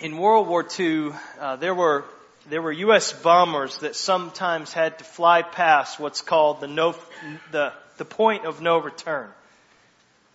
in 0.00 0.16
World 0.16 0.48
War 0.48 0.66
II, 0.78 1.12
uh, 1.38 1.56
there 1.56 1.74
were 1.74 2.04
there 2.48 2.62
were 2.62 2.72
U.S. 2.72 3.12
bombers 3.12 3.78
that 3.78 3.94
sometimes 3.94 4.72
had 4.72 4.98
to 4.98 5.04
fly 5.04 5.42
past 5.42 6.00
what's 6.00 6.22
called 6.22 6.60
the 6.60 6.66
no 6.66 6.94
the 7.52 7.72
the 7.98 8.04
point 8.04 8.46
of 8.46 8.62
no 8.62 8.78
return, 8.78 9.28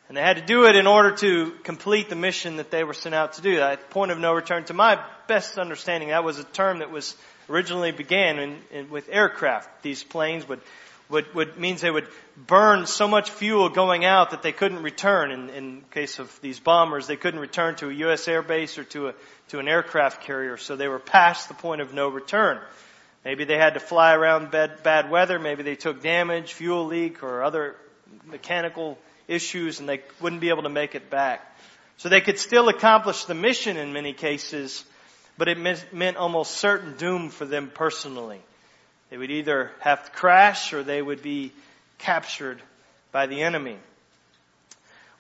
and 0.08 0.16
they 0.16 0.22
had 0.22 0.38
to 0.38 0.46
do 0.46 0.66
it 0.66 0.76
in 0.76 0.86
order 0.88 1.16
to 1.18 1.52
complete 1.64 2.10
the 2.10 2.16
mission 2.16 2.58
that 2.58 2.70
they 2.70 2.84
were 2.84 2.94
sent 2.94 3.16
out 3.16 3.34
to 3.34 3.42
do. 3.42 3.58
That 3.58 3.90
point 3.90 4.12
of 4.12 4.20
no 4.20 4.34
return, 4.34 4.66
to 4.66 4.74
my 4.74 5.04
best 5.28 5.58
understanding, 5.58 6.10
that 6.10 6.24
was 6.24 6.38
a 6.38 6.44
term 6.44 6.80
that 6.80 6.92
was 6.92 7.16
originally 7.50 7.92
began 7.92 8.40
in, 8.40 8.58
in, 8.72 8.90
with 8.90 9.10
aircraft. 9.10 9.82
These 9.82 10.04
planes 10.04 10.48
would 10.48 10.62
would, 11.10 11.34
would 11.36 11.58
means 11.58 11.82
they 11.82 11.92
would 11.92 12.08
burn 12.36 12.88
so 12.88 13.08
much 13.08 13.30
fuel 13.30 13.70
going 13.70 14.06
out 14.06 14.32
that 14.32 14.42
they 14.42 14.52
couldn't 14.52 14.82
return. 14.82 15.32
In, 15.32 15.50
in 15.50 15.82
case 15.92 16.20
of 16.20 16.40
these 16.42 16.60
bombers, 16.60 17.08
they 17.08 17.16
couldn't 17.16 17.40
return 17.40 17.76
to 17.76 17.90
a 17.90 17.94
U.S. 17.94 18.28
air 18.28 18.42
base 18.42 18.78
or 18.78 18.84
to 18.86 19.10
a 19.10 19.14
to 19.50 19.60
an 19.60 19.68
aircraft 19.68 20.24
carrier, 20.24 20.58
so 20.58 20.76
they 20.76 20.88
were 20.88 21.00
past 21.00 21.48
the 21.48 21.54
point 21.54 21.82
of 21.82 21.94
no 21.94 22.10
return. 22.10 22.60
Maybe 23.24 23.44
they 23.44 23.58
had 23.58 23.76
to 23.76 23.80
fly 23.80 24.14
around 24.14 24.52
bad, 24.52 24.84
bad 24.84 25.10
weather. 25.10 25.40
Maybe 25.40 25.64
they 25.64 25.76
took 25.76 26.02
damage, 26.02 26.54
fuel 26.54 26.86
leak, 26.86 27.24
or 27.24 27.44
other 27.44 27.76
mechanical 28.26 28.98
issues, 29.28 29.80
and 29.80 29.90
they 29.90 30.02
wouldn't 30.22 30.42
be 30.42 30.50
able 30.50 30.64
to 30.64 30.70
make 30.70 30.96
it 30.96 31.10
back. 31.10 31.42
So 31.98 32.10
they 32.10 32.22
could 32.22 32.40
still 32.40 32.70
accomplish 32.70 33.26
the 33.26 33.34
mission 33.34 33.78
in 33.78 33.94
many 33.94 34.14
cases, 34.14 34.84
but 35.38 35.48
it 35.48 35.58
meant 35.94 36.18
almost 36.18 36.58
certain 36.58 36.98
doom 36.98 37.30
for 37.30 37.46
them 37.46 37.72
personally. 37.74 38.42
They 39.16 39.20
would 39.20 39.32
either 39.32 39.72
have 39.80 40.04
to 40.04 40.12
crash 40.12 40.74
or 40.74 40.84
they 40.84 41.02
would 41.02 41.22
be 41.22 41.54
captured 42.00 42.62
by 43.14 43.28
the 43.28 43.44
enemy. 43.44 43.78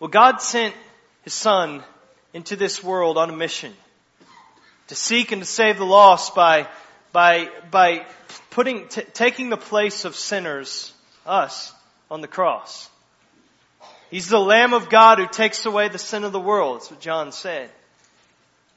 Well, 0.02 0.09
God 0.09 0.41
sent 0.41 0.76
His 1.23 1.31
Son 1.31 1.81
into 2.34 2.58
this 2.58 2.84
world 2.84 3.17
on 3.17 3.30
a 3.30 3.38
mission 3.38 3.72
to 4.88 4.95
seek 4.95 5.31
and 5.31 5.41
to 5.41 5.48
save 5.48 5.77
the 5.77 5.86
lost 5.86 6.36
by, 6.36 6.67
by, 7.13 7.48
by 7.72 8.05
putting, 8.50 8.89
t- 8.89 9.03
taking 9.14 9.50
the 9.50 9.55
place 9.55 10.03
of 10.03 10.17
sinners, 10.17 10.92
us, 11.25 11.72
on 12.11 12.20
the 12.20 12.27
cross. 12.27 12.89
He's 14.11 14.27
the 14.27 14.42
Lamb 14.42 14.73
of 14.73 14.89
God 14.89 15.20
who 15.20 15.27
takes 15.30 15.66
away 15.66 15.88
the 15.88 16.00
sin 16.00 16.25
of 16.25 16.33
the 16.33 16.38
world. 16.38 16.81
That's 16.81 16.92
what 16.92 17.00
John 17.00 17.31
said. 17.31 17.70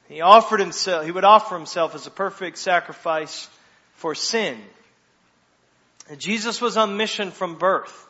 He 0.07 0.21
offered 0.21 0.61
himself, 0.61 1.03
he 1.03 1.11
would 1.11 1.25
offer 1.25 1.57
himself 1.57 1.93
as 1.93 2.07
a 2.07 2.09
perfect 2.09 2.57
sacrifice 2.57 3.49
for 3.95 4.15
sin. 4.15 4.57
Jesus 6.17 6.61
was 6.61 6.77
on 6.77 6.97
mission 6.97 7.31
from 7.31 7.55
birth. 7.55 8.07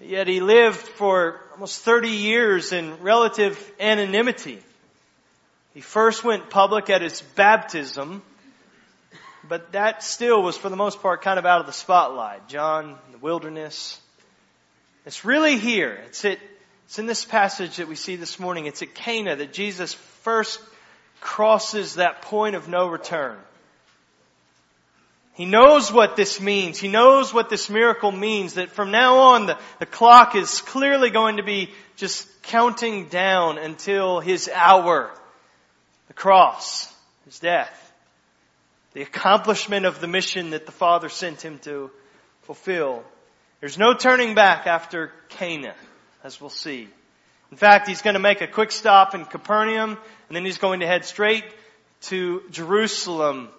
Yet 0.00 0.28
he 0.28 0.40
lived 0.40 0.76
for 0.76 1.40
almost 1.52 1.80
30 1.80 2.08
years 2.08 2.72
in 2.72 3.00
relative 3.00 3.72
anonymity. 3.80 4.60
He 5.74 5.80
first 5.80 6.24
went 6.24 6.50
public 6.50 6.88
at 6.88 7.02
his 7.02 7.20
baptism, 7.20 8.22
but 9.48 9.72
that 9.72 10.02
still 10.02 10.42
was 10.42 10.56
for 10.56 10.68
the 10.68 10.76
most 10.76 11.02
part 11.02 11.22
kind 11.22 11.38
of 11.38 11.46
out 11.46 11.60
of 11.60 11.66
the 11.66 11.72
spotlight. 11.72 12.48
John, 12.48 12.96
the 13.12 13.18
wilderness. 13.18 14.00
It's 15.04 15.24
really 15.24 15.58
here. 15.58 16.00
It's 16.06 16.24
it. 16.24 16.38
It's 16.86 16.98
in 16.98 17.04
this 17.04 17.24
passage 17.24 17.76
that 17.76 17.88
we 17.88 17.96
see 17.96 18.16
this 18.16 18.40
morning. 18.40 18.64
It's 18.64 18.80
at 18.80 18.94
Cana 18.94 19.36
that 19.36 19.52
Jesus 19.52 19.92
first 19.92 20.58
crosses 21.20 21.96
that 21.96 22.22
point 22.22 22.54
of 22.54 22.66
no 22.66 22.88
return. 22.88 23.36
He 25.38 25.44
knows 25.44 25.92
what 25.92 26.16
this 26.16 26.40
means. 26.40 26.80
He 26.80 26.88
knows 26.88 27.32
what 27.32 27.48
this 27.48 27.70
miracle 27.70 28.10
means. 28.10 28.54
That 28.54 28.72
from 28.72 28.90
now 28.90 29.18
on, 29.18 29.46
the, 29.46 29.56
the 29.78 29.86
clock 29.86 30.34
is 30.34 30.60
clearly 30.62 31.10
going 31.10 31.36
to 31.36 31.44
be 31.44 31.70
just 31.94 32.26
counting 32.42 33.06
down 33.06 33.56
until 33.56 34.18
his 34.18 34.50
hour. 34.52 35.12
The 36.08 36.14
cross, 36.14 36.92
his 37.24 37.38
death. 37.38 37.92
The 38.94 39.02
accomplishment 39.02 39.86
of 39.86 40.00
the 40.00 40.08
mission 40.08 40.50
that 40.50 40.66
the 40.66 40.72
Father 40.72 41.08
sent 41.08 41.40
him 41.40 41.60
to 41.60 41.92
fulfill. 42.42 43.04
There's 43.60 43.78
no 43.78 43.94
turning 43.94 44.34
back 44.34 44.66
after 44.66 45.12
Cana, 45.28 45.76
as 46.24 46.40
we'll 46.40 46.50
see. 46.50 46.88
In 47.52 47.56
fact, 47.56 47.86
he's 47.86 48.02
going 48.02 48.14
to 48.14 48.20
make 48.20 48.40
a 48.40 48.48
quick 48.48 48.72
stop 48.72 49.14
in 49.14 49.24
Capernaum, 49.24 49.90
and 49.90 50.36
then 50.36 50.44
he's 50.44 50.58
going 50.58 50.80
to 50.80 50.86
head 50.88 51.04
straight 51.04 51.44
to 52.00 52.42
Jerusalem 52.50 53.50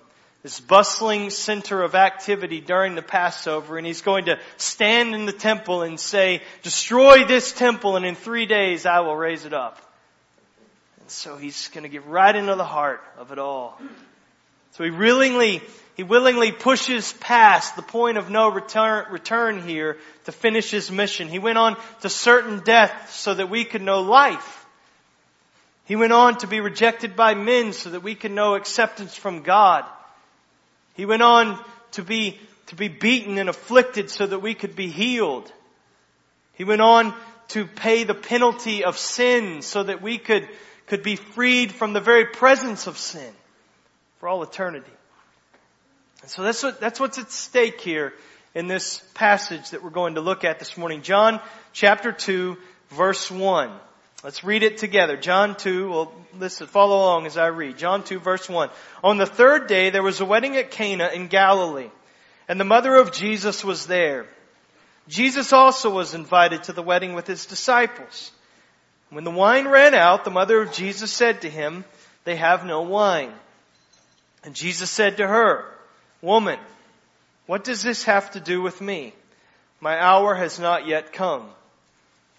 this 0.42 0.60
bustling 0.60 1.30
center 1.30 1.84
of 1.84 1.96
activity 1.96 2.62
during 2.62 2.96
the 2.96 3.02
Passover, 3.02 3.78
and 3.78 3.86
he's 3.86 4.02
going 4.02 4.26
to 4.26 4.40
stand 4.58 5.14
in 5.14 5.26
the 5.26 5.34
temple 5.34 5.82
and 5.82 6.00
say, 6.00 6.42
destroy 6.64 7.26
this 7.26 7.52
temple 7.52 7.98
and 7.98 8.06
in 8.06 8.16
three 8.16 8.46
days 8.46 8.86
I 8.86 9.02
will 9.02 9.16
raise 9.16 9.44
it 9.46 9.54
up. 9.54 9.82
And 11.02 11.10
so 11.10 11.36
he's 11.36 11.68
going 11.70 11.84
to 11.84 11.90
get 11.90 12.06
right 12.06 12.34
into 12.34 12.56
the 12.56 12.64
heart 12.64 13.04
of 13.18 13.32
it 13.34 13.40
all. 13.40 13.80
So 14.72 14.86
he 14.86 14.92
willingly, 14.92 15.62
he 15.98 16.04
willingly 16.04 16.54
pushes 16.54 17.12
past 17.14 17.76
the 17.76 17.82
point 17.82 18.18
of 18.18 18.30
no 18.30 18.50
return, 18.50 19.12
return 19.12 19.68
here 19.68 19.98
to 20.24 20.32
finish 20.32 20.72
his 20.72 20.90
mission. 20.90 21.28
He 21.28 21.40
went 21.40 21.58
on 21.58 21.76
to 22.02 22.10
certain 22.10 22.62
death 22.62 23.12
so 23.12 23.34
that 23.34 23.50
we 23.50 23.66
could 23.66 23.82
know 23.82 24.00
life. 24.00 24.66
He 25.84 25.98
went 25.98 26.14
on 26.14 26.38
to 26.38 26.48
be 26.48 26.62
rejected 26.62 27.18
by 27.18 27.34
men 27.34 27.74
so 27.74 27.90
that 27.90 28.04
we 28.04 28.16
could 28.16 28.32
know 28.32 28.56
acceptance 28.56 29.16
from 29.16 29.42
God. 29.42 29.84
He 31.00 31.06
went 31.06 31.22
on 31.22 31.58
to 31.92 32.04
be, 32.04 32.38
to 32.66 32.76
be 32.76 32.90
beaten 32.90 33.38
and 33.38 33.48
afflicted 33.48 34.10
so 34.10 34.28
that 34.28 34.42
we 34.42 34.54
could 34.54 34.76
be 34.76 34.88
healed. 34.88 35.50
He 36.56 36.66
went 36.66 36.82
on 36.82 37.14
to 37.50 37.66
pay 37.66 38.04
the 38.04 38.14
penalty 38.14 38.84
of 38.84 38.98
sin 38.98 39.62
so 39.62 39.84
that 39.84 40.02
we 40.02 40.18
could, 40.18 40.46
could 40.88 41.02
be 41.02 41.16
freed 41.16 41.72
from 41.72 41.94
the 41.94 42.02
very 42.02 42.26
presence 42.26 42.86
of 42.86 42.98
sin 42.98 43.32
for 44.20 44.28
all 44.28 44.44
eternity. 44.44 44.92
And 46.22 46.30
so 46.30 46.44
that's 46.44 46.62
what, 46.64 46.82
that's 46.82 47.00
what's 47.00 47.18
at 47.18 47.32
stake 47.32 47.80
here 47.80 48.12
in 48.54 48.68
this 48.68 49.02
passage 49.14 49.70
that 49.70 49.82
we're 49.82 49.92
going 49.92 50.16
to 50.16 50.22
look 50.22 50.44
at 50.44 50.59
this 50.59 50.76
morning. 50.76 51.02
John 51.02 51.40
chapter 51.72 52.12
2 52.12 52.58
verse 52.90 53.32
1. 53.32 53.72
Let's 54.22 54.44
read 54.44 54.63
it 54.63 54.78
together. 54.78 55.16
John 55.16 55.56
2, 55.56 55.90
well, 55.90 56.13
listen, 56.38 56.68
follow 56.68 56.97
along 56.97 57.25
as 57.25 57.38
I 57.38 57.47
read. 57.47 57.78
John 57.78 58.03
2 58.03 58.19
verse 58.19 58.50
1. 58.50 58.69
On 59.02 59.18
the 59.18 59.25
third 59.25 59.68
day 59.68 59.91
there 59.91 60.03
was 60.03 60.19
a 60.19 60.25
wedding 60.25 60.57
at 60.57 60.72
Cana 60.72 61.09
in 61.13 61.28
Galilee, 61.28 61.90
and 62.47 62.59
the 62.59 62.66
mother 62.66 62.96
of 62.96 63.13
Jesus 63.13 63.63
was 63.63 63.85
there. 63.85 64.25
Jesus 65.08 65.53
also 65.53 65.90
was 65.90 66.13
invited 66.13 66.63
to 66.63 66.74
the 66.74 66.84
wedding 66.84 67.13
with 67.13 67.28
his 67.28 67.46
disciples. 67.46 68.31
When 69.09 69.24
the 69.24 69.31
wine 69.31 69.68
ran 69.68 69.96
out, 69.96 70.25
the 70.25 70.31
mother 70.31 70.62
of 70.62 70.74
Jesus 70.74 71.12
said 71.12 71.41
to 71.41 71.50
him, 71.50 71.85
they 72.25 72.35
have 72.35 72.66
no 72.66 72.81
wine. 72.81 73.34
And 74.44 74.53
Jesus 74.53 74.90
said 74.91 75.18
to 75.18 75.28
her, 75.28 75.66
woman, 76.22 76.59
what 77.46 77.63
does 77.63 77.81
this 77.81 78.03
have 78.03 78.31
to 78.31 78.40
do 78.40 78.62
with 78.62 78.81
me? 78.81 79.13
My 79.79 80.00
hour 80.00 80.35
has 80.35 80.59
not 80.59 80.85
yet 80.85 81.13
come. 81.13 81.50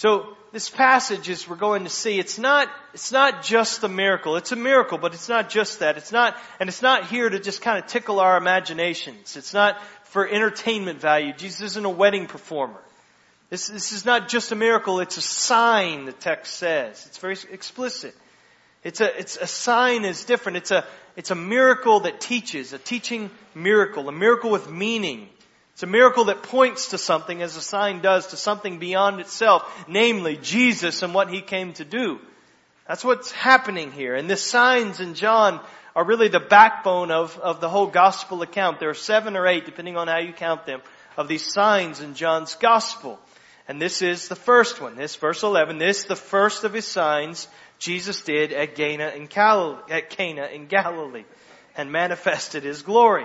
So 0.00 0.34
this 0.50 0.70
passage, 0.70 1.28
as 1.28 1.46
we're 1.46 1.56
going 1.56 1.84
to 1.84 1.90
see, 1.90 2.18
it's 2.18 2.38
not, 2.38 2.70
it's 2.94 3.12
not 3.12 3.42
just 3.42 3.84
a 3.84 3.88
miracle. 3.88 4.36
It's 4.36 4.50
a 4.50 4.56
miracle, 4.56 4.96
but 4.96 5.12
it's 5.12 5.28
not 5.28 5.50
just 5.50 5.80
that. 5.80 5.98
It's 5.98 6.10
not, 6.10 6.38
and 6.58 6.70
it's 6.70 6.80
not 6.80 7.08
here 7.08 7.28
to 7.28 7.38
just 7.38 7.60
kind 7.60 7.78
of 7.78 7.86
tickle 7.86 8.18
our 8.18 8.38
imaginations. 8.38 9.36
It's 9.36 9.52
not 9.52 9.78
for 10.04 10.26
entertainment 10.26 11.02
value. 11.02 11.34
Jesus 11.34 11.72
isn't 11.72 11.84
a 11.84 11.90
wedding 11.90 12.28
performer. 12.28 12.80
This, 13.50 13.66
this 13.66 13.92
is 13.92 14.06
not 14.06 14.30
just 14.30 14.52
a 14.52 14.54
miracle, 14.54 15.00
it's 15.00 15.18
a 15.18 15.20
sign, 15.20 16.06
the 16.06 16.12
text 16.12 16.54
says. 16.54 17.04
It's 17.06 17.18
very 17.18 17.36
explicit. 17.52 18.16
It's 18.82 19.02
a, 19.02 19.20
it's 19.20 19.36
a 19.36 19.46
sign 19.46 20.06
is 20.06 20.24
different. 20.24 20.56
It's 20.56 20.70
a, 20.70 20.86
it's 21.14 21.30
a 21.30 21.34
miracle 21.34 22.00
that 22.00 22.22
teaches, 22.22 22.72
a 22.72 22.78
teaching 22.78 23.30
miracle, 23.54 24.08
a 24.08 24.12
miracle 24.12 24.50
with 24.50 24.70
meaning. 24.70 25.28
It's 25.80 25.84
a 25.84 25.86
miracle 25.86 26.26
that 26.26 26.42
points 26.42 26.88
to 26.88 26.98
something 26.98 27.40
as 27.40 27.56
a 27.56 27.62
sign 27.62 28.02
does 28.02 28.26
to 28.26 28.36
something 28.36 28.78
beyond 28.78 29.18
itself, 29.18 29.62
namely 29.88 30.36
Jesus 30.36 31.02
and 31.02 31.14
what 31.14 31.30
he 31.30 31.40
came 31.40 31.72
to 31.72 31.86
do. 31.86 32.20
That's 32.86 33.02
what's 33.02 33.30
happening 33.32 33.90
here. 33.90 34.14
And 34.14 34.28
the 34.28 34.36
signs 34.36 35.00
in 35.00 35.14
John 35.14 35.58
are 35.96 36.04
really 36.04 36.28
the 36.28 36.38
backbone 36.38 37.10
of, 37.10 37.38
of 37.38 37.62
the 37.62 37.70
whole 37.70 37.86
gospel 37.86 38.42
account. 38.42 38.78
There 38.78 38.90
are 38.90 38.94
seven 38.94 39.38
or 39.38 39.46
eight, 39.46 39.64
depending 39.64 39.96
on 39.96 40.06
how 40.06 40.18
you 40.18 40.34
count 40.34 40.66
them, 40.66 40.82
of 41.16 41.28
these 41.28 41.50
signs 41.50 42.02
in 42.02 42.14
John's 42.14 42.56
gospel. 42.56 43.18
And 43.66 43.80
this 43.80 44.02
is 44.02 44.28
the 44.28 44.36
first 44.36 44.82
one. 44.82 44.96
This 44.96 45.16
verse 45.16 45.42
11. 45.42 45.78
This 45.78 46.04
the 46.04 46.14
first 46.14 46.64
of 46.64 46.74
his 46.74 46.86
signs 46.86 47.48
Jesus 47.78 48.20
did 48.20 48.52
at 48.52 48.74
Cana 48.74 49.14
in 49.16 49.28
Galilee, 49.28 49.80
at 49.88 50.10
Cana 50.10 50.44
in 50.44 50.66
Galilee 50.66 51.24
and 51.74 51.90
manifested 51.90 52.64
his 52.64 52.82
glory. 52.82 53.24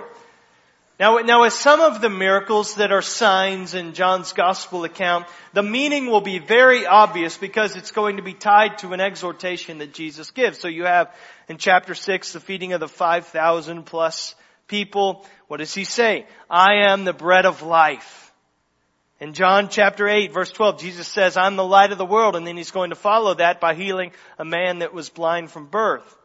Now, 0.97 1.17
now 1.17 1.43
as 1.43 1.53
some 1.53 1.81
of 1.81 1.99
the 1.99 2.09
miracles 2.09 2.75
that 2.75 2.93
are 2.93 3.01
signs 3.01 3.73
in 3.73 3.93
John's 3.93 4.31
gospel 4.31 4.85
account, 4.85 5.25
the 5.51 5.61
meaning 5.61 6.07
will 6.07 6.21
be 6.21 6.39
very 6.39 6.85
obvious 6.85 7.37
because 7.37 7.75
it's 7.75 7.91
going 7.91 8.15
to 8.15 8.23
be 8.23 8.33
tied 8.33 8.77
to 8.77 8.93
an 8.93 9.01
exhortation 9.01 9.79
that 9.79 9.93
Jesus 9.93 10.31
gives. 10.31 10.57
So 10.59 10.69
you 10.69 10.85
have 10.85 11.13
in 11.49 11.57
chapter 11.57 11.95
6 11.95 12.31
the 12.31 12.39
feeding 12.39 12.71
of 12.71 12.79
the 12.79 12.87
5,000 12.87 13.83
plus 13.83 14.35
people. 14.67 15.25
What 15.49 15.57
does 15.57 15.73
he 15.73 15.83
say? 15.83 16.27
I 16.49 16.87
am 16.89 17.03
the 17.03 17.13
bread 17.13 17.45
of 17.45 17.61
life. 17.61 18.31
In 19.19 19.33
John 19.33 19.67
chapter 19.69 20.07
8 20.07 20.31
verse 20.31 20.51
12, 20.51 20.79
Jesus 20.79 21.07
says, 21.09 21.35
I'm 21.35 21.57
the 21.57 21.63
light 21.65 21.91
of 21.91 21.97
the 21.97 22.05
world, 22.05 22.37
and 22.37 22.47
then 22.47 22.55
he's 22.55 22.71
going 22.71 22.91
to 22.91 22.95
follow 22.95 23.33
that 23.33 23.59
by 23.59 23.73
healing 23.73 24.11
a 24.39 24.45
man 24.45 24.79
that 24.79 24.93
was 24.93 25.09
blind 25.09 25.51
from 25.51 25.67
birth. 25.67 26.17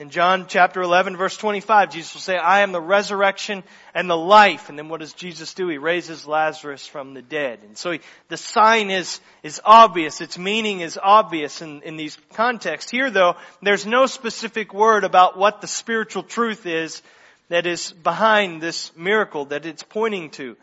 In 0.00 0.10
John 0.10 0.46
chapter 0.48 0.82
11 0.82 1.16
verse 1.16 1.36
25, 1.36 1.92
Jesus 1.92 2.14
will 2.14 2.20
say, 2.20 2.36
I 2.36 2.62
am 2.62 2.72
the 2.72 2.80
resurrection 2.80 3.62
and 3.94 4.10
the 4.10 4.16
life. 4.16 4.68
And 4.68 4.76
then 4.76 4.88
what 4.88 4.98
does 4.98 5.12
Jesus 5.12 5.54
do? 5.54 5.68
He 5.68 5.78
raises 5.78 6.26
Lazarus 6.26 6.84
from 6.84 7.14
the 7.14 7.22
dead. 7.22 7.60
And 7.62 7.78
so 7.78 7.92
he, 7.92 8.00
the 8.28 8.36
sign 8.36 8.90
is, 8.90 9.20
is 9.44 9.60
obvious. 9.64 10.20
Its 10.20 10.36
meaning 10.36 10.80
is 10.80 10.98
obvious 11.00 11.62
in, 11.62 11.82
in 11.82 11.96
these 11.96 12.18
contexts. 12.32 12.90
Here 12.90 13.08
though, 13.08 13.36
there's 13.62 13.86
no 13.86 14.06
specific 14.06 14.74
word 14.74 15.04
about 15.04 15.38
what 15.38 15.60
the 15.60 15.68
spiritual 15.68 16.24
truth 16.24 16.66
is 16.66 17.00
that 17.48 17.64
is 17.64 17.92
behind 17.92 18.60
this 18.60 18.90
miracle 18.96 19.44
that 19.46 19.64
it's 19.64 19.84
pointing 19.84 20.30
to. 20.30 20.56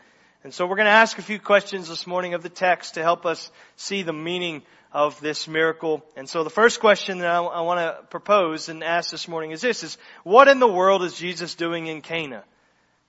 And 0.44 0.54
so 0.54 0.66
we're 0.66 0.75
going 0.75 0.88
to 0.88 0.92
ask 0.92 1.19
a 1.19 1.22
few 1.22 1.39
questions 1.39 1.88
this 1.88 2.06
morning 2.06 2.34
of 2.34 2.44
the 2.44 2.50
text 2.50 2.95
to 2.95 3.01
help 3.01 3.25
us 3.25 3.50
see 3.77 4.01
the 4.01 4.12
meaning 4.12 4.63
of 4.93 5.19
this 5.21 5.47
miracle. 5.47 6.03
And 6.15 6.27
so 6.27 6.43
the 6.43 6.49
first 6.49 6.79
question 6.79 7.19
that 7.19 7.29
I, 7.29 7.41
I 7.41 7.61
want 7.61 7.79
to 7.79 8.03
propose 8.09 8.69
and 8.69 8.83
ask 8.83 9.11
this 9.11 9.27
morning 9.27 9.51
is 9.51 9.61
this, 9.61 9.83
is 9.83 9.97
what 10.23 10.47
in 10.47 10.59
the 10.59 10.67
world 10.67 11.03
is 11.03 11.15
Jesus 11.15 11.55
doing 11.55 11.88
in 11.88 12.01
Cana? 12.01 12.43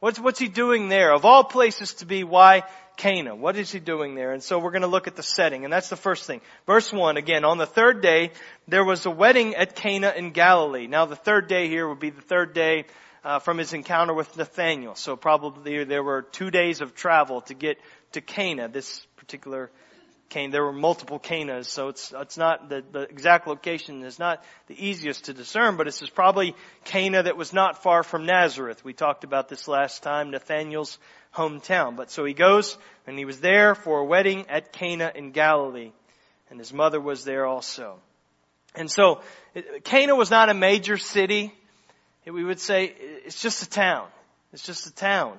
What's, 0.00 0.18
what's 0.18 0.38
he 0.38 0.48
doing 0.48 0.88
there? 0.88 1.12
Of 1.12 1.24
all 1.24 1.44
places 1.44 1.94
to 1.94 2.06
be, 2.06 2.24
why 2.24 2.64
Cana? 2.96 3.34
What 3.34 3.56
is 3.56 3.70
he 3.70 3.78
doing 3.78 4.14
there? 4.14 4.32
And 4.32 4.42
so 4.42 4.58
we're 4.58 4.72
going 4.72 4.82
to 4.82 4.88
look 4.88 5.06
at 5.06 5.16
the 5.16 5.22
setting, 5.22 5.64
and 5.64 5.72
that's 5.72 5.90
the 5.90 5.96
first 5.96 6.26
thing. 6.26 6.40
Verse 6.66 6.92
1, 6.92 7.16
again, 7.16 7.44
on 7.44 7.58
the 7.58 7.66
third 7.66 8.02
day, 8.02 8.32
there 8.66 8.84
was 8.84 9.06
a 9.06 9.10
wedding 9.10 9.54
at 9.54 9.76
Cana 9.76 10.12
in 10.16 10.30
Galilee. 10.30 10.88
Now 10.88 11.06
the 11.06 11.16
third 11.16 11.46
day 11.48 11.68
here 11.68 11.88
would 11.88 12.00
be 12.00 12.10
the 12.10 12.20
third 12.20 12.52
day 12.52 12.86
uh, 13.24 13.38
from 13.38 13.58
his 13.58 13.72
encounter 13.72 14.12
with 14.12 14.36
Nathaniel. 14.36 14.94
So 14.94 15.16
probably 15.16 15.84
there 15.84 16.02
were 16.02 16.22
two 16.22 16.50
days 16.50 16.80
of 16.80 16.94
travel 16.94 17.42
to 17.42 17.54
get 17.54 17.78
to 18.12 18.20
Cana, 18.20 18.68
this 18.68 19.06
particular 19.16 19.70
Cana. 20.32 20.50
There 20.50 20.64
were 20.64 20.72
multiple 20.72 21.18
Canas, 21.18 21.68
so 21.68 21.88
it's 21.88 22.12
it's 22.16 22.36
not 22.36 22.68
the, 22.68 22.82
the 22.90 23.02
exact 23.02 23.46
location 23.46 24.02
is 24.02 24.18
not 24.18 24.42
the 24.66 24.86
easiest 24.86 25.26
to 25.26 25.34
discern, 25.34 25.76
but 25.76 25.84
this 25.84 26.02
is 26.02 26.10
probably 26.10 26.56
Cana 26.84 27.22
that 27.22 27.36
was 27.36 27.52
not 27.52 27.82
far 27.82 28.02
from 28.02 28.26
Nazareth. 28.26 28.84
We 28.84 28.92
talked 28.92 29.24
about 29.24 29.48
this 29.48 29.68
last 29.68 30.02
time, 30.02 30.30
Nathaniel's 30.30 30.98
hometown. 31.34 31.96
But 31.96 32.10
so 32.10 32.24
he 32.24 32.34
goes 32.34 32.76
and 33.06 33.16
he 33.16 33.24
was 33.24 33.40
there 33.40 33.74
for 33.74 34.00
a 34.00 34.04
wedding 34.04 34.46
at 34.48 34.72
Cana 34.72 35.12
in 35.14 35.30
Galilee, 35.30 35.92
and 36.50 36.58
his 36.58 36.72
mother 36.72 37.00
was 37.00 37.24
there 37.24 37.46
also. 37.46 37.98
And 38.74 38.90
so 38.90 39.20
Cana 39.84 40.16
was 40.16 40.30
not 40.30 40.48
a 40.48 40.54
major 40.54 40.96
city 40.96 41.52
we 42.30 42.44
would 42.44 42.60
say 42.60 42.94
it's 43.24 43.40
just 43.40 43.62
a 43.62 43.68
town. 43.68 44.06
It's 44.52 44.64
just 44.64 44.86
a 44.86 44.94
town. 44.94 45.38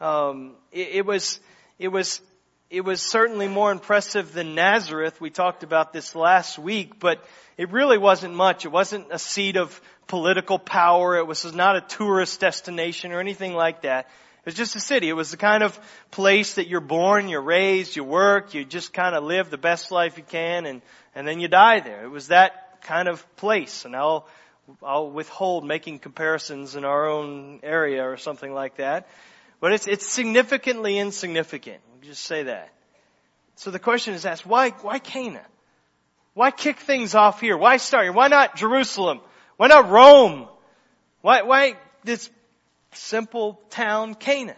Um, 0.00 0.54
it, 0.72 0.88
it 0.94 1.06
was, 1.06 1.40
it 1.78 1.88
was, 1.88 2.20
it 2.68 2.80
was 2.80 3.00
certainly 3.00 3.48
more 3.48 3.70
impressive 3.70 4.32
than 4.32 4.54
Nazareth. 4.54 5.20
We 5.20 5.30
talked 5.30 5.62
about 5.62 5.92
this 5.92 6.14
last 6.14 6.58
week, 6.58 6.98
but 6.98 7.24
it 7.56 7.70
really 7.70 7.98
wasn't 7.98 8.34
much. 8.34 8.64
It 8.64 8.72
wasn't 8.72 9.06
a 9.10 9.18
seat 9.18 9.56
of 9.56 9.80
political 10.08 10.58
power. 10.58 11.16
It 11.16 11.26
was 11.26 11.44
not 11.54 11.76
a 11.76 11.80
tourist 11.80 12.40
destination 12.40 13.12
or 13.12 13.20
anything 13.20 13.54
like 13.54 13.82
that. 13.82 14.06
It 14.06 14.46
was 14.46 14.54
just 14.54 14.76
a 14.76 14.80
city. 14.80 15.08
It 15.08 15.14
was 15.14 15.30
the 15.30 15.36
kind 15.36 15.62
of 15.62 15.78
place 16.10 16.54
that 16.54 16.68
you're 16.68 16.80
born, 16.80 17.28
you're 17.28 17.40
raised, 17.40 17.96
you 17.96 18.04
work, 18.04 18.54
you 18.54 18.64
just 18.64 18.92
kind 18.92 19.14
of 19.14 19.24
live 19.24 19.50
the 19.50 19.58
best 19.58 19.90
life 19.90 20.16
you 20.16 20.24
can, 20.24 20.66
and, 20.66 20.82
and 21.14 21.26
then 21.26 21.40
you 21.40 21.48
die 21.48 21.80
there. 21.80 22.04
It 22.04 22.10
was 22.10 22.28
that 22.28 22.82
kind 22.82 23.08
of 23.08 23.24
place. 23.36 23.84
And 23.84 23.94
I'll 23.96 24.26
I'll 24.82 25.10
withhold 25.10 25.64
making 25.64 26.00
comparisons 26.00 26.74
in 26.74 26.84
our 26.84 27.08
own 27.08 27.60
area 27.62 28.04
or 28.04 28.16
something 28.16 28.52
like 28.52 28.78
that. 28.78 29.06
But 29.60 29.72
it's, 29.72 29.86
it's 29.86 30.06
significantly 30.06 30.98
insignificant. 30.98 31.80
Just 32.02 32.24
say 32.24 32.44
that. 32.44 32.72
So 33.56 33.70
the 33.70 33.78
question 33.78 34.14
is 34.14 34.26
asked, 34.26 34.46
why, 34.46 34.70
why 34.70 34.98
Cana? 34.98 35.44
Why 36.34 36.50
kick 36.50 36.78
things 36.78 37.14
off 37.14 37.40
here? 37.40 37.56
Why 37.56 37.78
start 37.78 38.04
here? 38.04 38.12
Why 38.12 38.28
not 38.28 38.56
Jerusalem? 38.56 39.20
Why 39.56 39.68
not 39.68 39.88
Rome? 39.88 40.48
Why, 41.22 41.42
why 41.42 41.76
this 42.04 42.28
simple 42.92 43.60
town 43.70 44.14
Cana? 44.14 44.54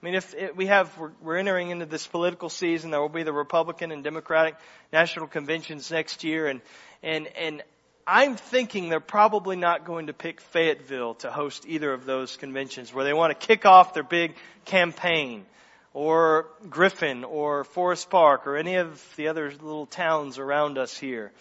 I 0.00 0.06
mean, 0.06 0.14
if 0.14 0.54
we 0.54 0.66
have, 0.66 0.96
we're, 0.96 1.10
we're 1.20 1.36
entering 1.38 1.70
into 1.70 1.84
this 1.84 2.06
political 2.06 2.48
season, 2.48 2.92
there 2.92 3.00
will 3.00 3.08
be 3.08 3.24
the 3.24 3.32
Republican 3.32 3.90
and 3.90 4.04
Democratic 4.04 4.54
national 4.92 5.26
conventions 5.26 5.90
next 5.90 6.22
year, 6.22 6.46
and, 6.46 6.60
and, 7.02 7.26
and 7.36 7.62
I'm 8.10 8.36
thinking 8.36 8.88
they're 8.88 9.00
probably 9.00 9.56
not 9.56 9.84
going 9.84 10.06
to 10.06 10.14
pick 10.14 10.40
Fayetteville 10.40 11.16
to 11.16 11.30
host 11.30 11.66
either 11.68 11.92
of 11.92 12.06
those 12.06 12.38
conventions 12.38 12.90
where 12.90 13.04
they 13.04 13.12
want 13.12 13.38
to 13.38 13.46
kick 13.46 13.66
off 13.66 13.92
their 13.92 14.02
big 14.02 14.34
campaign 14.64 15.44
or 15.92 16.46
Griffin 16.70 17.22
or 17.22 17.64
Forest 17.64 18.08
Park 18.08 18.46
or 18.46 18.56
any 18.56 18.76
of 18.76 19.04
the 19.16 19.28
other 19.28 19.50
little 19.50 19.84
towns 19.84 20.38
around 20.38 20.78
us 20.78 20.96
here. 20.96 21.32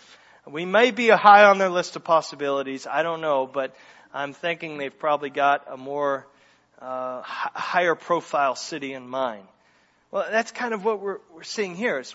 We 0.46 0.66
may 0.66 0.92
be 0.92 1.08
high 1.08 1.46
on 1.46 1.58
their 1.58 1.70
list 1.70 1.96
of 1.96 2.04
possibilities. 2.04 2.86
I 2.86 3.02
don't 3.02 3.22
know, 3.22 3.48
but 3.48 3.74
I'm 4.14 4.34
thinking 4.34 4.78
they've 4.78 5.00
probably 5.00 5.30
got 5.30 5.72
a 5.72 5.78
more 5.78 6.28
uh, 6.82 7.22
higher 7.24 7.96
profile 7.96 8.56
city 8.56 8.92
in 8.92 9.08
mind. 9.08 9.48
Well, 10.12 10.28
that's 10.30 10.52
kind 10.52 10.74
of 10.74 10.84
what 10.84 11.00
we're, 11.00 11.20
we're 11.34 11.44
seeing 11.44 11.76
here. 11.76 11.98
Is 12.00 12.14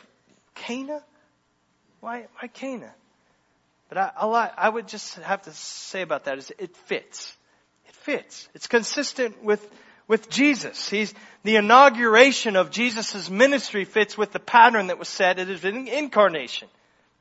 Cana? 0.55 1.03
Why, 2.01 2.27
why 2.39 2.49
Cana? 2.49 2.93
But 3.93 4.15
I, 4.17 4.51
I 4.57 4.69
would 4.71 4.89
just 4.89 5.17
have 5.17 5.43
to 5.43 5.53
say 5.53 6.01
about 6.01 6.25
that 6.25 6.39
is 6.39 6.51
it 6.57 6.75
fits. 6.75 7.37
It 7.87 7.95
fits. 7.95 8.49
It's 8.55 8.67
consistent 8.67 9.45
with, 9.45 9.71
with 10.09 10.31
Jesus. 10.31 10.89
He's, 10.89 11.13
the 11.45 11.57
inauguration 11.57 12.57
of 12.57 12.71
Jesus' 12.71 13.29
ministry 13.29 13.85
fits 13.85 14.17
with 14.17 14.33
the 14.33 14.41
pattern 14.41 14.87
that 14.87 14.99
was 14.99 15.09
set 15.09 15.39
at 15.39 15.47
his 15.47 15.63
incarnation. 15.67 16.69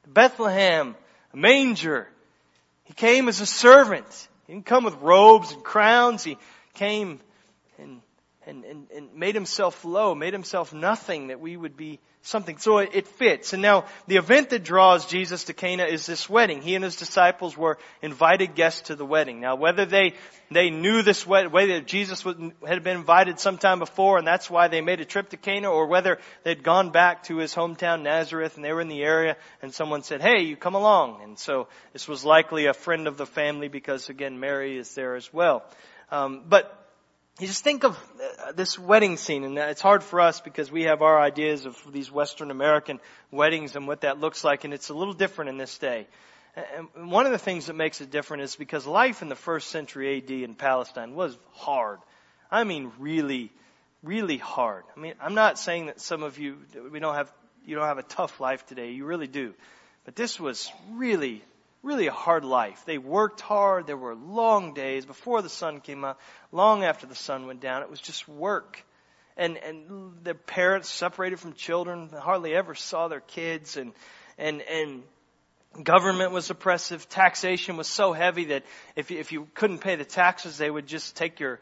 Bethlehem, 0.08 0.96
a 1.34 1.38
manger. 1.38 2.08
He 2.86 2.94
came 2.94 3.28
as 3.28 3.42
a 3.42 3.46
servant. 3.46 4.08
He 4.48 4.54
didn't 4.54 4.66
come 4.66 4.86
with 4.86 4.96
robes 5.02 5.52
and 5.52 5.66
crowns. 5.66 6.24
He 6.24 6.38
came 6.76 7.20
and, 7.80 8.00
and, 8.48 8.64
and, 8.64 8.88
and 8.96 9.14
made 9.14 9.36
himself 9.36 9.84
low, 9.84 10.16
made 10.16 10.32
himself 10.32 10.74
nothing 10.74 11.28
that 11.28 11.42
we 11.42 11.58
would 11.58 11.76
be 11.76 12.00
something. 12.24 12.58
So 12.58 12.78
it 12.78 13.08
fits. 13.08 13.54
And 13.54 13.62
now 13.62 13.86
the 14.08 14.18
event 14.18 14.52
that 14.52 14.64
draws 14.64 15.06
Jesus 15.06 15.46
to 15.46 15.54
Cana 15.54 15.86
is 15.86 16.06
this 16.06 16.30
wedding. 16.30 16.62
He 16.62 16.76
and 16.76 16.84
his 16.84 16.96
disciples 16.96 17.58
were 17.58 17.78
invited 18.02 18.54
guests 18.54 18.88
to 18.88 18.96
the 18.96 19.06
wedding. 19.06 19.42
Now 19.42 19.56
whether 19.56 19.86
they, 19.86 20.14
they 20.52 20.70
knew 20.70 21.02
this 21.02 21.26
way, 21.26 21.48
that 21.48 21.88
Jesus 21.88 22.22
had 22.22 22.84
been 22.84 22.98
invited 22.98 23.40
sometime 23.40 23.80
before 23.80 24.18
and 24.18 24.28
that's 24.28 24.50
why 24.50 24.68
they 24.68 24.82
made 24.82 25.02
a 25.02 25.06
trip 25.06 25.30
to 25.30 25.38
Cana 25.38 25.70
or 25.70 25.88
whether 25.88 26.20
they'd 26.44 26.64
gone 26.64 26.92
back 26.92 27.24
to 27.24 27.38
his 27.38 27.56
hometown 27.56 28.04
Nazareth 28.04 28.56
and 28.56 28.64
they 28.64 28.74
were 28.74 28.82
in 28.82 28.90
the 28.90 29.02
area 29.02 29.36
and 29.62 29.74
someone 29.74 30.04
said, 30.04 30.22
hey, 30.22 30.42
you 30.44 30.56
come 30.56 30.76
along. 30.76 31.22
And 31.24 31.40
so 31.40 31.68
this 31.94 32.08
was 32.08 32.24
likely 32.24 32.68
a 32.68 32.74
friend 32.74 33.08
of 33.08 33.18
the 33.18 33.26
family 33.26 33.68
because 33.68 34.10
again, 34.10 34.40
Mary 34.40 34.78
is 34.78 34.94
there 34.94 35.16
as 35.16 35.34
well. 35.34 35.64
Um, 36.12 36.44
but 36.48 36.81
you 37.40 37.48
just 37.48 37.64
think 37.64 37.84
of 37.84 37.98
uh, 38.46 38.52
this 38.52 38.78
wedding 38.78 39.18
scene, 39.18 39.44
and 39.44 39.58
it's 39.58 39.82
hard 39.82 40.04
for 40.04 40.20
us 40.20 40.42
because 40.42 40.72
we 40.72 40.84
have 40.84 41.02
our 41.02 41.20
ideas 41.20 41.66
of 41.66 41.78
these 41.92 42.12
Western 42.12 42.52
American 42.52 43.00
weddings 43.32 43.76
and 43.76 43.88
what 43.88 44.02
that 44.02 44.20
looks 44.20 44.44
like, 44.44 44.64
and 44.64 44.74
it's 44.74 44.90
a 44.90 44.94
little 44.94 45.14
different 45.14 45.50
in 45.50 45.58
this 45.58 45.78
day. 45.78 46.08
And 46.56 47.10
one 47.10 47.26
of 47.26 47.32
the 47.32 47.38
things 47.38 47.68
that 47.68 47.76
makes 47.76 48.02
it 48.02 48.12
different 48.12 48.44
is 48.44 48.56
because 48.56 48.86
life 48.86 49.22
in 49.22 49.30
the 49.30 49.36
first 49.36 49.70
century 49.70 50.18
AD 50.18 50.30
in 50.30 50.56
Palestine 50.56 51.16
was 51.16 51.38
hard. 51.54 52.00
I 52.52 52.66
mean, 52.66 52.92
really, 53.00 53.52
really 54.04 54.38
hard. 54.38 54.84
I 54.96 55.00
mean, 55.00 55.14
I'm 55.22 55.34
not 55.34 55.58
saying 55.58 55.86
that 55.86 56.02
some 56.02 56.24
of 56.24 56.38
you, 56.38 56.58
we 56.92 57.00
don't 57.00 57.16
have, 57.16 57.32
you 57.66 57.76
don't 57.76 57.88
have 57.88 58.00
a 58.00 58.04
tough 58.04 58.42
life 58.42 58.66
today. 58.66 58.92
You 58.92 59.06
really 59.06 59.28
do. 59.28 59.54
But 60.04 60.18
this 60.18 60.40
was 60.40 60.70
really, 60.92 61.42
really 61.84 62.08
a 62.08 62.12
hard 62.12 62.46
life. 62.46 62.84
They 62.86 62.98
worked 62.98 63.42
hard. 63.42 63.88
There 63.88 63.98
were 63.98 64.16
long 64.16 64.74
days 64.74 65.06
before 65.06 65.42
the 65.42 65.50
sun 65.50 65.82
came 65.82 66.04
up, 66.04 66.20
long 66.52 66.84
after 66.84 67.08
the 67.08 67.16
sun 67.16 67.48
went 67.48 67.60
down. 67.60 67.82
It 67.82 67.90
was 67.90 68.02
just 68.02 68.28
work. 68.28 68.84
and 69.38 69.58
and 69.58 70.24
their 70.24 70.36
parents 70.36 70.90
separated 70.90 71.40
from 71.40 71.54
children, 71.54 72.10
hardly 72.10 72.54
ever 72.54 72.76
saw 72.76 73.08
their 73.08 73.22
kids, 73.22 73.78
and 73.78 73.94
and 74.38 74.62
and 74.62 75.04
government 75.84 76.32
was 76.32 76.50
oppressive. 76.50 77.08
Taxation 77.10 77.78
was 77.78 77.88
so 77.88 78.14
heavy 78.14 78.46
that 78.46 78.64
if 78.96 79.10
you, 79.10 79.20
if 79.20 79.32
you 79.32 79.48
couldn't 79.54 79.80
pay 79.80 79.96
the 79.96 80.06
taxes, 80.06 80.58
they 80.58 80.70
would 80.70 80.86
just 80.86 81.16
take 81.16 81.40
your 81.40 81.60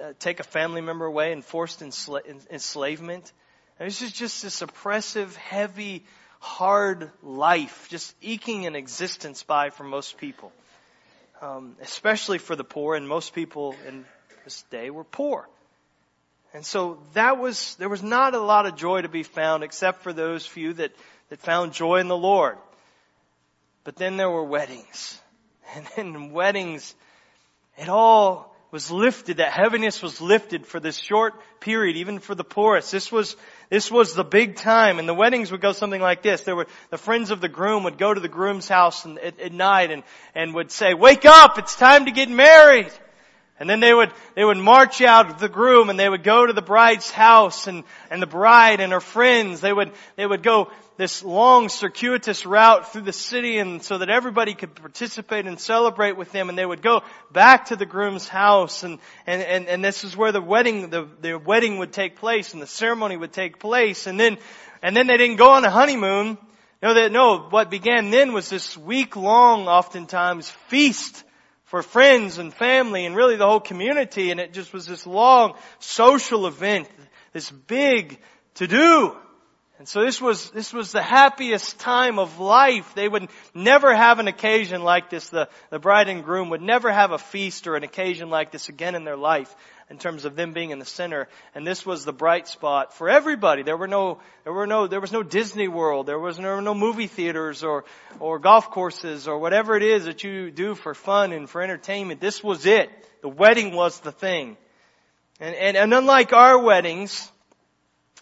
uh, 0.00 0.12
take 0.18 0.40
a 0.40 0.44
family 0.44 0.80
member 0.80 1.06
away 1.06 1.32
and 1.32 1.44
forced 1.44 1.80
ensla- 1.80 2.22
enslavement. 2.50 3.32
And 3.78 3.88
this 3.88 4.02
is 4.02 4.12
just 4.12 4.42
this 4.42 4.62
oppressive, 4.62 5.36
heavy, 5.36 6.04
hard 6.40 7.10
life, 7.22 7.88
just 7.90 8.14
eking 8.20 8.66
an 8.66 8.76
existence 8.76 9.42
by 9.42 9.70
for 9.70 9.84
most 9.84 10.18
people, 10.18 10.52
um, 11.40 11.76
especially 11.82 12.38
for 12.38 12.56
the 12.56 12.64
poor. 12.64 12.94
And 12.94 13.08
most 13.08 13.34
people 13.34 13.74
in 13.86 14.04
this 14.44 14.62
day 14.70 14.90
were 14.90 15.04
poor. 15.04 15.48
And 16.54 16.64
so 16.64 16.98
that 17.12 17.38
was, 17.38 17.74
there 17.76 17.88
was 17.88 18.02
not 18.02 18.34
a 18.34 18.40
lot 18.40 18.66
of 18.66 18.76
joy 18.76 19.02
to 19.02 19.08
be 19.08 19.22
found 19.22 19.62
except 19.62 20.02
for 20.02 20.12
those 20.12 20.46
few 20.46 20.72
that, 20.74 20.92
that 21.28 21.40
found 21.40 21.72
joy 21.72 21.96
in 21.96 22.08
the 22.08 22.16
Lord. 22.16 22.56
But 23.84 23.96
then 23.96 24.16
there 24.16 24.30
were 24.30 24.44
weddings. 24.44 25.20
And 25.76 25.86
in 25.98 26.32
weddings, 26.32 26.94
it 27.76 27.90
all 27.90 28.56
was 28.70 28.90
lifted, 28.90 29.36
that 29.36 29.52
heaviness 29.52 30.02
was 30.02 30.20
lifted 30.20 30.66
for 30.66 30.80
this 30.80 30.96
short 30.96 31.34
period, 31.60 31.98
even 31.98 32.18
for 32.18 32.34
the 32.34 32.44
poorest. 32.44 32.90
This 32.90 33.12
was, 33.12 33.36
this 33.70 33.90
was 33.90 34.14
the 34.14 34.24
big 34.24 34.56
time, 34.56 34.98
and 34.98 35.08
the 35.08 35.14
weddings 35.14 35.52
would 35.52 35.60
go 35.60 35.72
something 35.72 36.00
like 36.00 36.22
this. 36.22 36.42
There 36.42 36.56
were, 36.56 36.66
the 36.90 36.96
friends 36.96 37.30
of 37.30 37.40
the 37.40 37.48
groom 37.48 37.84
would 37.84 37.98
go 37.98 38.14
to 38.14 38.20
the 38.20 38.28
groom's 38.28 38.68
house 38.68 39.04
and, 39.04 39.18
at, 39.18 39.38
at 39.38 39.52
night 39.52 39.90
and, 39.90 40.02
and 40.34 40.54
would 40.54 40.70
say, 40.70 40.94
wake 40.94 41.26
up, 41.26 41.58
it's 41.58 41.76
time 41.76 42.06
to 42.06 42.10
get 42.10 42.30
married. 42.30 42.90
And 43.60 43.68
then 43.68 43.80
they 43.80 43.92
would, 43.92 44.12
they 44.34 44.44
would 44.44 44.56
march 44.56 45.02
out 45.02 45.38
the 45.38 45.48
groom 45.48 45.90
and 45.90 45.98
they 45.98 46.08
would 46.08 46.22
go 46.22 46.46
to 46.46 46.52
the 46.52 46.62
bride's 46.62 47.10
house 47.10 47.66
and, 47.66 47.84
and 48.10 48.22
the 48.22 48.26
bride 48.26 48.80
and 48.80 48.92
her 48.92 49.00
friends, 49.00 49.60
they 49.60 49.72
would, 49.72 49.90
they 50.16 50.26
would 50.26 50.42
go 50.42 50.70
this 50.98 51.22
long 51.22 51.68
circuitous 51.68 52.44
route 52.44 52.92
through 52.92 53.02
the 53.02 53.12
city 53.12 53.58
and 53.58 53.80
so 53.82 53.98
that 53.98 54.10
everybody 54.10 54.52
could 54.52 54.74
participate 54.74 55.46
and 55.46 55.58
celebrate 55.58 56.16
with 56.16 56.32
them 56.32 56.48
and 56.48 56.58
they 56.58 56.66
would 56.66 56.82
go 56.82 57.02
back 57.32 57.66
to 57.66 57.76
the 57.76 57.86
groom's 57.86 58.28
house 58.28 58.82
and, 58.82 58.98
and, 59.24 59.40
and, 59.40 59.68
and 59.68 59.84
this 59.84 60.02
is 60.02 60.16
where 60.16 60.32
the 60.32 60.42
wedding, 60.42 60.90
the, 60.90 61.08
the 61.20 61.38
wedding 61.38 61.78
would 61.78 61.92
take 61.92 62.16
place 62.16 62.52
and 62.52 62.60
the 62.60 62.66
ceremony 62.66 63.16
would 63.16 63.32
take 63.32 63.60
place 63.60 64.08
and 64.08 64.18
then, 64.18 64.38
and 64.82 64.96
then 64.96 65.06
they 65.06 65.16
didn't 65.16 65.36
go 65.36 65.50
on 65.50 65.64
a 65.64 65.70
honeymoon. 65.70 66.36
No, 66.82 66.94
that, 66.94 67.12
no, 67.12 67.46
what 67.48 67.70
began 67.70 68.10
then 68.10 68.32
was 68.32 68.50
this 68.50 68.76
week 68.76 69.14
long, 69.14 69.68
oftentimes, 69.68 70.50
feast 70.66 71.22
for 71.66 71.84
friends 71.84 72.38
and 72.38 72.52
family 72.52 73.06
and 73.06 73.14
really 73.14 73.36
the 73.36 73.46
whole 73.46 73.60
community 73.60 74.32
and 74.32 74.40
it 74.40 74.52
just 74.52 74.72
was 74.72 74.86
this 74.86 75.06
long 75.06 75.54
social 75.78 76.48
event, 76.48 76.88
this 77.32 77.52
big 77.52 78.18
to 78.54 78.66
do. 78.66 79.16
And 79.78 79.86
so 79.86 80.04
this 80.04 80.20
was, 80.20 80.50
this 80.50 80.72
was 80.72 80.90
the 80.90 81.02
happiest 81.02 81.78
time 81.78 82.18
of 82.18 82.40
life. 82.40 82.94
They 82.96 83.08
would 83.08 83.28
never 83.54 83.94
have 83.94 84.18
an 84.18 84.26
occasion 84.26 84.82
like 84.82 85.08
this. 85.08 85.28
The, 85.28 85.48
the 85.70 85.78
bride 85.78 86.08
and 86.08 86.24
groom 86.24 86.50
would 86.50 86.62
never 86.62 86.90
have 86.90 87.12
a 87.12 87.18
feast 87.18 87.68
or 87.68 87.76
an 87.76 87.84
occasion 87.84 88.28
like 88.28 88.50
this 88.50 88.68
again 88.68 88.96
in 88.96 89.04
their 89.04 89.16
life 89.16 89.54
in 89.88 89.96
terms 89.96 90.24
of 90.24 90.34
them 90.34 90.52
being 90.52 90.70
in 90.70 90.80
the 90.80 90.84
center. 90.84 91.28
And 91.54 91.64
this 91.64 91.86
was 91.86 92.04
the 92.04 92.12
bright 92.12 92.48
spot 92.48 92.92
for 92.92 93.08
everybody. 93.08 93.62
There 93.62 93.76
were 93.76 93.86
no, 93.86 94.18
there 94.42 94.52
were 94.52 94.66
no, 94.66 94.88
there 94.88 95.00
was 95.00 95.12
no 95.12 95.22
Disney 95.22 95.68
World. 95.68 96.06
There 96.06 96.18
was 96.18 96.40
no, 96.40 96.58
no 96.58 96.74
movie 96.74 97.06
theaters 97.06 97.62
or, 97.62 97.84
or 98.18 98.40
golf 98.40 98.72
courses 98.72 99.28
or 99.28 99.38
whatever 99.38 99.76
it 99.76 99.84
is 99.84 100.06
that 100.06 100.24
you 100.24 100.50
do 100.50 100.74
for 100.74 100.92
fun 100.92 101.32
and 101.32 101.48
for 101.48 101.62
entertainment. 101.62 102.20
This 102.20 102.42
was 102.42 102.66
it. 102.66 102.90
The 103.22 103.28
wedding 103.28 103.72
was 103.72 104.00
the 104.00 104.12
thing. 104.12 104.56
And, 105.38 105.54
and, 105.54 105.76
and 105.76 105.94
unlike 105.94 106.32
our 106.32 106.58
weddings, 106.58 107.30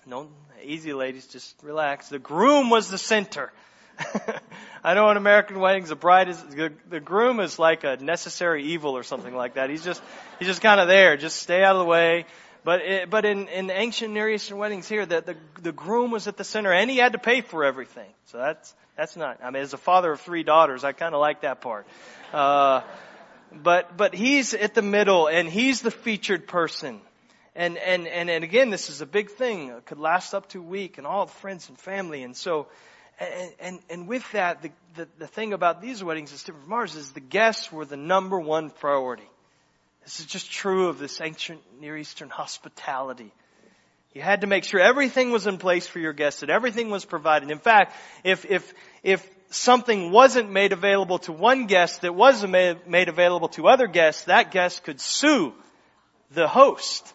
no, 0.04 0.28
easy 0.62 0.92
ladies, 0.92 1.26
just 1.26 1.54
relax. 1.62 2.08
The 2.08 2.18
groom 2.18 2.70
was 2.70 2.88
the 2.88 2.98
center. 2.98 3.52
I 4.84 4.94
know 4.94 5.10
in 5.10 5.16
American 5.16 5.58
weddings, 5.58 5.88
the 5.88 5.96
bride 5.96 6.28
is, 6.28 6.42
the, 6.42 6.72
the 6.88 7.00
groom 7.00 7.40
is 7.40 7.58
like 7.58 7.84
a 7.84 7.96
necessary 7.96 8.64
evil 8.64 8.96
or 8.96 9.02
something 9.02 9.34
like 9.34 9.54
that. 9.54 9.70
He's 9.70 9.84
just, 9.84 10.02
he's 10.38 10.48
just 10.48 10.60
kind 10.60 10.80
of 10.80 10.88
there. 10.88 11.16
Just 11.16 11.36
stay 11.36 11.64
out 11.64 11.76
of 11.76 11.80
the 11.80 11.86
way. 11.86 12.26
But, 12.64 12.80
it, 12.82 13.10
but 13.10 13.24
in, 13.24 13.48
in 13.48 13.70
ancient 13.70 14.12
Near 14.12 14.28
Eastern 14.28 14.58
weddings 14.58 14.88
here, 14.88 15.06
the, 15.06 15.20
the, 15.20 15.36
the 15.62 15.72
groom 15.72 16.10
was 16.10 16.26
at 16.26 16.36
the 16.36 16.44
center 16.44 16.72
and 16.72 16.90
he 16.90 16.96
had 16.96 17.12
to 17.12 17.18
pay 17.18 17.40
for 17.40 17.64
everything. 17.64 18.10
So 18.26 18.38
that's, 18.38 18.74
that's 18.96 19.16
not, 19.16 19.38
I 19.42 19.50
mean, 19.50 19.62
as 19.62 19.72
a 19.72 19.78
father 19.78 20.12
of 20.12 20.20
three 20.20 20.42
daughters, 20.42 20.82
I 20.82 20.92
kind 20.92 21.14
of 21.14 21.20
like 21.20 21.42
that 21.42 21.60
part. 21.60 21.86
Uh, 22.32 22.82
but, 23.52 23.96
but 23.96 24.14
he's 24.14 24.52
at 24.52 24.74
the 24.74 24.82
middle 24.82 25.28
and 25.28 25.48
he's 25.48 25.80
the 25.80 25.90
featured 25.90 26.48
person. 26.48 27.00
And, 27.56 27.78
and, 27.78 28.06
and, 28.06 28.28
and 28.28 28.44
again, 28.44 28.68
this 28.68 28.90
is 28.90 29.00
a 29.00 29.06
big 29.06 29.30
thing. 29.30 29.70
It 29.70 29.86
could 29.86 29.98
last 29.98 30.34
up 30.34 30.50
to 30.50 30.58
a 30.58 30.62
week 30.62 30.98
and 30.98 31.06
all 31.06 31.24
the 31.24 31.32
friends 31.32 31.70
and 31.70 31.78
family. 31.78 32.22
And 32.22 32.36
so, 32.36 32.66
and, 33.18 33.52
and, 33.58 33.78
and 33.88 34.08
with 34.08 34.30
that, 34.32 34.60
the, 34.60 34.70
the, 34.94 35.08
the 35.18 35.26
thing 35.26 35.54
about 35.54 35.80
these 35.80 36.04
weddings 36.04 36.32
is 36.32 36.42
different 36.42 36.64
from 36.64 36.74
ours 36.74 36.94
is 36.94 37.12
the 37.12 37.20
guests 37.20 37.72
were 37.72 37.86
the 37.86 37.96
number 37.96 38.38
one 38.38 38.68
priority. 38.68 39.28
This 40.04 40.20
is 40.20 40.26
just 40.26 40.50
true 40.50 40.88
of 40.88 40.98
this 40.98 41.18
ancient 41.22 41.60
Near 41.80 41.96
Eastern 41.96 42.28
hospitality. 42.28 43.32
You 44.14 44.20
had 44.20 44.42
to 44.42 44.46
make 44.46 44.64
sure 44.64 44.78
everything 44.78 45.30
was 45.30 45.46
in 45.46 45.56
place 45.56 45.86
for 45.86 45.98
your 45.98 46.12
guests, 46.12 46.40
that 46.40 46.50
everything 46.50 46.90
was 46.90 47.06
provided. 47.06 47.50
In 47.50 47.58
fact, 47.58 47.94
if, 48.22 48.44
if, 48.44 48.74
if 49.02 49.26
something 49.48 50.10
wasn't 50.10 50.50
made 50.50 50.72
available 50.72 51.18
to 51.20 51.32
one 51.32 51.66
guest 51.66 52.02
that 52.02 52.14
was 52.14 52.46
made 52.46 53.08
available 53.08 53.48
to 53.48 53.66
other 53.66 53.86
guests, 53.86 54.24
that 54.24 54.50
guest 54.50 54.84
could 54.84 55.00
sue 55.00 55.54
the 56.32 56.48
host. 56.48 57.14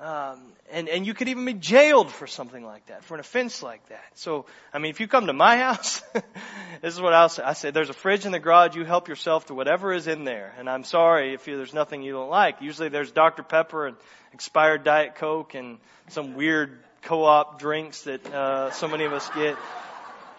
Um, 0.00 0.52
and, 0.70 0.88
and 0.88 1.06
you 1.06 1.12
could 1.12 1.28
even 1.28 1.44
be 1.44 1.54
jailed 1.54 2.10
for 2.10 2.28
something 2.28 2.64
like 2.64 2.86
that, 2.86 3.02
for 3.04 3.14
an 3.14 3.20
offense 3.20 3.62
like 3.64 3.84
that. 3.88 4.04
So, 4.14 4.46
I 4.72 4.78
mean, 4.78 4.90
if 4.90 5.00
you 5.00 5.08
come 5.08 5.26
to 5.26 5.32
my 5.32 5.56
house, 5.66 6.02
this 6.82 6.94
is 6.94 7.00
what 7.00 7.12
I'll 7.12 7.28
say. 7.28 7.42
I 7.42 7.54
say, 7.54 7.70
there's 7.70 7.90
a 7.90 7.94
fridge 7.94 8.24
in 8.24 8.32
the 8.32 8.38
garage, 8.38 8.76
you 8.76 8.84
help 8.84 9.08
yourself 9.08 9.46
to 9.46 9.54
whatever 9.54 9.92
is 9.92 10.06
in 10.06 10.24
there. 10.24 10.54
And 10.56 10.70
I'm 10.70 10.84
sorry 10.84 11.34
if 11.34 11.48
you, 11.48 11.56
there's 11.56 11.74
nothing 11.74 12.02
you 12.02 12.12
don't 12.12 12.30
like. 12.30 12.62
Usually 12.62 12.88
there's 12.88 13.10
Dr. 13.10 13.42
Pepper 13.42 13.88
and 13.88 13.96
expired 14.32 14.84
Diet 14.84 15.16
Coke 15.16 15.54
and 15.54 15.78
some 16.10 16.34
weird 16.34 16.78
co-op 17.02 17.58
drinks 17.58 18.02
that, 18.02 18.24
uh, 18.26 18.70
so 18.70 18.86
many 18.86 19.04
of 19.04 19.12
us 19.12 19.28
get. 19.34 19.56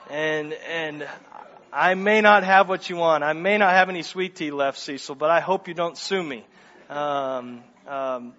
And, 0.09 0.53
and 0.53 1.07
I 1.73 1.95
may 1.95 2.21
not 2.21 2.43
have 2.43 2.69
what 2.69 2.89
you 2.89 2.95
want. 2.95 3.23
I 3.23 3.33
may 3.33 3.57
not 3.57 3.71
have 3.71 3.89
any 3.89 4.03
sweet 4.03 4.35
tea 4.35 4.51
left, 4.51 4.79
Cecil, 4.79 5.15
but 5.15 5.29
I 5.29 5.39
hope 5.39 5.67
you 5.67 5.73
don't 5.73 5.97
sue 5.97 6.23
me. 6.23 6.45
Um, 6.89 7.63
um, 7.87 8.33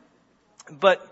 but, 0.71 1.10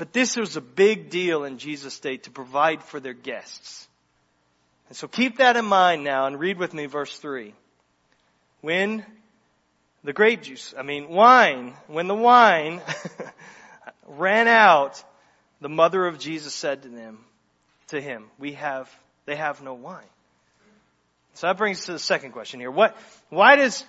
but 0.00 0.14
this 0.14 0.34
was 0.34 0.56
a 0.56 0.62
big 0.62 1.10
deal 1.10 1.44
in 1.44 1.58
Jesus' 1.58 2.00
day 2.00 2.16
to 2.16 2.30
provide 2.30 2.82
for 2.82 3.00
their 3.00 3.12
guests. 3.12 3.86
And 4.88 4.96
so 4.96 5.06
keep 5.06 5.36
that 5.36 5.58
in 5.58 5.66
mind 5.66 6.04
now 6.04 6.24
and 6.24 6.40
read 6.40 6.56
with 6.56 6.72
me 6.72 6.86
verse 6.86 7.14
3. 7.18 7.52
When 8.62 9.04
the 10.02 10.14
grape 10.14 10.40
juice, 10.40 10.72
I 10.74 10.84
mean 10.84 11.10
wine, 11.10 11.74
when 11.86 12.08
the 12.08 12.14
wine 12.14 12.80
ran 14.08 14.48
out, 14.48 15.04
the 15.60 15.68
mother 15.68 16.06
of 16.06 16.18
Jesus 16.18 16.54
said 16.54 16.84
to 16.84 16.88
them, 16.88 17.18
to 17.88 18.00
him, 18.00 18.30
we 18.38 18.52
have, 18.52 18.90
they 19.26 19.36
have 19.36 19.60
no 19.60 19.74
wine. 19.74 20.08
So 21.34 21.46
that 21.48 21.58
brings 21.58 21.80
us 21.80 21.84
to 21.84 21.92
the 21.92 21.98
second 21.98 22.32
question 22.32 22.58
here. 22.58 22.70
What, 22.70 22.96
why 23.28 23.56
does 23.56 23.84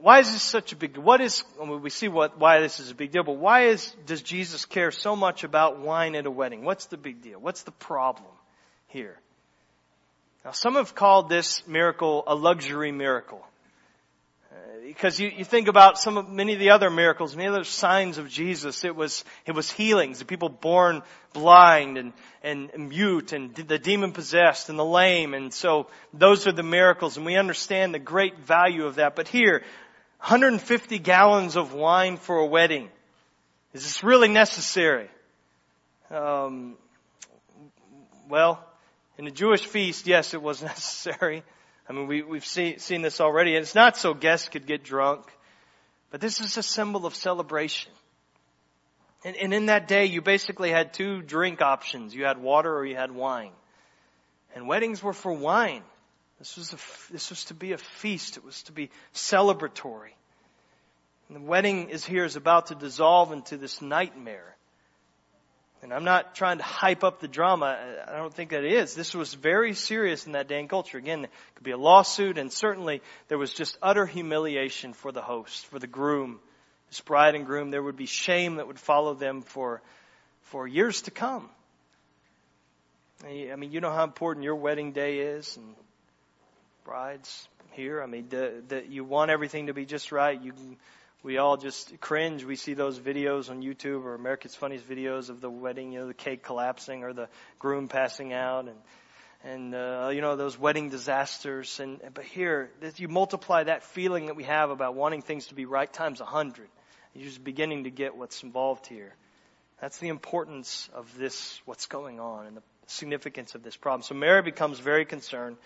why 0.00 0.18
is 0.20 0.32
this 0.32 0.42
such 0.42 0.72
a 0.72 0.76
big 0.76 0.94
deal? 0.94 1.02
What 1.02 1.20
is, 1.20 1.44
we 1.58 1.90
see 1.90 2.08
what, 2.08 2.38
why 2.38 2.60
this 2.60 2.80
is 2.80 2.90
a 2.90 2.94
big 2.94 3.12
deal, 3.12 3.22
but 3.22 3.36
why 3.36 3.68
is, 3.68 3.94
does 4.06 4.22
Jesus 4.22 4.64
care 4.64 4.90
so 4.90 5.16
much 5.16 5.44
about 5.44 5.78
wine 5.78 6.14
at 6.14 6.26
a 6.26 6.30
wedding? 6.30 6.64
What's 6.64 6.86
the 6.86 6.96
big 6.96 7.22
deal? 7.22 7.38
What's 7.38 7.62
the 7.62 7.70
problem 7.70 8.30
here? 8.88 9.18
Now 10.44 10.50
some 10.50 10.74
have 10.74 10.94
called 10.94 11.28
this 11.30 11.66
miracle 11.66 12.22
a 12.26 12.34
luxury 12.34 12.92
miracle. 12.92 13.42
Uh, 14.52 14.56
because 14.86 15.18
you, 15.18 15.30
you 15.34 15.44
think 15.44 15.68
about 15.68 15.98
some 15.98 16.18
of, 16.18 16.28
many 16.28 16.52
of 16.52 16.58
the 16.58 16.70
other 16.70 16.90
miracles, 16.90 17.34
many 17.34 17.48
other 17.48 17.64
signs 17.64 18.18
of 18.18 18.28
Jesus, 18.28 18.84
it 18.84 18.94
was, 18.94 19.24
it 19.46 19.52
was 19.52 19.70
healings, 19.70 20.18
the 20.18 20.26
people 20.26 20.50
born 20.50 21.02
blind 21.32 21.96
and, 21.96 22.12
and 22.42 22.90
mute 22.90 23.32
and 23.32 23.54
the 23.54 23.78
demon 23.78 24.12
possessed 24.12 24.68
and 24.68 24.78
the 24.78 24.84
lame. 24.84 25.32
And 25.32 25.52
so 25.52 25.86
those 26.12 26.46
are 26.46 26.52
the 26.52 26.62
miracles 26.62 27.16
and 27.16 27.24
we 27.24 27.36
understand 27.36 27.94
the 27.94 27.98
great 27.98 28.38
value 28.40 28.84
of 28.84 28.96
that. 28.96 29.16
But 29.16 29.28
here, 29.28 29.62
150 30.24 31.00
gallons 31.00 31.54
of 31.54 31.74
wine 31.74 32.16
for 32.16 32.38
a 32.38 32.46
wedding. 32.46 32.88
Is 33.74 33.82
this 33.82 34.02
really 34.02 34.28
necessary? 34.28 35.10
Um, 36.10 36.78
well, 38.30 38.64
in 39.18 39.26
a 39.26 39.30
Jewish 39.30 39.66
feast, 39.66 40.06
yes, 40.06 40.32
it 40.32 40.40
was 40.40 40.62
necessary. 40.72 41.42
I 41.86 41.92
mean, 41.92 42.06
we, 42.06 42.22
we've 42.22 42.46
see, 42.46 42.78
seen 42.78 43.02
this 43.02 43.20
already, 43.20 43.54
and 43.54 43.62
it's 43.62 43.74
not 43.74 43.98
so 43.98 44.14
guests 44.14 44.48
could 44.48 44.66
get 44.66 44.82
drunk, 44.82 45.26
but 46.10 46.22
this 46.22 46.40
is 46.40 46.56
a 46.56 46.62
symbol 46.62 47.04
of 47.04 47.14
celebration. 47.14 47.92
And, 49.26 49.36
and 49.36 49.52
in 49.52 49.66
that 49.66 49.88
day, 49.88 50.06
you 50.06 50.22
basically 50.22 50.70
had 50.70 50.94
two 50.94 51.20
drink 51.20 51.60
options. 51.60 52.14
You 52.14 52.24
had 52.24 52.38
water 52.38 52.74
or 52.74 52.86
you 52.86 52.96
had 52.96 53.12
wine. 53.12 53.52
And 54.54 54.66
weddings 54.66 55.02
were 55.02 55.12
for 55.12 55.34
wine. 55.34 55.82
This 56.38 56.56
was, 56.56 56.72
a, 56.72 57.12
this 57.12 57.30
was 57.30 57.44
to 57.46 57.54
be 57.54 57.72
a 57.72 57.78
feast. 57.78 58.36
It 58.36 58.44
was 58.44 58.62
to 58.64 58.72
be 58.72 58.90
celebratory. 59.14 60.12
And 61.28 61.36
the 61.36 61.40
wedding 61.40 61.90
is 61.90 62.04
here 62.04 62.24
is 62.24 62.36
about 62.36 62.66
to 62.66 62.74
dissolve 62.74 63.32
into 63.32 63.56
this 63.56 63.80
nightmare. 63.80 64.56
And 65.82 65.92
I'm 65.92 66.04
not 66.04 66.34
trying 66.34 66.58
to 66.58 66.64
hype 66.64 67.04
up 67.04 67.20
the 67.20 67.28
drama. 67.28 67.76
I 68.08 68.16
don't 68.16 68.32
think 68.32 68.50
that 68.50 68.64
is. 68.64 68.94
This 68.94 69.14
was 69.14 69.34
very 69.34 69.74
serious 69.74 70.26
in 70.26 70.32
that 70.32 70.48
day 70.48 70.58
and 70.58 70.68
culture. 70.68 70.96
Again, 70.96 71.22
there 71.22 71.30
could 71.54 71.64
be 71.64 71.72
a 71.72 71.76
lawsuit, 71.76 72.38
and 72.38 72.50
certainly 72.50 73.02
there 73.28 73.36
was 73.36 73.52
just 73.52 73.76
utter 73.82 74.06
humiliation 74.06 74.94
for 74.94 75.12
the 75.12 75.20
host, 75.20 75.66
for 75.66 75.78
the 75.78 75.86
groom, 75.86 76.40
this 76.88 77.00
bride 77.00 77.34
and 77.34 77.44
groom. 77.44 77.70
There 77.70 77.82
would 77.82 77.96
be 77.96 78.06
shame 78.06 78.56
that 78.56 78.66
would 78.66 78.78
follow 78.78 79.12
them 79.12 79.42
for, 79.42 79.82
for 80.44 80.66
years 80.66 81.02
to 81.02 81.10
come. 81.10 81.50
I 83.22 83.54
mean, 83.56 83.70
you 83.70 83.80
know 83.80 83.92
how 83.92 84.04
important 84.04 84.44
your 84.44 84.56
wedding 84.56 84.92
day 84.92 85.18
is, 85.18 85.56
and 85.58 85.74
brides 86.84 87.48
here. 87.72 88.02
I 88.02 88.06
mean, 88.06 88.26
the, 88.28 88.84
you 88.88 89.04
want 89.04 89.30
everything 89.30 89.66
to 89.66 89.74
be 89.74 89.86
just 89.86 90.12
right. 90.12 90.40
You 90.40 90.52
we 91.24 91.38
all 91.38 91.56
just 91.56 91.98
cringe. 92.00 92.44
We 92.44 92.54
see 92.54 92.74
those 92.74 92.98
videos 92.98 93.48
on 93.48 93.62
YouTube 93.62 94.04
or 94.04 94.14
America's 94.14 94.54
Funniest 94.54 94.86
videos 94.86 95.30
of 95.30 95.40
the 95.40 95.48
wedding, 95.48 95.92
you 95.92 96.00
know, 96.00 96.06
the 96.06 96.14
cake 96.14 96.42
collapsing 96.42 97.02
or 97.02 97.14
the 97.14 97.28
groom 97.58 97.88
passing 97.88 98.34
out 98.34 98.68
and, 98.68 98.76
and, 99.42 99.74
uh, 99.74 100.10
you 100.12 100.20
know, 100.20 100.36
those 100.36 100.58
wedding 100.58 100.90
disasters. 100.90 101.80
And, 101.80 101.98
but 102.12 102.24
here, 102.24 102.70
you 102.96 103.08
multiply 103.08 103.64
that 103.64 103.84
feeling 103.84 104.26
that 104.26 104.36
we 104.36 104.44
have 104.44 104.68
about 104.68 104.94
wanting 104.94 105.22
things 105.22 105.46
to 105.46 105.54
be 105.54 105.64
right 105.64 105.90
times 105.90 106.20
a 106.20 106.26
hundred. 106.26 106.68
You're 107.14 107.24
just 107.24 107.42
beginning 107.42 107.84
to 107.84 107.90
get 107.90 108.14
what's 108.14 108.42
involved 108.42 108.86
here. 108.86 109.14
That's 109.80 109.96
the 109.98 110.08
importance 110.08 110.90
of 110.92 111.16
this, 111.16 111.58
what's 111.64 111.86
going 111.86 112.20
on 112.20 112.46
and 112.46 112.56
the 112.58 112.62
significance 112.86 113.54
of 113.54 113.62
this 113.62 113.76
problem. 113.76 114.02
So 114.02 114.14
Mary 114.14 114.42
becomes 114.42 114.78
very 114.78 115.06
concerned. 115.06 115.56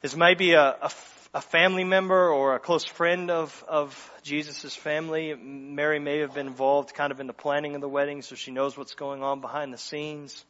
This 0.00 0.16
may 0.16 0.34
be 0.34 0.52
a, 0.52 0.76
a 0.82 0.90
a 1.32 1.40
family 1.40 1.84
member 1.84 2.28
or 2.30 2.56
a 2.56 2.58
close 2.58 2.84
friend 2.84 3.30
of, 3.30 3.64
of 3.68 4.12
Jesus' 4.22 4.74
family. 4.74 5.34
Mary 5.34 6.00
may 6.00 6.18
have 6.18 6.34
been 6.34 6.48
involved 6.48 6.94
kind 6.94 7.12
of 7.12 7.20
in 7.20 7.28
the 7.28 7.32
planning 7.32 7.76
of 7.76 7.80
the 7.80 7.88
wedding, 7.88 8.22
so 8.22 8.34
she 8.34 8.50
knows 8.50 8.76
what's 8.76 8.94
going 8.94 9.22
on 9.22 9.40
behind 9.40 9.72
the 9.72 9.78
scenes. 9.78 10.44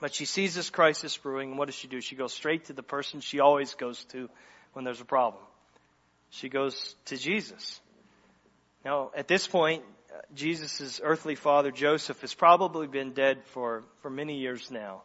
But 0.00 0.14
she 0.14 0.24
sees 0.24 0.54
this 0.54 0.70
crisis 0.70 1.16
brewing, 1.16 1.50
and 1.50 1.58
what 1.58 1.66
does 1.66 1.74
she 1.74 1.88
do? 1.88 2.00
She 2.00 2.14
goes 2.14 2.32
straight 2.32 2.66
to 2.66 2.72
the 2.72 2.82
person 2.82 3.20
she 3.20 3.40
always 3.40 3.74
goes 3.74 4.04
to 4.06 4.28
when 4.72 4.84
there's 4.84 5.00
a 5.00 5.04
problem. 5.04 5.42
She 6.30 6.48
goes 6.48 6.94
to 7.06 7.16
Jesus. 7.16 7.80
Now, 8.84 9.10
at 9.16 9.26
this 9.26 9.48
point, 9.48 9.82
Jesus' 10.34 11.00
earthly 11.02 11.34
father, 11.34 11.72
Joseph, 11.72 12.20
has 12.20 12.34
probably 12.34 12.86
been 12.86 13.14
dead 13.14 13.42
for, 13.46 13.82
for 14.02 14.10
many 14.10 14.38
years 14.38 14.70
now. 14.70 15.02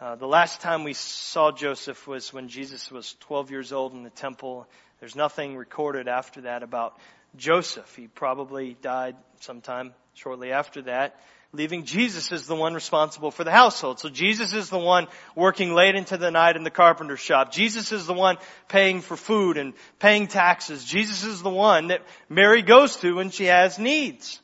Uh, 0.00 0.16
the 0.16 0.26
last 0.26 0.60
time 0.60 0.82
we 0.82 0.92
saw 0.92 1.52
Joseph 1.52 2.08
was 2.08 2.32
when 2.32 2.48
Jesus 2.48 2.90
was 2.90 3.14
12 3.20 3.52
years 3.52 3.72
old 3.72 3.92
in 3.92 4.02
the 4.02 4.10
temple. 4.10 4.66
There's 4.98 5.14
nothing 5.14 5.56
recorded 5.56 6.08
after 6.08 6.40
that 6.42 6.64
about 6.64 6.98
Joseph. 7.36 7.94
He 7.94 8.08
probably 8.08 8.76
died 8.82 9.14
sometime 9.38 9.94
shortly 10.14 10.50
after 10.50 10.82
that, 10.82 11.20
leaving 11.52 11.84
Jesus 11.84 12.32
as 12.32 12.48
the 12.48 12.56
one 12.56 12.74
responsible 12.74 13.30
for 13.30 13.44
the 13.44 13.52
household. 13.52 14.00
So 14.00 14.08
Jesus 14.08 14.52
is 14.52 14.68
the 14.68 14.80
one 14.80 15.06
working 15.36 15.74
late 15.74 15.94
into 15.94 16.16
the 16.16 16.32
night 16.32 16.56
in 16.56 16.64
the 16.64 16.70
carpenter 16.70 17.16
shop. 17.16 17.52
Jesus 17.52 17.92
is 17.92 18.04
the 18.04 18.14
one 18.14 18.36
paying 18.68 19.00
for 19.00 19.16
food 19.16 19.56
and 19.58 19.74
paying 20.00 20.26
taxes. 20.26 20.84
Jesus 20.84 21.22
is 21.22 21.40
the 21.40 21.50
one 21.50 21.88
that 21.88 22.02
Mary 22.28 22.62
goes 22.62 22.96
to 22.96 23.14
when 23.14 23.30
she 23.30 23.44
has 23.44 23.78
needs. 23.78 24.40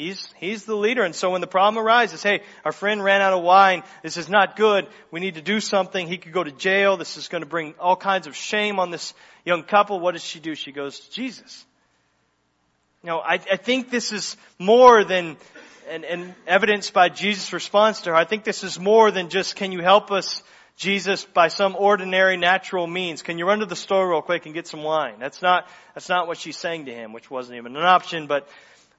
He's, 0.00 0.32
he's 0.38 0.64
the 0.64 0.74
leader. 0.74 1.02
And 1.02 1.14
so 1.14 1.30
when 1.30 1.42
the 1.42 1.46
problem 1.46 1.84
arises, 1.84 2.22
hey, 2.22 2.40
our 2.64 2.72
friend 2.72 3.04
ran 3.04 3.20
out 3.20 3.34
of 3.34 3.42
wine. 3.42 3.82
This 4.02 4.16
is 4.16 4.30
not 4.30 4.56
good. 4.56 4.86
We 5.10 5.20
need 5.20 5.34
to 5.34 5.42
do 5.42 5.60
something. 5.60 6.06
He 6.06 6.16
could 6.16 6.32
go 6.32 6.42
to 6.42 6.50
jail. 6.50 6.96
This 6.96 7.18
is 7.18 7.28
going 7.28 7.42
to 7.42 7.48
bring 7.48 7.74
all 7.78 7.96
kinds 7.96 8.26
of 8.26 8.34
shame 8.34 8.78
on 8.78 8.90
this 8.90 9.12
young 9.44 9.62
couple. 9.62 10.00
What 10.00 10.12
does 10.12 10.24
she 10.24 10.40
do? 10.40 10.54
She 10.54 10.72
goes 10.72 11.00
to 11.00 11.10
Jesus. 11.10 11.66
Now, 13.02 13.20
I, 13.20 13.34
I 13.34 13.56
think 13.56 13.90
this 13.90 14.10
is 14.10 14.38
more 14.58 15.04
than, 15.04 15.36
and, 15.90 16.06
and 16.06 16.34
evidenced 16.46 16.94
by 16.94 17.10
Jesus' 17.10 17.52
response 17.52 18.00
to 18.02 18.10
her. 18.10 18.16
I 18.16 18.24
think 18.24 18.44
this 18.44 18.64
is 18.64 18.80
more 18.80 19.10
than 19.10 19.28
just, 19.28 19.54
can 19.54 19.70
you 19.70 19.82
help 19.82 20.10
us, 20.10 20.42
Jesus, 20.76 21.26
by 21.26 21.48
some 21.48 21.76
ordinary 21.76 22.38
natural 22.38 22.86
means? 22.86 23.20
Can 23.20 23.36
you 23.36 23.46
run 23.46 23.58
to 23.58 23.66
the 23.66 23.76
store 23.76 24.08
real 24.08 24.22
quick 24.22 24.46
and 24.46 24.54
get 24.54 24.66
some 24.66 24.82
wine? 24.82 25.16
That's 25.18 25.42
not, 25.42 25.68
that's 25.94 26.08
not 26.08 26.26
what 26.26 26.38
she's 26.38 26.56
saying 26.56 26.86
to 26.86 26.94
him, 26.94 27.12
which 27.12 27.30
wasn't 27.30 27.58
even 27.58 27.76
an 27.76 27.84
option, 27.84 28.26
but 28.26 28.48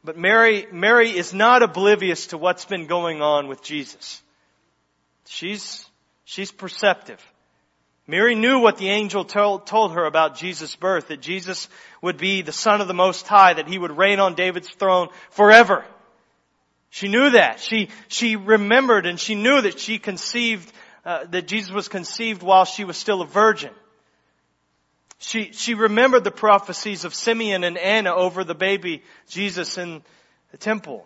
but 0.04 0.18
Mary, 0.18 0.68
Mary 0.72 1.10
is 1.10 1.34
not 1.34 1.62
oblivious 1.62 2.28
to 2.28 2.38
what's 2.38 2.66
been 2.66 2.88
going 2.88 3.22
on 3.22 3.48
with 3.48 3.62
Jesus. 3.62 4.22
She's, 5.28 5.86
she's 6.26 6.52
perceptive. 6.52 7.22
Mary 8.08 8.34
knew 8.36 8.60
what 8.60 8.78
the 8.78 8.90
angel 8.90 9.24
told, 9.24 9.68
told 9.68 9.94
her 9.94 10.06
about 10.06 10.36
Jesus' 10.36 10.76
birth, 10.76 11.10
that 11.10 11.22
Jesus 11.22 11.70
would 12.02 12.18
be 12.18 12.42
the 12.42 12.52
Son 12.52 12.82
of 12.82 12.88
the 12.88 12.94
Most 12.94 13.28
High, 13.28 13.54
that 13.54 13.68
He 13.68 13.78
would 13.78 13.96
reign 13.96 14.20
on 14.20 14.34
David's 14.34 14.70
throne 14.70 15.10
forever. 15.30 15.86
She 16.90 17.08
knew 17.08 17.30
that. 17.32 17.60
She, 17.60 17.90
she 18.08 18.36
remembered 18.36 19.06
and 19.06 19.20
she 19.20 19.36
knew 19.36 19.62
that 19.62 19.80
she 19.80 20.00
conceived, 20.00 20.72
uh, 21.06 21.26
that 21.26 21.48
Jesus 21.48 21.72
was 21.72 21.88
conceived 21.88 22.44
while 22.44 22.66
she 22.66 22.84
was 22.84 22.98
still 22.98 23.22
a 23.22 23.26
virgin. 23.26 23.72
She, 25.22 25.52
she 25.52 25.76
remembered 25.76 26.24
the 26.24 26.32
prophecies 26.32 27.06
of 27.06 27.14
Simeon 27.14 27.64
and 27.64 27.78
Anna 27.78 28.14
over 28.14 28.44
the 28.44 28.56
baby 28.56 29.04
Jesus 29.28 29.78
in 29.78 30.02
the 30.50 30.58
temple. 30.58 31.06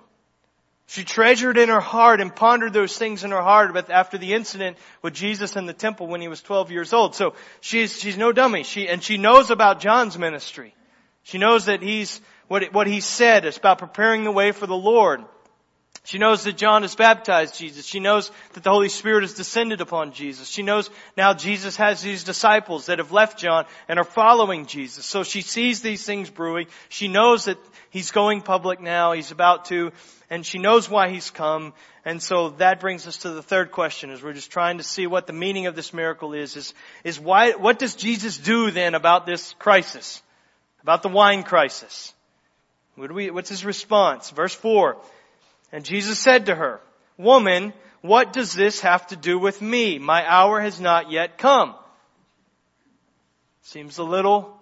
She 0.88 1.04
treasured 1.04 1.58
in 1.58 1.68
her 1.68 1.82
heart 1.82 2.22
and 2.22 2.34
pondered 2.34 2.72
those 2.72 2.98
things 2.98 3.26
in 3.26 3.32
her 3.32 3.42
heart 3.42 3.76
after 3.90 4.18
the 4.18 4.34
incident 4.34 4.78
with 5.02 5.14
Jesus 5.14 5.58
in 5.58 5.66
the 5.66 5.74
temple 5.74 6.08
when 6.08 6.22
he 6.22 6.30
was 6.30 6.42
12 6.42 6.72
years 6.72 6.94
old. 6.94 7.14
So 7.14 7.34
she's, 7.60 8.00
she's 8.00 8.18
no 8.18 8.32
dummy. 8.32 8.64
She, 8.64 8.88
and 8.88 9.04
she 9.04 9.18
knows 9.18 9.52
about 9.52 9.82
John's 9.82 10.18
ministry. 10.18 10.74
She 11.24 11.38
knows 11.38 11.66
that 11.66 11.82
he's, 11.82 12.22
what, 12.48 12.72
what 12.72 12.88
he 12.88 13.02
said 13.02 13.44
is 13.44 13.58
about 13.58 13.80
preparing 13.80 14.24
the 14.24 14.32
way 14.32 14.54
for 14.54 14.66
the 14.66 14.78
Lord. 14.78 15.26
She 16.06 16.20
knows 16.20 16.44
that 16.44 16.56
John 16.56 16.84
has 16.84 16.96
baptized 16.96 17.58
Jesus. 17.58 17.84
She 17.84 18.00
knows 18.00 18.30
that 18.54 18.62
the 18.62 18.70
Holy 18.70 18.90
Spirit 18.90 19.24
has 19.24 19.34
descended 19.34 19.82
upon 19.82 20.12
Jesus. 20.12 20.48
She 20.48 20.62
knows 20.62 20.92
now 21.18 21.34
Jesus 21.34 21.76
has 21.78 22.00
these 22.00 22.24
disciples 22.24 22.86
that 22.86 23.00
have 23.00 23.12
left 23.12 23.40
John 23.40 23.66
and 23.88 23.98
are 23.98 24.06
following 24.06 24.68
Jesus. 24.68 25.04
So 25.04 25.24
she 25.24 25.42
sees 25.42 25.82
these 25.82 26.06
things 26.06 26.30
brewing. 26.30 26.68
She 26.90 27.08
knows 27.08 27.46
that 27.46 27.58
he's 27.90 28.12
going 28.12 28.42
public 28.42 28.80
now. 28.80 29.14
He's 29.14 29.32
about 29.32 29.66
to, 29.66 29.92
and 30.30 30.46
she 30.46 30.60
knows 30.60 30.88
why 30.88 31.10
he's 31.10 31.32
come. 31.32 31.74
And 32.06 32.22
so 32.22 32.50
that 32.60 32.80
brings 32.80 33.08
us 33.08 33.18
to 33.18 33.32
the 33.32 33.42
third 33.42 33.72
question 33.72 34.12
as 34.12 34.22
we're 34.22 34.34
just 34.34 34.52
trying 34.52 34.78
to 34.78 34.84
see 34.84 35.08
what 35.08 35.26
the 35.26 35.34
meaning 35.34 35.66
of 35.66 35.76
this 35.76 35.92
miracle 35.92 36.34
is, 36.34 36.56
is, 36.56 36.76
is 37.04 37.20
why, 37.20 37.54
what 37.54 37.80
does 37.80 37.96
Jesus 37.96 38.38
do 38.38 38.70
then 38.70 38.94
about 38.94 39.26
this 39.26 39.56
crisis? 39.58 40.22
About 40.84 41.02
the 41.02 41.10
wine 41.10 41.42
crisis? 41.42 42.14
What 42.94 43.08
do 43.08 43.16
we, 43.16 43.32
what's 43.32 43.50
his 43.50 43.66
response? 43.66 44.30
Verse 44.30 44.54
4. 44.54 44.98
And 45.76 45.84
Jesus 45.84 46.18
said 46.18 46.46
to 46.46 46.56
her, 46.56 46.80
Woman, 47.18 47.74
what 48.00 48.32
does 48.32 48.54
this 48.54 48.80
have 48.80 49.06
to 49.08 49.18
do 49.18 49.38
with 49.38 49.62
me? 49.62 50.00
My 50.00 50.26
hour 50.26 50.62
has 50.62 50.80
not 50.80 51.12
yet 51.12 51.38
come. 51.38 51.76
Seems 53.64 53.98
a 53.98 54.04
little 54.06 54.58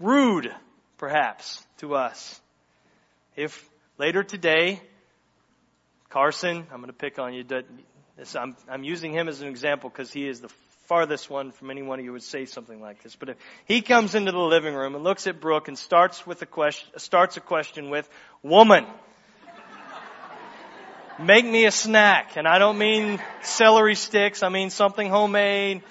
rude, 0.00 0.52
perhaps, 0.98 1.64
to 1.78 1.94
us. 1.94 2.40
If 3.36 3.64
later 3.96 4.24
today, 4.24 4.82
Carson, 6.08 6.66
I'm 6.72 6.80
going 6.80 6.86
to 6.88 6.94
pick 6.94 7.20
on 7.20 7.32
you. 7.32 7.44
I'm, 8.34 8.56
I'm 8.68 8.82
using 8.82 9.12
him 9.12 9.28
as 9.28 9.42
an 9.42 9.46
example 9.46 9.88
because 9.88 10.12
he 10.12 10.26
is 10.26 10.40
the 10.40 10.50
farthest 10.86 11.30
one 11.30 11.52
from 11.52 11.70
anyone 11.70 12.04
who 12.04 12.10
would 12.10 12.24
say 12.24 12.44
something 12.44 12.80
like 12.80 13.04
this. 13.04 13.14
But 13.14 13.28
if 13.28 13.36
he 13.66 13.82
comes 13.82 14.16
into 14.16 14.32
the 14.32 14.38
living 14.38 14.74
room 14.74 14.96
and 14.96 15.04
looks 15.04 15.28
at 15.28 15.40
Brooke 15.40 15.68
and 15.68 15.78
starts 15.78 16.26
with 16.26 16.42
a 16.42 16.46
question, 16.46 16.88
starts 16.98 17.36
a 17.36 17.40
question 17.40 17.88
with, 17.88 18.10
"Woman, 18.42 18.84
make 21.20 21.44
me 21.44 21.66
a 21.66 21.70
snack. 21.70 22.36
And 22.36 22.46
I 22.46 22.58
don't 22.58 22.78
mean 22.78 23.20
celery 23.42 23.94
sticks, 23.94 24.42
I 24.42 24.48
mean 24.48 24.70
something 24.70 25.08
homemade. 25.08 25.82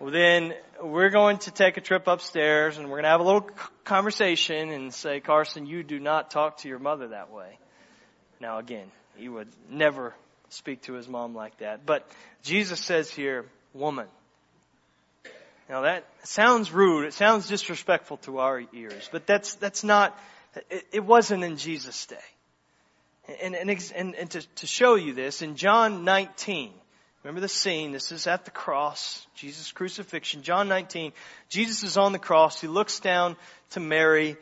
Well, 0.00 0.10
then 0.10 0.54
we're 0.82 1.10
going 1.10 1.38
to 1.38 1.50
take 1.50 1.76
a 1.76 1.80
trip 1.80 2.06
upstairs 2.06 2.78
and 2.78 2.86
we're 2.86 2.96
going 2.96 3.04
to 3.04 3.10
have 3.10 3.20
a 3.20 3.24
little 3.24 3.48
conversation 3.84 4.70
and 4.70 4.92
say, 4.92 5.20
Carson, 5.20 5.66
you 5.66 5.82
do 5.82 5.98
not 5.98 6.30
talk 6.30 6.58
to 6.58 6.68
your 6.68 6.78
mother 6.78 7.08
that 7.08 7.30
way. 7.30 7.58
Now 8.40 8.58
again, 8.58 8.90
he 9.16 9.28
would 9.28 9.48
never 9.70 10.14
speak 10.48 10.82
to 10.82 10.94
his 10.94 11.08
mom 11.08 11.34
like 11.34 11.58
that. 11.58 11.86
But 11.86 12.08
Jesus 12.42 12.80
says 12.80 13.10
here, 13.10 13.44
woman. 13.72 14.06
Now 15.68 15.82
that 15.82 16.04
sounds 16.24 16.70
rude. 16.70 17.06
It 17.06 17.14
sounds 17.14 17.48
disrespectful 17.48 18.18
to 18.18 18.38
our 18.38 18.62
ears, 18.72 19.08
but 19.10 19.26
that's, 19.26 19.54
that's 19.54 19.82
not, 19.82 20.18
it, 20.70 20.86
it 20.92 21.04
wasn't 21.04 21.44
in 21.44 21.56
Jesus' 21.56 22.06
day. 22.06 22.16
And, 23.40 23.54
and, 23.54 23.70
and, 23.70 24.14
and 24.14 24.30
to, 24.30 24.42
to 24.56 24.66
show 24.66 24.96
you 24.96 25.14
this, 25.14 25.40
in 25.40 25.56
John 25.56 26.04
19, 26.04 26.72
remember 27.22 27.40
the 27.40 27.48
scene, 27.48 27.92
this 27.92 28.12
is 28.12 28.26
at 28.26 28.44
the 28.44 28.50
cross, 28.50 29.26
Jesus' 29.34 29.72
crucifixion, 29.72 30.42
John 30.42 30.68
19, 30.68 31.12
Jesus 31.48 31.82
is 31.84 31.96
on 31.96 32.12
the 32.12 32.18
cross, 32.18 32.60
he 32.60 32.66
looks 32.66 33.00
down 33.00 33.36
to 33.70 33.80
Mary, 33.80 34.36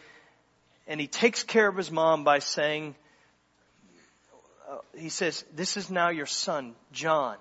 and 0.89 1.01
he 1.01 1.07
takes 1.07 1.45
care 1.45 1.69
of 1.69 1.77
his 1.77 1.93
mom 1.93 2.25
by 2.25 2.41
saying, 2.41 2.97
uh, 4.69 4.79
he 4.97 5.11
says, 5.11 5.45
this 5.55 5.77
is 5.77 5.89
now 5.89 6.09
your 6.09 6.27
son, 6.27 6.75
John. 6.93 7.37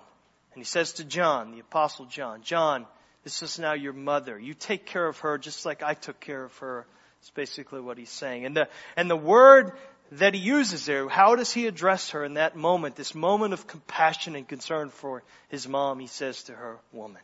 And 0.54 0.60
he 0.60 0.64
says 0.64 0.94
to 0.94 1.04
John, 1.04 1.52
the 1.52 1.60
apostle 1.60 2.06
John, 2.06 2.42
John, 2.42 2.86
this 3.24 3.42
is 3.42 3.58
now 3.58 3.72
your 3.72 3.92
mother. 3.92 4.38
You 4.38 4.54
take 4.54 4.86
care 4.86 5.06
of 5.06 5.18
her 5.20 5.38
just 5.38 5.64
like 5.64 5.82
I 5.82 5.94
took 5.94 6.20
care 6.20 6.44
of 6.44 6.56
her. 6.58 6.86
It's 7.20 7.30
basically 7.30 7.80
what 7.80 7.98
he's 7.98 8.10
saying. 8.10 8.46
And 8.46 8.56
the, 8.56 8.68
and 8.96 9.08
the 9.08 9.16
word 9.16 9.72
that 10.12 10.34
he 10.34 10.40
uses 10.40 10.84
there. 10.84 11.08
How 11.08 11.36
does 11.36 11.52
he 11.52 11.66
address 11.66 12.10
her 12.10 12.24
in 12.24 12.34
that 12.34 12.54
moment, 12.54 12.96
this 12.96 13.14
moment 13.14 13.54
of 13.54 13.66
compassion 13.66 14.36
and 14.36 14.46
concern 14.46 14.90
for 14.90 15.22
his 15.48 15.66
mom? 15.66 15.98
He 16.00 16.06
says 16.06 16.42
to 16.44 16.52
her, 16.52 16.78
woman. 16.92 17.22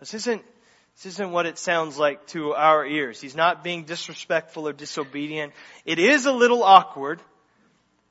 This 0.00 0.14
isn't, 0.14 0.42
this 0.96 1.06
isn't 1.14 1.30
what 1.30 1.46
it 1.46 1.58
sounds 1.58 1.98
like 1.98 2.26
to 2.28 2.54
our 2.54 2.84
ears. 2.84 3.20
He's 3.20 3.36
not 3.36 3.62
being 3.62 3.84
disrespectful 3.84 4.66
or 4.66 4.72
disobedient. 4.72 5.52
It 5.84 6.00
is 6.00 6.26
a 6.26 6.32
little 6.32 6.64
awkward. 6.64 7.20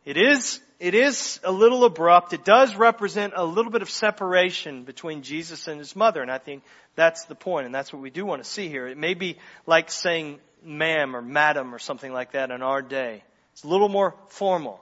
It 0.05 0.15
is, 0.15 0.61
it 0.79 0.95
is 0.95 1.41
a 1.43 1.51
little 1.51 1.83
abrupt. 1.83 2.31
It 2.31 2.45
does 2.45 2.75
represent 2.75 3.33
a 3.35 3.43
little 3.43 3.71
bit 3.71 3.81
of 3.81 3.89
separation 3.89 4.83
between 4.83 5.21
Jesus 5.21 5.67
and 5.67 5.79
his 5.79 5.97
mother, 5.97 6.21
and 6.21 6.31
I 6.31 6.37
think 6.37 6.63
that's 6.95 7.25
the 7.25 7.35
point, 7.35 7.65
and 7.65 7.75
that's 7.75 7.91
what 7.91 8.01
we 8.01 8.09
do 8.09 8.25
want 8.25 8.41
to 8.41 8.49
see 8.49 8.69
here. 8.69 8.87
It 8.87 8.97
may 8.97 9.15
be 9.15 9.37
like 9.67 9.91
saying 9.91 10.39
ma'am 10.63 11.13
or 11.13 11.21
madam 11.21 11.75
or 11.75 11.79
something 11.79 12.13
like 12.13 12.31
that 12.31 12.51
in 12.51 12.61
our 12.61 12.81
day. 12.81 13.23
It's 13.53 13.63
a 13.63 13.67
little 13.67 13.89
more 13.89 14.15
formal. 14.27 14.79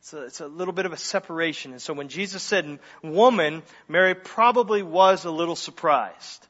It's 0.00 0.12
a, 0.12 0.22
it's 0.24 0.40
a 0.40 0.46
little 0.46 0.74
bit 0.74 0.86
of 0.86 0.92
a 0.92 0.96
separation. 0.96 1.72
And 1.72 1.80
so 1.80 1.94
when 1.94 2.08
Jesus 2.08 2.42
said 2.42 2.78
woman, 3.02 3.62
Mary 3.88 4.14
probably 4.14 4.82
was 4.82 5.24
a 5.24 5.30
little 5.30 5.56
surprised. 5.56 6.46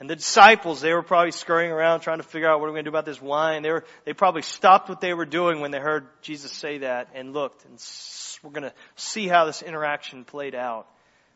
And 0.00 0.10
the 0.10 0.16
disciples, 0.16 0.80
they 0.80 0.92
were 0.92 1.02
probably 1.02 1.30
scurrying 1.30 1.70
around 1.70 2.00
trying 2.00 2.18
to 2.18 2.24
figure 2.24 2.48
out 2.48 2.60
what 2.60 2.66
are 2.66 2.72
we 2.72 2.76
going 2.76 2.84
to 2.84 2.90
do 2.90 2.94
about 2.94 3.06
this 3.06 3.22
wine. 3.22 3.62
They 3.62 3.70
were, 3.70 3.84
they 4.04 4.12
probably 4.12 4.42
stopped 4.42 4.88
what 4.88 5.00
they 5.00 5.14
were 5.14 5.24
doing 5.24 5.60
when 5.60 5.70
they 5.70 5.78
heard 5.78 6.06
Jesus 6.20 6.52
say 6.52 6.78
that 6.78 7.08
and 7.14 7.32
looked. 7.32 7.64
And 7.64 7.80
we're 8.42 8.50
going 8.50 8.70
to 8.70 8.74
see 8.96 9.28
how 9.28 9.46
this 9.46 9.62
interaction 9.62 10.24
played 10.24 10.54
out. 10.54 10.86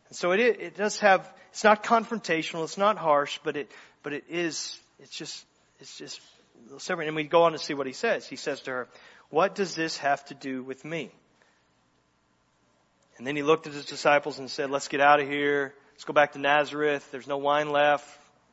And 0.08 0.16
so 0.16 0.32
it, 0.32 0.40
it 0.40 0.76
does 0.76 0.98
have, 1.00 1.30
it's 1.50 1.64
not 1.64 1.82
confrontational, 1.84 2.64
it's 2.64 2.78
not 2.78 2.98
harsh, 2.98 3.38
but 3.44 3.56
it, 3.56 3.70
but 4.02 4.12
it 4.12 4.24
is, 4.28 4.78
it's 5.00 5.16
just, 5.16 5.44
it's 5.80 5.96
just. 5.96 6.20
And 6.90 7.14
we 7.14 7.24
go 7.24 7.44
on 7.44 7.52
to 7.52 7.58
see 7.58 7.74
what 7.74 7.86
he 7.86 7.92
says. 7.92 8.26
He 8.26 8.36
says 8.36 8.60
to 8.62 8.70
her, 8.72 8.88
what 9.30 9.54
does 9.54 9.74
this 9.74 9.98
have 9.98 10.24
to 10.26 10.34
do 10.34 10.62
with 10.62 10.84
me? 10.84 11.10
And 13.18 13.26
then 13.26 13.36
he 13.36 13.42
looked 13.42 13.66
at 13.66 13.72
his 13.72 13.84
disciples 13.84 14.38
and 14.38 14.50
said, 14.50 14.70
let's 14.70 14.88
get 14.88 15.00
out 15.00 15.20
of 15.20 15.28
here. 15.28 15.74
Let's 15.92 16.04
go 16.04 16.12
back 16.12 16.32
to 16.32 16.38
Nazareth. 16.38 17.10
There's 17.10 17.26
no 17.26 17.38
wine 17.38 17.70
left. 17.70 18.06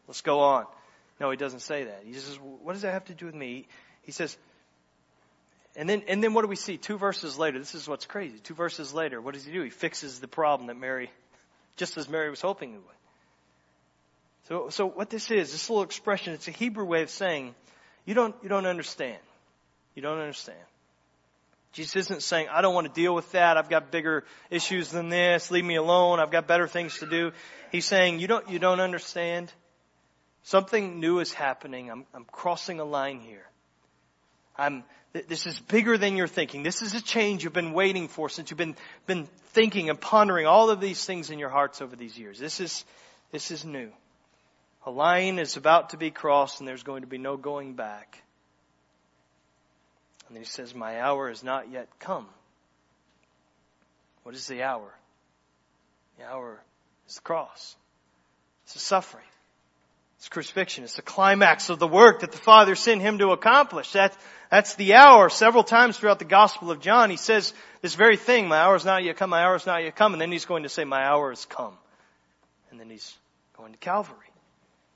Let's 0.08 0.22
go 0.22 0.40
on. 0.40 0.66
No, 1.20 1.30
he 1.30 1.38
doesn't 1.38 1.60
say 1.60 1.86
that. 1.86 2.02
He 2.04 2.14
says, 2.14 2.38
what 2.64 2.74
does 2.74 2.82
that 2.82 2.94
have 2.94 3.06
to 3.06 3.14
do 3.14 3.28
with 3.28 3.36
me? 3.36 3.68
He 4.02 4.12
says, 4.12 4.36
and 5.76 5.88
then, 5.88 6.04
and 6.08 6.24
then 6.24 6.34
what 6.34 6.42
do 6.42 6.48
we 6.48 6.56
see? 6.56 6.78
Two 6.78 6.98
verses 6.98 7.38
later, 7.38 7.60
this 7.60 7.76
is 7.76 7.88
what's 7.88 8.06
crazy. 8.06 8.40
Two 8.40 8.54
verses 8.54 8.94
later, 8.94 9.22
what 9.22 9.34
does 9.34 9.46
he 9.46 9.52
do? 9.52 9.62
He 9.62 9.70
fixes 9.70 10.20
the 10.20 10.28
problem 10.28 10.68
that 10.68 10.78
Mary, 10.78 11.12
just 11.76 11.98
as 11.98 12.10
Mary 12.10 12.30
was 12.30 12.42
hoping 12.42 12.72
he 12.72 12.78
would. 12.78 12.86
So, 14.48 14.70
so 14.70 14.86
what 14.86 15.10
this 15.10 15.32
is, 15.32 15.52
this 15.52 15.70
little 15.70 15.84
expression, 15.84 16.34
it's 16.34 16.48
a 16.48 16.52
Hebrew 16.52 16.86
way 16.86 17.02
of 17.02 17.10
saying, 17.10 17.56
you 18.06 18.14
don't, 18.14 18.36
you 18.42 18.50
don't 18.50 18.68
understand. 18.68 19.18
You 19.96 20.02
don't 20.02 20.20
understand. 20.20 20.60
Jesus 21.76 21.96
isn't 22.06 22.24
saying, 22.24 22.48
I 22.50 22.62
don't 22.62 22.74
want 22.74 22.88
to 22.88 22.94
deal 22.94 23.14
with 23.14 23.30
that. 23.34 23.58
I've 23.58 23.70
got 23.70 23.92
bigger 23.92 24.24
issues 24.50 24.92
than 24.92 25.10
this. 25.10 25.52
Leave 25.52 25.66
me 25.66 25.76
alone. 25.76 26.22
I've 26.22 26.32
got 26.32 26.48
better 26.48 26.68
things 26.68 27.00
to 27.00 27.06
do. 27.06 27.32
He's 27.72 27.86
saying, 27.86 28.20
you 28.20 28.28
don't, 28.28 28.50
you 28.50 28.60
don't 28.60 28.80
understand. 28.80 29.52
Something 30.44 31.02
new 31.02 31.20
is 31.20 31.34
happening. 31.34 31.92
I'm, 31.92 32.06
I'm 32.14 32.24
crossing 32.26 32.80
a 32.80 32.86
line 32.86 33.20
here. 33.20 33.46
I'm, 34.58 34.86
this 35.28 35.48
is 35.48 35.60
bigger 35.60 35.98
than 35.98 36.16
you're 36.16 36.28
thinking. 36.28 36.64
This 36.64 36.82
is 36.82 36.94
a 36.94 37.02
change 37.02 37.44
you've 37.44 37.52
been 37.52 37.74
waiting 37.74 38.08
for 38.08 38.30
since 38.30 38.52
you've 38.52 38.58
been, 38.58 38.76
been 39.06 39.28
thinking 39.52 39.90
and 39.90 40.00
pondering 40.00 40.46
all 40.46 40.70
of 40.70 40.80
these 40.80 41.04
things 41.04 41.30
in 41.30 41.40
your 41.40 41.50
hearts 41.50 41.82
over 41.82 41.96
these 41.96 42.18
years. 42.18 42.40
This 42.40 42.62
is, 42.62 42.86
this 43.32 43.52
is 43.52 43.66
new. 43.66 43.92
A 44.86 44.92
line 44.92 45.40
is 45.40 45.58
about 45.58 45.90
to 45.90 45.98
be 45.98 46.12
crossed 46.12 46.60
and 46.60 46.68
there's 46.68 46.84
going 46.84 47.02
to 47.02 47.08
be 47.08 47.18
no 47.18 47.36
going 47.36 47.74
back. 47.74 48.22
And 50.28 50.36
then 50.36 50.44
he 50.44 50.48
says, 50.48 50.74
My 50.74 51.02
hour 51.02 51.30
is 51.30 51.44
not 51.44 51.72
yet 51.72 51.88
come. 52.00 52.28
What 54.24 54.36
is 54.36 54.48
the 54.48 54.64
hour? 54.64 54.92
The 56.18 56.26
hour 56.26 56.60
is 57.08 57.16
the 57.16 57.22
cross. 57.22 57.76
It's 58.64 58.74
the 58.74 58.80
suffering. 58.80 59.26
It's 60.18 60.30
crucifixion. 60.30 60.84
It's 60.84 60.96
the 60.96 61.04
climax 61.04 61.70
of 61.70 61.78
the 61.78 61.88
work 61.88 62.22
that 62.22 62.32
the 62.32 62.38
Father 62.38 62.74
sent 62.76 63.02
him 63.02 63.20
to 63.20 63.30
accomplish. 63.30 63.92
That, 63.92 64.18
that's 64.50 64.76
the 64.76 64.96
hour. 64.96 65.30
Several 65.30 65.64
times 65.64 65.98
throughout 65.98 66.20
the 66.20 66.26
Gospel 66.26 66.72
of 66.72 66.80
John, 66.80 67.10
he 67.12 67.18
says 67.18 67.54
this 67.82 67.94
very 67.94 68.18
thing, 68.18 68.48
my 68.48 68.58
hour 68.58 68.76
is 68.76 68.86
not 68.86 69.04
yet 69.04 69.18
come, 69.18 69.30
my 69.30 69.44
hour 69.44 69.56
is 69.56 69.68
not 69.68 69.84
yet 69.84 69.96
come. 69.96 70.14
And 70.14 70.22
then 70.22 70.32
he's 70.32 70.46
going 70.46 70.64
to 70.64 70.70
say, 70.70 70.84
my 70.84 71.04
hour 71.04 71.30
has 71.30 71.46
come. 71.46 71.74
And 72.72 72.80
then 72.80 72.90
he's 72.90 73.16
going 73.58 73.74
to 73.74 73.78
Calvary. 73.78 74.18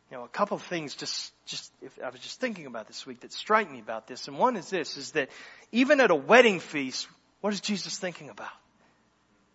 You 0.10 0.18
know, 0.18 0.24
a 0.24 0.30
couple 0.30 0.58
of 0.58 0.63
things 0.63 0.96
just, 0.96 1.32
just, 1.50 1.72
if, 1.82 1.98
I 2.04 2.10
was 2.10 2.20
just 2.22 2.40
thinking 2.40 2.66
about 2.66 2.88
this 2.88 3.06
week 3.06 3.22
that 3.22 3.34
strike 3.34 3.72
me 3.72 3.80
about 3.80 4.08
this. 4.08 4.28
And 4.28 4.38
one 4.38 4.56
is 4.56 4.70
this, 4.70 4.98
is 4.98 5.12
that 5.12 5.30
even 5.72 6.00
at 6.00 6.12
a 6.12 6.16
wedding 6.16 6.60
feast, 6.60 7.08
what 7.42 7.54
is 7.54 7.62
Jesus 7.62 7.98
thinking 7.98 8.30
about? 8.30 8.52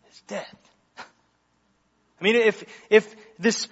His 0.08 0.20
death. 0.22 0.56
I 0.98 2.24
mean, 2.24 2.36
if, 2.36 2.64
if 2.90 3.14
this 3.38 3.68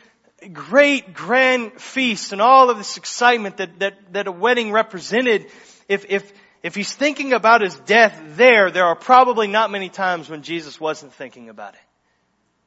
great 0.53 1.15
grand 1.15 1.81
feast 1.81 2.33
and 2.33 2.41
all 2.41 2.71
of 2.71 2.79
this 2.79 2.97
excitement 2.97 3.59
that, 3.59 3.79
that, 3.81 4.13
that 4.13 4.27
a 4.27 4.33
wedding 4.33 4.73
represented, 4.73 5.47
if, 5.89 6.07
if, 6.09 6.33
if 6.63 6.75
he's 6.75 6.93
thinking 6.93 7.33
about 7.33 7.61
his 7.61 7.75
death 7.81 8.21
there, 8.37 8.71
there 8.71 8.85
are 8.85 8.97
probably 8.97 9.49
not 9.49 9.71
many 9.71 9.89
times 9.89 10.29
when 10.31 10.43
Jesus 10.43 10.81
wasn't 10.81 11.13
thinking 11.15 11.49
about 11.49 11.75
it. 11.75 11.81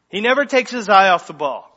He 0.09 0.21
never 0.21 0.45
takes 0.45 0.71
his 0.71 0.89
eye 0.89 1.09
off 1.09 1.27
the 1.27 1.33
ball. 1.33 1.71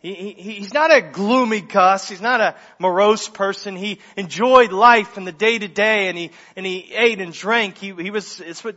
He, 0.00 0.14
he, 0.14 0.52
he's 0.52 0.72
not 0.72 0.94
a 0.94 1.00
gloomy 1.00 1.60
cuss. 1.60 2.08
He's 2.08 2.20
not 2.20 2.40
a 2.40 2.54
morose 2.78 3.28
person. 3.28 3.74
He 3.74 3.98
enjoyed 4.16 4.70
life 4.70 5.16
and 5.16 5.26
the 5.26 5.32
day 5.32 5.58
to 5.58 5.66
day 5.66 6.08
and 6.08 6.16
he, 6.16 6.30
and 6.54 6.64
he 6.64 6.92
ate 6.94 7.20
and 7.20 7.32
drank. 7.32 7.78
He, 7.78 7.92
he 7.92 8.10
was, 8.10 8.40
it's 8.40 8.62
what, 8.62 8.76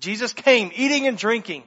Jesus 0.00 0.32
came 0.32 0.72
eating 0.74 1.06
and 1.06 1.18
drinking. 1.18 1.64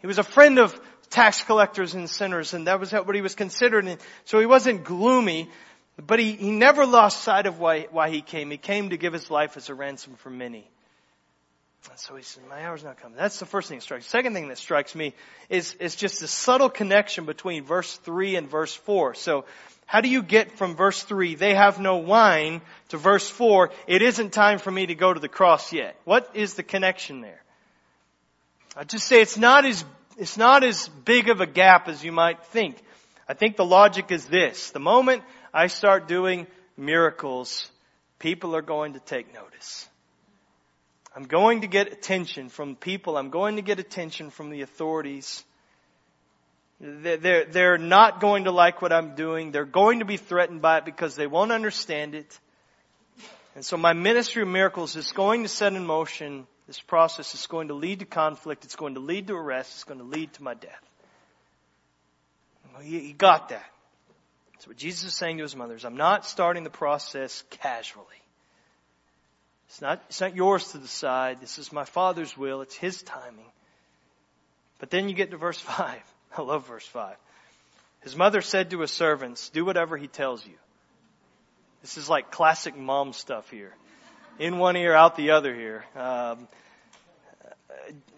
He 0.00 0.06
was 0.06 0.18
a 0.18 0.22
friend 0.22 0.58
of 0.58 0.78
tax 1.08 1.42
collectors 1.42 1.94
and 1.94 2.08
sinners 2.10 2.52
and 2.52 2.66
that 2.66 2.78
was 2.78 2.92
what 2.92 3.14
he 3.14 3.22
was 3.22 3.34
considered. 3.34 3.86
And 3.86 3.98
so 4.24 4.38
he 4.38 4.46
wasn't 4.46 4.84
gloomy, 4.84 5.48
but 5.96 6.18
he, 6.18 6.32
he 6.32 6.50
never 6.50 6.84
lost 6.84 7.22
sight 7.22 7.46
of 7.46 7.58
why, 7.58 7.88
why 7.90 8.10
he 8.10 8.20
came. 8.20 8.50
He 8.50 8.58
came 8.58 8.90
to 8.90 8.98
give 8.98 9.14
his 9.14 9.30
life 9.30 9.56
as 9.56 9.70
a 9.70 9.74
ransom 9.74 10.16
for 10.16 10.28
many. 10.28 10.70
And 11.88 11.98
so 11.98 12.14
he 12.14 12.22
said, 12.22 12.42
my 12.48 12.64
hour's 12.64 12.84
not 12.84 12.98
coming. 12.98 13.16
That's 13.16 13.38
the 13.38 13.46
first 13.46 13.68
thing 13.68 13.78
that 13.78 13.82
strikes. 13.82 14.06
Second 14.06 14.34
thing 14.34 14.48
that 14.48 14.58
strikes 14.58 14.94
me 14.94 15.14
is, 15.48 15.74
is 15.74 15.96
just 15.96 16.20
the 16.20 16.28
subtle 16.28 16.68
connection 16.68 17.24
between 17.24 17.64
verse 17.64 17.96
3 17.98 18.36
and 18.36 18.48
verse 18.48 18.74
4. 18.74 19.14
So, 19.14 19.44
how 19.86 20.00
do 20.00 20.08
you 20.08 20.22
get 20.22 20.52
from 20.52 20.76
verse 20.76 21.02
3, 21.02 21.34
they 21.34 21.54
have 21.54 21.80
no 21.80 21.96
wine, 21.96 22.60
to 22.90 22.96
verse 22.96 23.28
4, 23.28 23.70
it 23.88 24.02
isn't 24.02 24.32
time 24.32 24.58
for 24.58 24.70
me 24.70 24.86
to 24.86 24.94
go 24.94 25.12
to 25.12 25.18
the 25.18 25.28
cross 25.28 25.72
yet? 25.72 25.96
What 26.04 26.30
is 26.34 26.54
the 26.54 26.62
connection 26.62 27.22
there? 27.22 27.42
I 28.76 28.84
just 28.84 29.08
say 29.08 29.20
it's 29.20 29.36
not 29.36 29.64
as, 29.64 29.84
it's 30.16 30.36
not 30.36 30.62
as 30.62 30.86
big 31.04 31.28
of 31.28 31.40
a 31.40 31.46
gap 31.46 31.88
as 31.88 32.04
you 32.04 32.12
might 32.12 32.44
think. 32.46 32.76
I 33.28 33.34
think 33.34 33.56
the 33.56 33.64
logic 33.64 34.12
is 34.12 34.26
this. 34.26 34.70
The 34.70 34.78
moment 34.78 35.24
I 35.52 35.66
start 35.66 36.06
doing 36.06 36.46
miracles, 36.76 37.68
people 38.20 38.54
are 38.54 38.62
going 38.62 38.92
to 38.92 39.00
take 39.00 39.34
notice. 39.34 39.88
I'm 41.14 41.24
going 41.24 41.62
to 41.62 41.66
get 41.66 41.92
attention 41.92 42.48
from 42.48 42.76
people. 42.76 43.16
I'm 43.16 43.30
going 43.30 43.56
to 43.56 43.62
get 43.62 43.80
attention 43.80 44.30
from 44.30 44.50
the 44.50 44.62
authorities. 44.62 45.44
They're, 46.80 47.44
they're 47.44 47.78
not 47.78 48.20
going 48.20 48.44
to 48.44 48.52
like 48.52 48.80
what 48.80 48.92
I'm 48.92 49.14
doing. 49.14 49.50
They're 49.50 49.64
going 49.64 49.98
to 49.98 50.04
be 50.04 50.16
threatened 50.16 50.62
by 50.62 50.78
it 50.78 50.84
because 50.84 51.16
they 51.16 51.26
won't 51.26 51.52
understand 51.52 52.14
it. 52.14 52.38
And 53.54 53.64
so 53.64 53.76
my 53.76 53.92
ministry 53.92 54.42
of 54.42 54.48
miracles 54.48 54.96
is 54.96 55.12
going 55.12 55.42
to 55.42 55.48
set 55.48 55.72
in 55.72 55.84
motion 55.84 56.46
this 56.66 56.80
process. 56.80 57.34
It's 57.34 57.48
going 57.48 57.68
to 57.68 57.74
lead 57.74 57.98
to 57.98 58.04
conflict. 58.04 58.64
It's 58.64 58.76
going 58.76 58.94
to 58.94 59.00
lead 59.00 59.26
to 59.26 59.34
arrest. 59.34 59.72
It's 59.74 59.84
going 59.84 59.98
to 59.98 60.06
lead 60.06 60.32
to 60.34 60.42
my 60.42 60.54
death. 60.54 60.90
He, 62.82 63.00
he 63.00 63.12
got 63.12 63.48
that. 63.48 63.66
That's 64.52 64.68
what 64.68 64.76
Jesus 64.76 65.04
is 65.04 65.14
saying 65.14 65.38
to 65.38 65.42
his 65.42 65.56
mothers. 65.56 65.84
I'm 65.84 65.96
not 65.96 66.24
starting 66.24 66.64
the 66.64 66.70
process 66.70 67.42
casually. 67.50 68.06
It's 69.70 69.80
not, 69.80 70.02
it's 70.08 70.20
not 70.20 70.34
yours 70.34 70.72
to 70.72 70.78
decide. 70.78 71.40
This 71.40 71.56
is 71.60 71.72
my 71.72 71.84
Father's 71.84 72.36
will. 72.36 72.60
It's 72.60 72.74
His 72.74 73.02
timing. 73.02 73.46
But 74.80 74.90
then 74.90 75.08
you 75.08 75.14
get 75.14 75.30
to 75.30 75.36
verse 75.36 75.60
5. 75.60 75.96
I 76.36 76.42
love 76.42 76.66
verse 76.66 76.86
5. 76.86 77.14
His 78.00 78.16
mother 78.16 78.40
said 78.40 78.70
to 78.70 78.80
his 78.80 78.90
servants, 78.90 79.50
do 79.50 79.64
whatever 79.64 79.96
he 79.96 80.08
tells 80.08 80.44
you. 80.44 80.54
This 81.82 81.98
is 81.98 82.08
like 82.08 82.30
classic 82.30 82.76
mom 82.76 83.12
stuff 83.12 83.48
here. 83.50 83.74
In 84.38 84.58
one 84.58 84.76
ear, 84.76 84.94
out 84.94 85.16
the 85.16 85.32
other 85.32 85.54
here. 85.54 85.84
Um, 85.94 86.48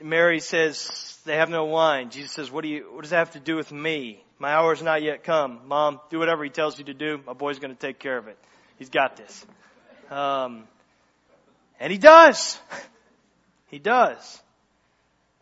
Mary 0.01 0.41
says, 0.41 1.19
they 1.27 1.37
have 1.37 1.51
no 1.51 1.65
wine. 1.65 2.11
Jesus 2.11 2.33
says, 2.33 2.51
what 2.51 2.63
do 2.63 2.69
you, 2.69 2.89
what 2.93 3.03
does 3.03 3.11
that 3.11 3.19
have 3.19 3.33
to 3.33 3.41
do 3.41 3.57
with 3.57 3.73
me? 3.73 4.23
My 4.39 4.53
hour 4.53 4.75
has 4.75 4.83
not 4.83 5.03
yet 5.03 5.25
come. 5.25 5.61
Mom, 5.67 6.01
do 6.11 6.19
whatever 6.19 6.45
he 6.45 6.51
tells 6.51 6.79
you 6.79 6.85
to 6.87 6.95
do. 6.95 7.21
My 7.27 7.35
boy's 7.35 7.59
going 7.59 7.75
to 7.75 7.81
take 7.81 7.99
care 7.99 8.17
of 8.17 8.29
it. 8.29 8.39
He's 8.79 8.91
got 8.91 9.17
this. 9.17 9.47
Um, 10.11 10.65
and 11.83 11.91
he 11.91 11.99
does. 11.99 12.59
he 13.67 13.81
does. 13.81 14.43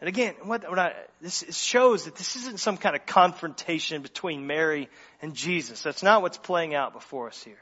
And 0.01 0.09
again, 0.09 0.35
what, 0.45 0.69
what 0.69 0.79
I, 0.79 0.95
this 1.21 1.45
shows 1.55 2.07
that 2.07 2.17
this 2.17 2.35
isn't 2.37 2.61
some 2.61 2.79
kind 2.79 2.97
of 2.97 3.05
confrontation 3.05 4.01
between 4.01 4.47
Mary 4.47 4.89
and 5.21 5.35
Jesus. 5.35 5.83
That's 5.83 6.03
not 6.03 6.23
what's 6.23 6.39
playing 6.39 6.75
out 6.75 6.95
before 6.95 7.29
us 7.29 7.43
here. 7.43 7.59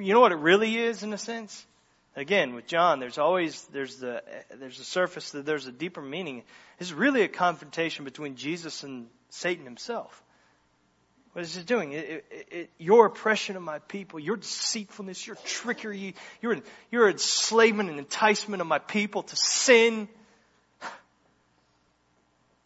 You 0.00 0.14
know 0.14 0.20
what 0.20 0.30
it 0.30 0.38
really 0.38 0.76
is, 0.78 1.02
in 1.02 1.12
a 1.12 1.18
sense? 1.18 1.66
Again, 2.14 2.54
with 2.54 2.68
John, 2.68 3.00
there's 3.00 3.18
always 3.18 3.60
there's 3.72 3.96
the 3.96 4.22
there's 4.56 4.78
a 4.78 4.84
surface 4.84 5.32
that 5.32 5.44
there's 5.44 5.66
a 5.66 5.72
deeper 5.72 6.00
meaning. 6.00 6.44
It's 6.78 6.92
really 6.92 7.22
a 7.22 7.28
confrontation 7.28 8.04
between 8.04 8.36
Jesus 8.36 8.84
and 8.84 9.08
Satan 9.30 9.64
himself. 9.64 10.22
What 11.32 11.44
is 11.44 11.56
it 11.56 11.64
doing? 11.64 11.92
It, 11.92 12.24
it, 12.30 12.46
it, 12.50 12.70
your 12.78 13.06
oppression 13.06 13.56
of 13.56 13.62
my 13.62 13.78
people, 13.78 14.20
your 14.20 14.36
deceitfulness, 14.36 15.26
your 15.26 15.36
trickery, 15.44 16.14
your, 16.42 16.58
your 16.90 17.08
enslavement 17.08 17.88
and 17.88 17.98
enticement 17.98 18.60
of 18.60 18.66
my 18.66 18.78
people 18.78 19.22
to 19.22 19.36
sin. 19.36 20.08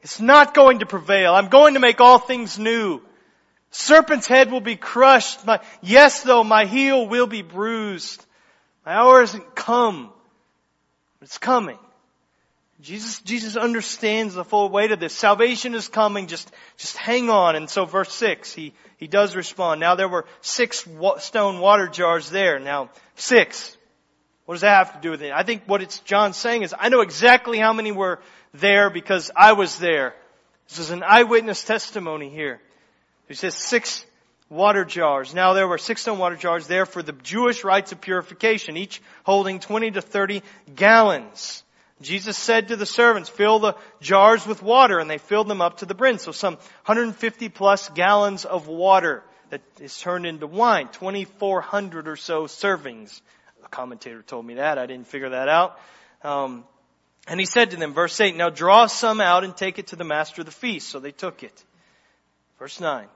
It's 0.02 0.20
not 0.20 0.52
going 0.52 0.80
to 0.80 0.86
prevail. 0.86 1.34
I'm 1.34 1.48
going 1.48 1.74
to 1.74 1.80
make 1.80 2.00
all 2.00 2.18
things 2.18 2.58
new. 2.58 3.00
Serpent's 3.70 4.26
head 4.26 4.50
will 4.50 4.60
be 4.60 4.76
crushed. 4.76 5.46
My, 5.46 5.60
yes, 5.82 6.22
though, 6.22 6.42
my 6.42 6.64
heel 6.64 7.06
will 7.06 7.26
be 7.26 7.42
bruised. 7.42 8.24
My 8.84 8.94
hour 8.94 9.20
hasn't 9.20 9.54
come, 9.54 10.10
it's 11.22 11.38
coming. 11.38 11.78
Jesus, 12.82 13.20
Jesus 13.20 13.56
understands 13.56 14.34
the 14.34 14.44
full 14.44 14.68
weight 14.68 14.92
of 14.92 15.00
this. 15.00 15.14
Salvation 15.14 15.74
is 15.74 15.88
coming. 15.88 16.26
Just, 16.26 16.50
just 16.76 16.96
hang 16.96 17.30
on. 17.30 17.56
And 17.56 17.70
so 17.70 17.86
verse 17.86 18.12
6, 18.12 18.52
he, 18.52 18.74
he 18.98 19.06
does 19.06 19.34
respond. 19.34 19.80
Now 19.80 19.94
there 19.94 20.08
were 20.08 20.26
six 20.42 20.86
stone 21.18 21.60
water 21.60 21.88
jars 21.88 22.28
there. 22.28 22.58
Now, 22.58 22.90
six. 23.14 23.76
What 24.44 24.54
does 24.54 24.60
that 24.60 24.86
have 24.86 24.94
to 24.94 25.00
do 25.00 25.10
with 25.10 25.22
it? 25.22 25.32
I 25.32 25.42
think 25.42 25.62
what 25.66 25.82
it's 25.82 25.98
John 26.00 26.32
saying 26.32 26.62
is, 26.62 26.74
I 26.78 26.88
know 26.88 27.00
exactly 27.00 27.58
how 27.58 27.72
many 27.72 27.92
were 27.92 28.20
there 28.54 28.90
because 28.90 29.30
I 29.34 29.52
was 29.54 29.78
there. 29.78 30.14
This 30.68 30.78
is 30.78 30.90
an 30.90 31.02
eyewitness 31.02 31.64
testimony 31.64 32.28
here. 32.28 32.60
He 33.26 33.34
says 33.34 33.54
six 33.54 34.04
water 34.48 34.84
jars. 34.84 35.34
Now 35.34 35.52
there 35.54 35.66
were 35.66 35.78
six 35.78 36.02
stone 36.02 36.18
water 36.18 36.36
jars 36.36 36.66
there 36.66 36.86
for 36.86 37.02
the 37.02 37.12
Jewish 37.12 37.64
rites 37.64 37.92
of 37.92 38.00
purification, 38.00 38.76
each 38.76 39.02
holding 39.24 39.58
20 39.58 39.92
to 39.92 40.02
30 40.02 40.42
gallons. 40.74 41.64
Jesus 42.02 42.36
said 42.36 42.68
to 42.68 42.76
the 42.76 42.86
servants, 42.86 43.28
fill 43.28 43.58
the 43.58 43.74
jars 44.00 44.46
with 44.46 44.62
water, 44.62 44.98
and 44.98 45.08
they 45.08 45.18
filled 45.18 45.48
them 45.48 45.62
up 45.62 45.78
to 45.78 45.86
the 45.86 45.94
brim. 45.94 46.18
So 46.18 46.30
some 46.32 46.54
150 46.84 47.48
plus 47.48 47.88
gallons 47.90 48.44
of 48.44 48.68
water 48.68 49.24
that 49.50 49.62
is 49.80 49.98
turned 49.98 50.26
into 50.26 50.46
wine. 50.46 50.88
2,400 50.92 52.08
or 52.08 52.16
so 52.16 52.44
servings. 52.44 53.20
A 53.64 53.68
commentator 53.68 54.22
told 54.22 54.44
me 54.44 54.54
that. 54.54 54.78
I 54.78 54.86
didn't 54.86 55.06
figure 55.06 55.30
that 55.30 55.48
out. 55.48 55.78
Um, 56.22 56.64
and 57.26 57.40
he 57.40 57.46
said 57.46 57.70
to 57.70 57.76
them, 57.76 57.94
verse 57.94 58.20
8, 58.20 58.36
now 58.36 58.50
draw 58.50 58.86
some 58.86 59.20
out 59.20 59.44
and 59.44 59.56
take 59.56 59.78
it 59.78 59.88
to 59.88 59.96
the 59.96 60.04
master 60.04 60.42
of 60.42 60.46
the 60.46 60.52
feast. 60.52 60.88
So 60.88 61.00
they 61.00 61.12
took 61.12 61.42
it. 61.42 61.64
Verse 62.58 62.80
9, 62.80 63.06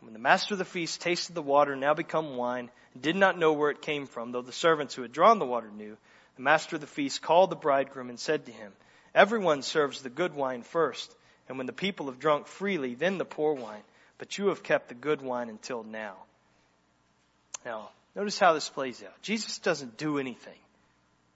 when 0.00 0.12
the 0.12 0.18
master 0.18 0.54
of 0.54 0.58
the 0.58 0.64
feast 0.64 1.00
tasted 1.00 1.34
the 1.34 1.42
water 1.42 1.76
now 1.76 1.94
become 1.94 2.36
wine, 2.36 2.70
did 2.98 3.16
not 3.16 3.38
know 3.38 3.52
where 3.52 3.70
it 3.70 3.82
came 3.82 4.06
from, 4.06 4.32
though 4.32 4.42
the 4.42 4.52
servants 4.52 4.94
who 4.94 5.02
had 5.02 5.12
drawn 5.12 5.38
the 5.38 5.46
water 5.46 5.70
knew, 5.70 5.96
the 6.36 6.42
master 6.42 6.76
of 6.76 6.80
the 6.80 6.86
feast 6.86 7.22
called 7.22 7.50
the 7.50 7.56
bridegroom 7.56 8.08
and 8.08 8.18
said 8.18 8.46
to 8.46 8.52
him, 8.52 8.72
Everyone 9.14 9.62
serves 9.62 10.02
the 10.02 10.10
good 10.10 10.34
wine 10.34 10.62
first, 10.62 11.14
and 11.48 11.58
when 11.58 11.66
the 11.66 11.72
people 11.72 12.06
have 12.06 12.18
drunk 12.18 12.46
freely, 12.46 12.94
then 12.94 13.18
the 13.18 13.24
poor 13.24 13.54
wine. 13.54 13.82
But 14.18 14.38
you 14.38 14.48
have 14.48 14.62
kept 14.62 14.88
the 14.88 14.94
good 14.94 15.22
wine 15.22 15.48
until 15.48 15.82
now. 15.82 16.14
Now, 17.64 17.90
notice 18.14 18.38
how 18.38 18.52
this 18.52 18.68
plays 18.68 19.02
out. 19.02 19.20
Jesus 19.22 19.58
doesn't 19.58 19.96
do 19.96 20.18
anything. 20.18 20.58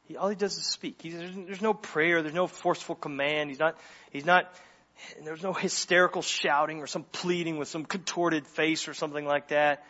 He, 0.06 0.16
all 0.16 0.28
he 0.28 0.36
does 0.36 0.56
is 0.56 0.66
speak. 0.66 1.00
He, 1.02 1.10
there's, 1.10 1.34
there's 1.34 1.62
no 1.62 1.74
prayer. 1.74 2.22
There's 2.22 2.34
no 2.34 2.46
forceful 2.46 2.94
command. 2.94 3.50
He's 3.50 3.58
not, 3.58 3.78
he's 4.10 4.26
not, 4.26 4.52
there's 5.24 5.42
no 5.42 5.52
hysterical 5.52 6.22
shouting 6.22 6.80
or 6.80 6.86
some 6.86 7.04
pleading 7.04 7.58
with 7.58 7.68
some 7.68 7.84
contorted 7.84 8.46
face 8.46 8.86
or 8.86 8.94
something 8.94 9.24
like 9.24 9.48
that. 9.48 9.84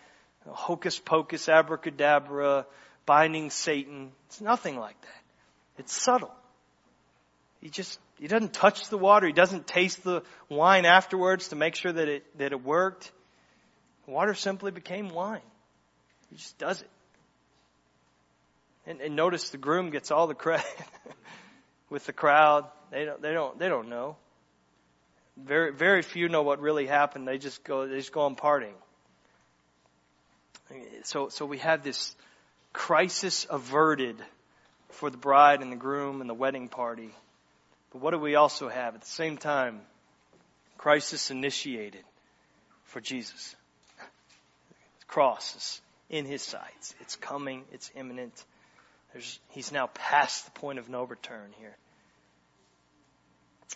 Hocus 0.47 0.99
pocus, 0.99 1.49
abracadabra, 1.49 2.67
binding 3.07 3.51
Satan. 3.51 4.13
It's 4.27 4.41
nothing 4.41 4.79
like 4.79 5.01
that. 5.01 5.23
It's 5.79 5.93
subtle. 5.93 6.33
He 7.61 7.71
just, 7.71 7.99
he 8.19 8.29
doesn't 8.29 8.53
touch 8.53 8.89
the 8.89 8.99
water. 8.99 9.27
He 9.27 9.33
doesn't 9.33 9.67
taste 9.67 10.05
the 10.05 10.23
wine 10.49 10.85
afterwards 10.85 11.49
to 11.49 11.57
make 11.57 11.75
sure 11.75 11.93
that 11.93 12.09
it, 12.09 12.39
that 12.39 12.53
it 12.53 12.63
worked. 12.63 13.11
water 14.07 14.35
simply 14.35 14.71
became 14.71 15.09
wine. 15.09 15.41
He 16.31 16.37
just 16.37 16.59
does 16.59 16.83
it. 16.83 16.91
And, 18.87 19.01
and 19.01 19.17
notice 19.17 19.51
the 19.51 19.57
groom 19.57 19.91
gets 19.91 20.11
all 20.11 20.27
the 20.27 20.35
credit 20.35 20.67
with 21.91 22.05
the 22.07 22.13
crowd. 22.13 22.67
They 22.91 23.07
don't, 23.07 23.23
they 23.23 23.33
don't, 23.33 23.59
they 23.59 23.69
don't 23.69 23.89
know. 23.89 24.17
Very, 25.37 25.73
very 25.73 26.03
few 26.03 26.29
know 26.29 26.43
what 26.43 26.61
really 26.61 26.87
happened. 26.87 27.27
They 27.27 27.39
just 27.39 27.65
go, 27.65 27.89
they 27.89 27.97
just 27.97 28.13
go 28.13 28.23
on 28.23 28.37
partying. 28.37 28.75
So, 31.05 31.29
so 31.29 31.45
we 31.47 31.59
have 31.59 31.83
this, 31.83 32.15
crisis 32.75 33.47
averted 33.49 34.17
for 34.91 35.09
the 35.09 35.17
bride 35.17 35.63
and 35.63 35.73
the 35.73 35.77
groom 35.77 36.21
and 36.21 36.29
the 36.29 36.35
wedding 36.35 36.69
party. 36.69 37.09
But 37.91 38.03
what 38.03 38.11
do 38.11 38.19
we 38.19 38.35
also 38.35 38.69
have 38.69 38.95
at 38.95 39.01
the 39.01 39.07
same 39.07 39.39
time? 39.39 39.81
Crisis 40.77 41.31
initiated 41.31 42.05
for 42.85 43.01
Jesus. 43.01 43.57
The 45.01 45.07
cross 45.07 45.57
is 45.57 45.81
in 46.11 46.27
his 46.27 46.43
sights. 46.43 46.95
It's 47.01 47.17
coming. 47.17 47.65
It's 47.73 47.91
imminent. 47.97 48.45
There's, 49.13 49.39
he's 49.51 49.73
now 49.73 49.87
past 49.95 50.45
the 50.45 50.51
point 50.51 50.79
of 50.79 50.91
no 50.91 51.05
return 51.05 51.55
here. 51.59 51.77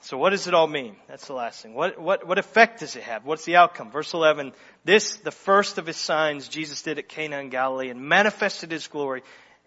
So 0.02 0.16
what 0.16 0.30
does 0.30 0.46
it 0.46 0.54
all 0.54 0.66
mean? 0.66 0.96
That's 1.08 1.26
the 1.26 1.34
last 1.34 1.62
thing. 1.62 1.74
What, 1.74 2.00
what, 2.00 2.26
what 2.26 2.38
effect 2.38 2.80
does 2.80 2.96
it 2.96 3.02
have? 3.02 3.24
What's 3.24 3.44
the 3.44 3.56
outcome? 3.56 3.90
Verse 3.90 4.14
11, 4.14 4.52
this, 4.84 5.16
the 5.16 5.30
first 5.30 5.78
of 5.78 5.86
his 5.86 5.96
signs 5.96 6.48
Jesus 6.48 6.82
did 6.82 6.98
at 6.98 7.08
Cana 7.08 7.38
in 7.38 7.48
Galilee 7.48 7.90
and 7.90 8.00
manifested 8.00 8.70
his 8.70 8.86
glory 8.86 9.22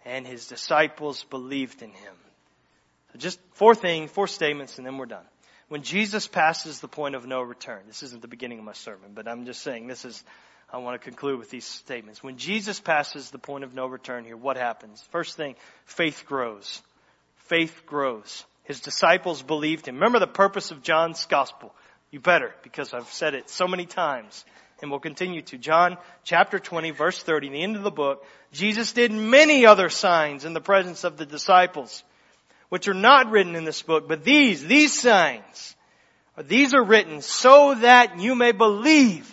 and 0.06 0.26
his 0.26 0.48
disciples 0.48 1.24
believed 1.26 1.82
in 1.82 1.90
him. 1.90 2.14
So 3.14 3.20
just 3.20 3.40
four 3.54 3.76
things, 3.76 4.12
four 4.12 4.28
statements 4.28 4.78
and 4.78 4.88
then 4.88 4.98
we're 4.98 5.06
done. 5.06 5.26
When 5.70 5.84
Jesus 5.84 6.28
passes 6.28 6.80
the 6.80 6.88
point 6.88 7.16
of 7.16 7.26
no 7.26 7.42
return, 7.42 7.84
this 7.88 8.04
isn't 8.04 8.22
the 8.22 8.28
beginning 8.28 8.60
of 8.60 8.66
my 8.66 8.74
sermon, 8.74 9.12
but 9.14 9.28
I'm 9.28 9.46
just 9.46 9.62
saying 9.62 9.88
this 9.88 10.06
is, 10.06 10.24
I 10.72 10.78
want 10.78 11.00
to 11.00 11.10
conclude 11.10 11.40
with 11.40 11.50
these 11.50 11.66
statements. 11.66 12.22
When 12.22 12.38
Jesus 12.38 12.80
passes 12.80 13.32
the 13.32 13.40
point 13.40 13.64
of 13.64 13.74
no 13.74 13.86
return 13.86 14.26
here, 14.26 14.38
what 14.38 14.58
happens? 14.58 15.02
First 15.12 15.38
thing, 15.38 15.56
faith 15.86 16.24
grows. 16.26 16.82
Faith 17.48 17.84
grows. 17.86 18.46
His 18.72 18.80
disciples 18.80 19.44
believed 19.44 19.86
him. 19.86 19.96
Remember 19.96 20.20
the 20.20 20.28
purpose 20.28 20.72
of 20.72 20.82
John's 20.82 21.26
gospel. 21.26 21.76
You 22.10 22.22
better, 22.22 22.56
because 22.64 22.94
I've 22.94 23.12
said 23.12 23.34
it 23.34 23.50
so 23.50 23.68
many 23.68 23.86
times 23.86 24.46
and 24.82 24.90
we'll 24.90 25.02
continue 25.02 25.42
to. 25.42 25.58
John 25.58 25.98
chapter 26.24 26.58
20 26.58 26.92
verse 26.92 27.22
30, 27.22 27.50
the 27.50 27.64
end 27.64 27.76
of 27.76 27.84
the 27.84 27.92
book, 27.92 28.26
Jesus 28.54 28.94
did 28.94 29.12
many 29.12 29.66
other 29.66 29.90
signs 29.90 30.46
in 30.46 30.54
the 30.54 30.62
presence 30.62 31.04
of 31.04 31.18
the 31.18 31.26
disciples, 31.26 32.02
which 32.70 32.88
are 32.88 32.94
not 32.94 33.30
written 33.30 33.58
in 33.58 33.66
this 33.66 33.82
book, 33.82 34.08
but 34.08 34.24
these, 34.24 34.64
these 34.64 34.98
signs, 34.98 35.76
these 36.42 36.74
are 36.74 36.82
written 36.82 37.20
so 37.20 37.76
that 37.76 38.22
you 38.22 38.36
may 38.36 38.54
believe 38.54 39.30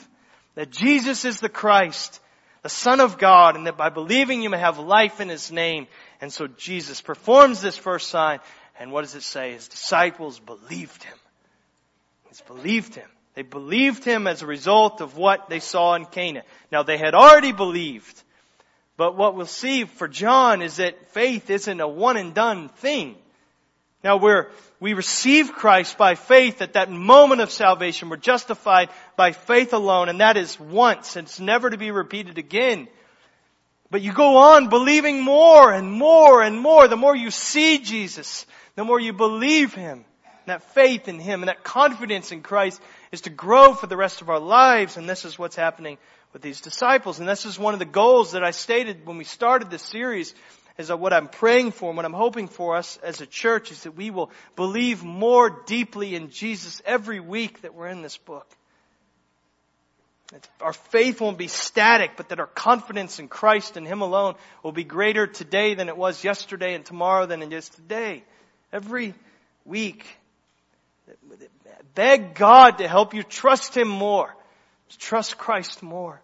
that 0.56 0.72
Jesus 0.72 1.24
is 1.24 1.38
the 1.38 1.48
Christ, 1.48 2.20
the 2.64 2.68
Son 2.68 2.98
of 2.98 3.18
God, 3.18 3.54
and 3.54 3.68
that 3.68 3.76
by 3.76 3.90
believing 3.90 4.42
you 4.42 4.50
may 4.50 4.58
have 4.58 4.80
life 4.80 5.20
in 5.20 5.28
His 5.28 5.52
name. 5.52 5.86
And 6.20 6.32
so 6.32 6.48
Jesus 6.48 7.00
performs 7.00 7.60
this 7.60 7.76
first 7.76 8.10
sign 8.10 8.40
and 8.78 8.92
what 8.92 9.02
does 9.02 9.14
it 9.14 9.22
say? 9.22 9.52
His 9.52 9.68
disciples 9.68 10.38
believed 10.38 11.02
him. 11.02 11.16
He's 12.28 12.40
believed 12.42 12.94
him. 12.94 13.08
They 13.34 13.42
believed 13.42 14.04
him 14.04 14.26
as 14.26 14.42
a 14.42 14.46
result 14.46 15.00
of 15.00 15.16
what 15.16 15.48
they 15.48 15.60
saw 15.60 15.94
in 15.94 16.04
Cana. 16.06 16.42
Now 16.72 16.82
they 16.82 16.98
had 16.98 17.14
already 17.14 17.52
believed. 17.52 18.22
But 18.96 19.16
what 19.16 19.36
we'll 19.36 19.46
see 19.46 19.84
for 19.84 20.08
John 20.08 20.60
is 20.60 20.76
that 20.76 21.10
faith 21.10 21.50
isn't 21.50 21.80
a 21.80 21.86
one 21.86 22.16
and 22.16 22.34
done 22.34 22.68
thing. 22.68 23.14
Now 24.02 24.16
we're, 24.16 24.48
we 24.80 24.94
receive 24.94 25.52
Christ 25.52 25.98
by 25.98 26.14
faith 26.14 26.62
at 26.62 26.74
that 26.74 26.90
moment 26.90 27.40
of 27.40 27.50
salvation. 27.50 28.08
We're 28.08 28.16
justified 28.16 28.90
by 29.16 29.32
faith 29.32 29.72
alone, 29.72 30.08
and 30.08 30.20
that 30.20 30.36
is 30.36 30.58
once. 30.58 31.16
and 31.16 31.26
It's 31.26 31.40
never 31.40 31.70
to 31.70 31.76
be 31.76 31.90
repeated 31.90 32.38
again. 32.38 32.88
But 33.90 34.02
you 34.02 34.12
go 34.12 34.36
on 34.36 34.68
believing 34.68 35.22
more 35.22 35.72
and 35.72 35.90
more 35.90 36.42
and 36.42 36.58
more. 36.58 36.88
The 36.88 36.96
more 36.96 37.16
you 37.16 37.30
see 37.30 37.78
Jesus, 37.78 38.46
the 38.78 38.84
more 38.84 39.00
you 39.00 39.12
believe 39.12 39.74
Him. 39.74 40.04
that 40.46 40.62
faith 40.72 41.08
in 41.08 41.18
Him 41.18 41.42
and 41.42 41.48
that 41.48 41.64
confidence 41.64 42.30
in 42.30 42.42
Christ 42.42 42.80
is 43.10 43.22
to 43.22 43.30
grow 43.30 43.74
for 43.74 43.88
the 43.88 43.96
rest 43.96 44.22
of 44.22 44.30
our 44.30 44.38
lives. 44.38 44.96
And 44.96 45.06
this 45.08 45.24
is 45.24 45.36
what's 45.38 45.56
happening 45.56 45.98
with 46.32 46.42
these 46.42 46.60
disciples. 46.60 47.18
And 47.18 47.28
this 47.28 47.44
is 47.44 47.58
one 47.58 47.74
of 47.74 47.80
the 47.80 47.84
goals 47.84 48.32
that 48.32 48.44
I 48.44 48.52
stated 48.52 49.04
when 49.04 49.18
we 49.18 49.24
started 49.24 49.68
this 49.68 49.82
series 49.82 50.32
is 50.78 50.88
that 50.88 51.00
what 51.00 51.12
I'm 51.12 51.26
praying 51.26 51.72
for 51.72 51.90
and 51.90 51.96
what 51.96 52.06
I'm 52.06 52.12
hoping 52.12 52.46
for 52.46 52.76
us 52.76 52.98
as 53.02 53.20
a 53.20 53.26
church 53.26 53.72
is 53.72 53.82
that 53.82 53.96
we 53.96 54.10
will 54.10 54.30
believe 54.54 55.02
more 55.02 55.50
deeply 55.66 56.14
in 56.14 56.30
Jesus 56.30 56.80
every 56.86 57.18
week 57.18 57.62
that 57.62 57.74
we're 57.74 57.88
in 57.88 58.00
this 58.00 58.16
book. 58.16 58.46
Our 60.60 60.72
faith 60.72 61.20
won't 61.20 61.36
be 61.36 61.48
static, 61.48 62.12
but 62.16 62.28
that 62.28 62.38
our 62.38 62.46
confidence 62.46 63.18
in 63.18 63.26
Christ 63.26 63.76
and 63.76 63.86
Him 63.86 64.02
alone 64.02 64.36
will 64.62 64.72
be 64.72 64.84
greater 64.84 65.26
today 65.26 65.74
than 65.74 65.88
it 65.88 65.96
was 65.96 66.22
yesterday 66.22 66.74
and 66.74 66.84
tomorrow 66.84 67.26
than 67.26 67.42
it 67.42 67.52
is 67.52 67.68
today. 67.68 68.22
Every 68.72 69.14
week, 69.64 70.06
beg 71.94 72.34
God 72.34 72.78
to 72.78 72.88
help 72.88 73.14
you 73.14 73.22
trust 73.22 73.76
Him 73.76 73.88
more, 73.88 74.34
to 74.90 74.98
trust 74.98 75.38
Christ 75.38 75.82
more, 75.82 76.20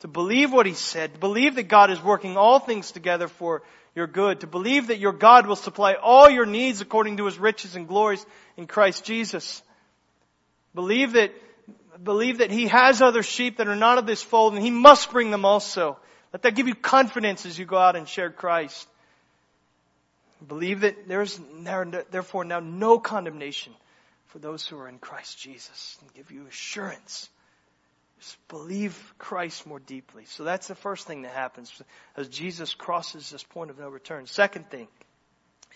to 0.00 0.08
believe 0.08 0.52
what 0.52 0.66
He 0.66 0.74
said, 0.74 1.14
to 1.14 1.20
believe 1.20 1.56
that 1.56 1.68
God 1.68 1.90
is 1.90 2.02
working 2.02 2.36
all 2.36 2.58
things 2.58 2.92
together 2.92 3.28
for 3.28 3.62
your 3.94 4.06
good, 4.06 4.40
to 4.40 4.46
believe 4.46 4.88
that 4.88 4.98
your 4.98 5.12
God 5.12 5.46
will 5.46 5.56
supply 5.56 5.94
all 5.94 6.28
your 6.28 6.46
needs 6.46 6.80
according 6.80 7.18
to 7.18 7.26
his 7.26 7.38
riches 7.38 7.76
and 7.76 7.86
glories 7.86 8.24
in 8.56 8.66
Christ 8.66 9.04
Jesus. 9.04 9.62
Believe 10.74 11.12
that, 11.12 11.32
believe 12.02 12.38
that 12.38 12.50
he 12.50 12.66
has 12.66 13.00
other 13.00 13.22
sheep 13.22 13.58
that 13.58 13.68
are 13.68 13.76
not 13.76 13.98
of 13.98 14.06
this 14.06 14.22
fold 14.22 14.54
and 14.54 14.62
he 14.62 14.70
must 14.70 15.12
bring 15.12 15.30
them 15.30 15.44
also. 15.44 15.96
Let 16.32 16.42
that 16.42 16.56
give 16.56 16.66
you 16.66 16.74
confidence 16.74 17.46
as 17.46 17.56
you 17.56 17.64
go 17.64 17.78
out 17.78 17.94
and 17.94 18.08
share 18.08 18.30
Christ. 18.30 18.88
Believe 20.46 20.80
that 20.80 21.08
there's 21.08 21.38
therefore 22.10 22.44
now 22.44 22.60
no 22.60 22.98
condemnation 22.98 23.72
for 24.26 24.38
those 24.38 24.66
who 24.66 24.78
are 24.78 24.88
in 24.88 24.98
Christ 24.98 25.38
Jesus 25.38 25.98
and 26.00 26.12
give 26.14 26.30
you 26.30 26.46
assurance. 26.46 27.28
Just 28.20 28.48
believe 28.48 29.14
Christ 29.18 29.66
more 29.66 29.80
deeply. 29.80 30.24
So 30.26 30.44
that's 30.44 30.68
the 30.68 30.74
first 30.74 31.06
thing 31.06 31.22
that 31.22 31.32
happens 31.32 31.72
as 32.16 32.28
Jesus 32.28 32.74
crosses 32.74 33.30
this 33.30 33.42
point 33.42 33.70
of 33.70 33.78
no 33.78 33.88
return. 33.88 34.26
Second 34.26 34.70
thing 34.70 34.88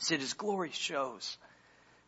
is 0.00 0.08
that 0.08 0.20
his 0.20 0.34
glory 0.34 0.70
shows. 0.72 1.36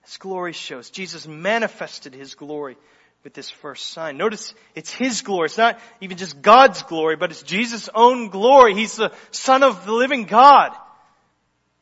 His 0.04 0.16
glory 0.16 0.52
shows. 0.52 0.90
Jesus 0.90 1.26
manifested 1.26 2.14
his 2.14 2.34
glory 2.34 2.76
with 3.22 3.34
this 3.34 3.50
first 3.50 3.90
sign. 3.90 4.16
Notice 4.16 4.54
it's 4.74 4.90
His 4.90 5.22
glory. 5.22 5.46
It's 5.46 5.58
not 5.58 5.78
even 6.00 6.16
just 6.16 6.40
God's 6.40 6.82
glory, 6.84 7.16
but 7.16 7.30
it's 7.30 7.42
Jesus' 7.42 7.88
own 7.94 8.28
glory. 8.28 8.74
He's 8.74 8.96
the 8.96 9.12
Son 9.30 9.62
of 9.62 9.84
the 9.84 9.92
living 9.92 10.24
God. 10.24 10.74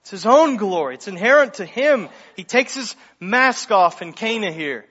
It's 0.08 0.22
His 0.22 0.26
own 0.26 0.56
glory. 0.56 0.94
It's 0.94 1.06
inherent 1.06 1.54
to 1.54 1.66
Him. 1.66 2.08
He 2.34 2.42
takes 2.42 2.74
His 2.74 2.96
mask 3.20 3.70
off 3.70 4.00
in 4.00 4.14
Cana 4.14 4.50
here. 4.50 4.86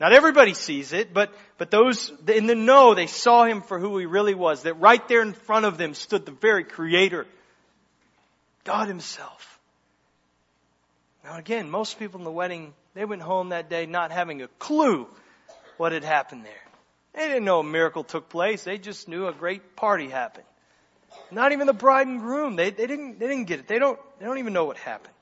Not 0.00 0.12
everybody 0.12 0.54
sees 0.54 0.92
it, 0.92 1.14
but, 1.14 1.32
but 1.56 1.70
those 1.70 2.12
in 2.26 2.48
the 2.48 2.56
know, 2.56 2.92
they 2.92 3.06
saw 3.06 3.44
Him 3.44 3.62
for 3.62 3.78
who 3.78 3.96
He 3.96 4.06
really 4.06 4.34
was. 4.34 4.64
That 4.64 4.74
right 4.80 5.06
there 5.06 5.22
in 5.22 5.34
front 5.34 5.66
of 5.66 5.78
them 5.78 5.94
stood 5.94 6.26
the 6.26 6.32
very 6.32 6.64
Creator. 6.64 7.28
God 8.64 8.88
Himself. 8.88 9.60
Now 11.22 11.36
again, 11.36 11.70
most 11.70 12.00
people 12.00 12.18
in 12.18 12.24
the 12.24 12.32
wedding, 12.32 12.74
they 12.94 13.04
went 13.04 13.22
home 13.22 13.50
that 13.50 13.70
day 13.70 13.86
not 13.86 14.10
having 14.10 14.42
a 14.42 14.48
clue 14.58 15.06
what 15.76 15.92
had 15.92 16.02
happened 16.02 16.44
there. 16.44 16.52
They 17.14 17.28
didn't 17.28 17.44
know 17.44 17.60
a 17.60 17.64
miracle 17.64 18.02
took 18.02 18.28
place. 18.30 18.64
They 18.64 18.78
just 18.78 19.06
knew 19.06 19.28
a 19.28 19.32
great 19.32 19.76
party 19.76 20.08
happened. 20.08 20.46
Not 21.30 21.52
even 21.52 21.66
the 21.66 21.72
bride 21.72 22.06
and 22.06 22.20
groom. 22.20 22.56
They, 22.56 22.70
they 22.70 22.86
didn't, 22.86 23.18
they 23.18 23.26
didn't 23.26 23.44
get 23.44 23.60
it. 23.60 23.68
They 23.68 23.78
don't, 23.78 23.98
they 24.18 24.26
don't 24.26 24.38
even 24.38 24.52
know 24.52 24.64
what 24.64 24.76
happened. 24.78 25.14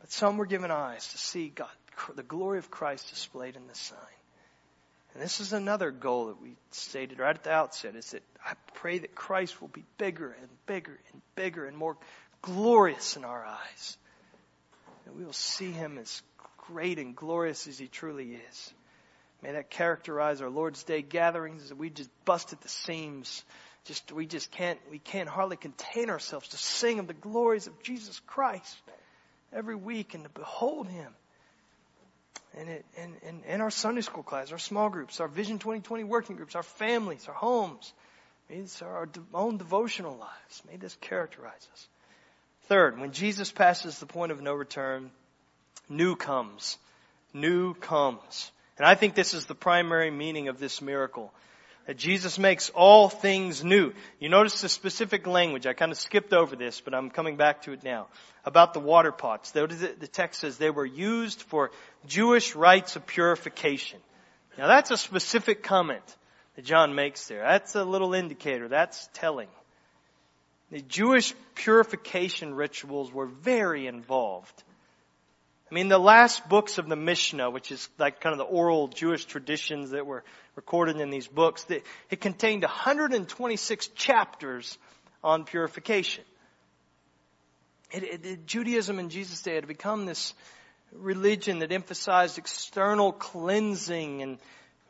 But 0.00 0.10
some 0.12 0.36
were 0.36 0.46
given 0.46 0.70
eyes 0.70 1.06
to 1.08 1.18
see 1.18 1.48
God, 1.48 1.68
the 2.14 2.22
glory 2.22 2.58
of 2.58 2.70
Christ 2.70 3.10
displayed 3.10 3.56
in 3.56 3.66
the 3.66 3.74
sign. 3.74 3.98
And 5.14 5.22
this 5.22 5.40
is 5.40 5.52
another 5.52 5.90
goal 5.90 6.26
that 6.26 6.40
we 6.40 6.54
stated 6.70 7.18
right 7.18 7.34
at 7.34 7.42
the 7.42 7.50
outset 7.50 7.96
is 7.96 8.10
that 8.12 8.22
I 8.44 8.52
pray 8.74 8.98
that 8.98 9.14
Christ 9.14 9.60
will 9.60 9.68
be 9.68 9.84
bigger 9.96 10.36
and 10.40 10.48
bigger 10.66 10.98
and 11.12 11.22
bigger 11.34 11.66
and 11.66 11.76
more 11.76 11.96
glorious 12.42 13.16
in 13.16 13.24
our 13.24 13.44
eyes. 13.44 13.98
And 15.06 15.16
we 15.16 15.24
will 15.24 15.32
see 15.32 15.72
him 15.72 15.98
as 15.98 16.22
great 16.68 16.98
and 16.98 17.16
glorious 17.16 17.66
as 17.66 17.78
he 17.78 17.88
truly 17.88 18.34
is. 18.34 18.72
May 19.42 19.52
that 19.52 19.70
characterize 19.70 20.40
our 20.40 20.50
Lord's 20.50 20.82
Day 20.82 21.02
gatherings. 21.02 21.68
That 21.68 21.78
we 21.78 21.90
just 21.90 22.10
bust 22.24 22.52
at 22.52 22.60
the 22.60 22.68
seams. 22.68 23.44
Just, 23.84 24.12
we 24.12 24.26
just 24.26 24.50
can't, 24.50 24.78
we 24.90 24.98
can't 24.98 25.28
hardly 25.28 25.56
contain 25.56 26.10
ourselves 26.10 26.48
to 26.48 26.56
sing 26.56 26.98
of 26.98 27.06
the 27.06 27.14
glories 27.14 27.66
of 27.66 27.82
Jesus 27.82 28.20
Christ 28.26 28.76
every 29.52 29.76
week 29.76 30.14
and 30.14 30.24
to 30.24 30.30
behold 30.30 30.88
Him. 30.88 31.12
And, 32.56 32.68
it, 32.68 32.84
and, 32.96 33.14
and, 33.26 33.42
and 33.46 33.62
our 33.62 33.70
Sunday 33.70 34.00
school 34.00 34.22
class, 34.22 34.52
our 34.52 34.58
small 34.58 34.90
groups, 34.90 35.20
our 35.20 35.28
Vision 35.28 35.58
2020 35.58 36.04
working 36.04 36.36
groups, 36.36 36.54
our 36.54 36.62
families, 36.62 37.28
our 37.28 37.34
homes. 37.34 37.92
May 38.48 38.60
this 38.60 38.80
our 38.80 39.08
own 39.34 39.58
devotional 39.58 40.16
lives. 40.16 40.62
May 40.70 40.76
this 40.76 40.96
characterize 41.00 41.68
us. 41.72 41.88
Third, 42.68 42.98
when 42.98 43.12
Jesus 43.12 43.50
passes 43.52 43.98
the 43.98 44.06
point 44.06 44.32
of 44.32 44.40
no 44.40 44.54
return, 44.54 45.10
new 45.88 46.16
comes. 46.16 46.78
New 47.34 47.74
comes. 47.74 48.50
And 48.78 48.86
I 48.86 48.94
think 48.94 49.14
this 49.14 49.34
is 49.34 49.46
the 49.46 49.54
primary 49.54 50.10
meaning 50.10 50.48
of 50.48 50.58
this 50.58 50.80
miracle. 50.80 51.32
That 51.88 51.96
Jesus 51.96 52.38
makes 52.38 52.68
all 52.68 53.08
things 53.08 53.64
new. 53.64 53.94
You 54.20 54.28
notice 54.28 54.60
the 54.60 54.68
specific 54.68 55.26
language. 55.26 55.66
I 55.66 55.72
kind 55.72 55.90
of 55.90 55.96
skipped 55.96 56.34
over 56.34 56.54
this, 56.54 56.82
but 56.82 56.94
I'm 56.94 57.08
coming 57.08 57.38
back 57.38 57.62
to 57.62 57.72
it 57.72 57.82
now. 57.82 58.08
About 58.44 58.74
the 58.74 58.80
water 58.80 59.10
pots. 59.10 59.52
The 59.52 60.08
text 60.12 60.40
says 60.40 60.58
they 60.58 60.68
were 60.68 60.84
used 60.84 61.40
for 61.42 61.70
Jewish 62.06 62.54
rites 62.54 62.96
of 62.96 63.06
purification. 63.06 64.00
Now 64.58 64.66
that's 64.66 64.90
a 64.90 64.98
specific 64.98 65.62
comment 65.62 66.04
that 66.56 66.66
John 66.66 66.94
makes 66.94 67.26
there. 67.26 67.40
That's 67.40 67.74
a 67.74 67.84
little 67.84 68.12
indicator. 68.12 68.68
That's 68.68 69.08
telling. 69.14 69.48
The 70.70 70.82
Jewish 70.82 71.32
purification 71.54 72.52
rituals 72.52 73.10
were 73.10 73.24
very 73.24 73.86
involved. 73.86 74.62
I 75.70 75.74
mean, 75.74 75.88
the 75.88 75.98
last 75.98 76.48
books 76.48 76.78
of 76.78 76.88
the 76.88 76.96
Mishnah, 76.96 77.50
which 77.50 77.70
is 77.70 77.88
like 77.98 78.20
kind 78.20 78.32
of 78.32 78.38
the 78.38 78.44
oral 78.44 78.88
Jewish 78.88 79.26
traditions 79.26 79.90
that 79.90 80.06
were 80.06 80.24
recorded 80.56 80.98
in 80.98 81.10
these 81.10 81.28
books, 81.28 81.66
it 81.68 82.20
contained 82.20 82.62
126 82.62 83.88
chapters 83.88 84.78
on 85.22 85.44
purification. 85.44 86.24
It, 87.92 88.02
it, 88.02 88.26
it, 88.26 88.46
Judaism 88.46 88.98
in 88.98 89.10
Jesus' 89.10 89.42
day 89.42 89.56
had 89.56 89.66
become 89.66 90.06
this 90.06 90.32
religion 90.92 91.58
that 91.58 91.70
emphasized 91.70 92.38
external 92.38 93.12
cleansing 93.12 94.22
and 94.22 94.38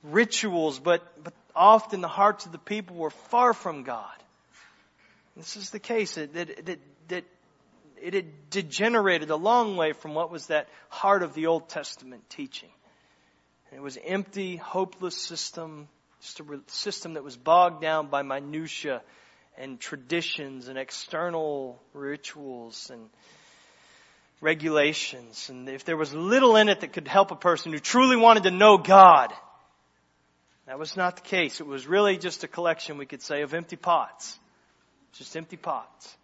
rituals, 0.05 0.79
but, 0.79 1.03
but 1.23 1.33
often 1.57 2.01
the 2.01 2.09
hearts 2.09 2.47
of 2.47 2.53
the 2.53 2.59
people 2.59 2.97
were 2.97 3.11
far 3.11 3.53
from 3.53 3.83
God. 3.83 4.15
This 5.37 5.57
is 5.57 5.71
the 5.71 5.81
case 5.81 6.15
that, 6.15 6.35
that, 6.35 6.79
that 7.09 7.25
it 8.03 8.15
had 8.15 8.51
degenerated 8.51 9.31
a 9.31 9.37
long 9.37 9.77
way 9.77 9.93
from 9.93 10.15
what 10.15 10.31
was 10.31 10.47
that 10.47 10.69
heart 10.89 11.23
of 11.23 11.35
the 11.35 11.47
Old 11.47 11.69
Testament 11.69 12.29
teaching. 12.31 12.71
it 13.73 13.81
was 13.81 13.99
empty, 14.05 14.57
hopeless 14.57 15.17
system, 15.17 15.89
just 16.21 16.41
a 16.41 16.45
system 16.67 17.15
that 17.15 17.25
was 17.25 17.37
bogged 17.37 17.81
down 17.81 18.09
by 18.09 18.23
minutia 18.23 19.03
and 19.57 19.79
traditions 19.79 20.69
and 20.69 20.79
external 20.79 21.81
rituals 21.93 22.91
and 22.93 23.09
regulations. 24.41 25.49
And 25.49 25.69
if 25.69 25.85
there 25.85 25.97
was 25.97 26.15
little 26.15 26.57
in 26.57 26.69
it 26.69 26.81
that 26.81 26.93
could 26.93 27.09
help 27.09 27.31
a 27.31 27.37
person 27.37 27.73
who 27.73 27.79
truly 27.79 28.17
wanted 28.17 28.45
to 28.45 28.51
know 28.51 28.79
God, 28.79 29.33
that 30.67 30.79
was 30.79 30.97
not 30.97 31.17
the 31.17 31.23
case. 31.23 31.61
It 31.61 31.67
was 31.67 31.87
really 31.87 32.19
just 32.19 32.45
a 32.45 32.49
collection, 32.49 32.99
we 32.99 33.07
could 33.07 33.23
say, 33.23 33.43
of 33.43 33.55
empty 33.55 33.77
pots. 33.77 34.39
Just 35.15 35.37
empty 35.37 35.57
pots. 35.57 36.18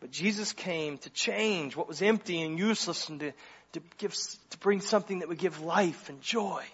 But 0.00 0.10
Jesus 0.10 0.52
came 0.52 0.98
to 0.98 1.10
change 1.10 1.76
what 1.76 1.88
was 1.88 2.02
empty 2.02 2.40
and 2.42 2.58
useless 2.58 3.08
and 3.08 3.20
to, 3.20 3.32
to 3.72 3.80
give, 3.98 4.14
to 4.50 4.58
bring 4.58 4.80
something 4.80 5.20
that 5.20 5.28
would 5.28 5.38
give 5.38 5.60
life 5.60 6.08
and 6.08 6.20
joy. 6.20 6.64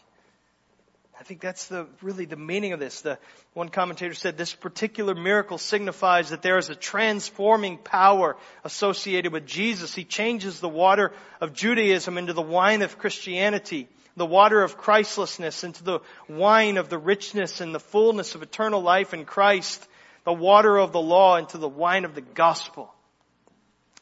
I 1.18 1.22
think 1.22 1.40
that's 1.40 1.68
the, 1.68 1.86
really 2.02 2.24
the 2.24 2.36
meaning 2.36 2.72
of 2.72 2.80
this. 2.80 3.00
The, 3.00 3.18
one 3.54 3.68
commentator 3.68 4.14
said 4.14 4.36
this 4.36 4.54
particular 4.54 5.14
miracle 5.14 5.58
signifies 5.58 6.30
that 6.30 6.42
there 6.42 6.58
is 6.58 6.70
a 6.70 6.74
transforming 6.74 7.78
power 7.78 8.36
associated 8.64 9.32
with 9.32 9.46
Jesus. 9.46 9.94
He 9.94 10.04
changes 10.04 10.60
the 10.60 10.68
water 10.68 11.12
of 11.40 11.52
Judaism 11.52 12.18
into 12.18 12.32
the 12.32 12.42
wine 12.42 12.82
of 12.82 12.98
Christianity, 12.98 13.88
the 14.16 14.26
water 14.26 14.62
of 14.62 14.76
Christlessness 14.76 15.64
into 15.64 15.84
the 15.84 16.00
wine 16.28 16.76
of 16.76 16.88
the 16.88 16.98
richness 16.98 17.60
and 17.60 17.74
the 17.74 17.80
fullness 17.80 18.34
of 18.34 18.42
eternal 18.42 18.82
life 18.82 19.14
in 19.14 19.24
Christ, 19.24 19.86
the 20.24 20.32
water 20.32 20.76
of 20.76 20.92
the 20.92 21.00
law 21.00 21.36
into 21.36 21.58
the 21.58 21.68
wine 21.68 22.04
of 22.04 22.14
the 22.14 22.20
gospel. 22.20 22.93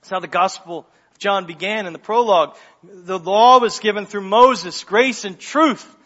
That's 0.03 0.11
how 0.11 0.19
the 0.19 0.27
Gospel 0.27 0.81
of 1.13 1.19
John 1.19 1.47
began 1.47 1.87
in 1.87 1.93
the 1.93 1.99
prologue. 2.01 2.57
The 2.83 3.21
law 3.21 3.61
was 3.61 3.79
given 3.79 4.05
through 4.05 4.23
Moses. 4.23 4.83
Grace 4.83 5.25
and 5.25 5.39
truth 5.39 5.97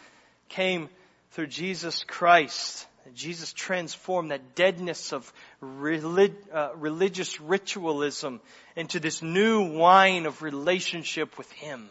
came 0.49 0.89
through 1.31 1.47
Jesus 1.47 2.03
Christ. 2.03 2.85
Jesus 3.15 3.53
transformed 3.53 4.29
that 4.29 4.53
deadness 4.53 5.13
of 5.13 5.33
relig- 5.61 6.35
uh, 6.53 6.69
religious 6.75 7.41
ritualism 7.41 8.39
into 8.75 8.99
this 8.99 9.23
new 9.23 9.71
wine 9.71 10.27
of 10.27 10.43
relationship 10.43 11.35
with 11.35 11.51
Him. 11.53 11.89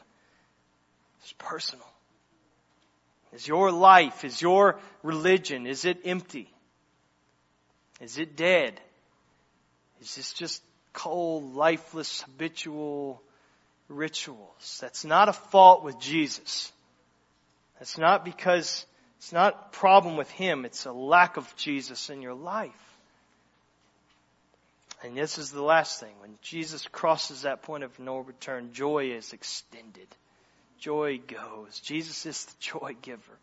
It's 1.22 1.32
personal. 1.38 1.86
Is 3.32 3.48
your 3.48 3.72
life, 3.72 4.24
is 4.24 4.40
your 4.40 4.78
religion, 5.02 5.66
is 5.66 5.84
it 5.84 6.02
empty? 6.04 6.48
Is 8.00 8.18
it 8.18 8.36
dead? 8.36 8.80
Is 10.00 10.14
this 10.14 10.32
just 10.32 10.62
cold, 10.96 11.54
lifeless, 11.54 12.22
habitual 12.22 13.22
rituals. 13.88 14.78
That's 14.80 15.04
not 15.04 15.28
a 15.28 15.32
fault 15.32 15.84
with 15.84 16.00
Jesus. 16.00 16.72
That's 17.78 17.98
not 17.98 18.24
because 18.24 18.86
it's 19.18 19.32
not 19.32 19.54
a 19.54 19.76
problem 19.76 20.16
with 20.16 20.30
Him. 20.30 20.64
It's 20.64 20.86
a 20.86 20.92
lack 20.92 21.36
of 21.36 21.54
Jesus 21.56 22.08
in 22.08 22.22
your 22.22 22.34
life. 22.34 22.72
And 25.04 25.14
this 25.14 25.36
is 25.36 25.52
the 25.52 25.62
last 25.62 26.00
thing. 26.00 26.14
When 26.20 26.38
Jesus 26.40 26.88
crosses 26.88 27.42
that 27.42 27.62
point 27.62 27.84
of 27.84 27.98
no 28.00 28.18
return, 28.18 28.72
joy 28.72 29.10
is 29.10 29.34
extended. 29.34 30.08
Joy 30.80 31.20
goes. 31.26 31.78
Jesus 31.80 32.24
is 32.24 32.44
the 32.46 32.54
joy 32.58 32.96
giver. 33.02 33.38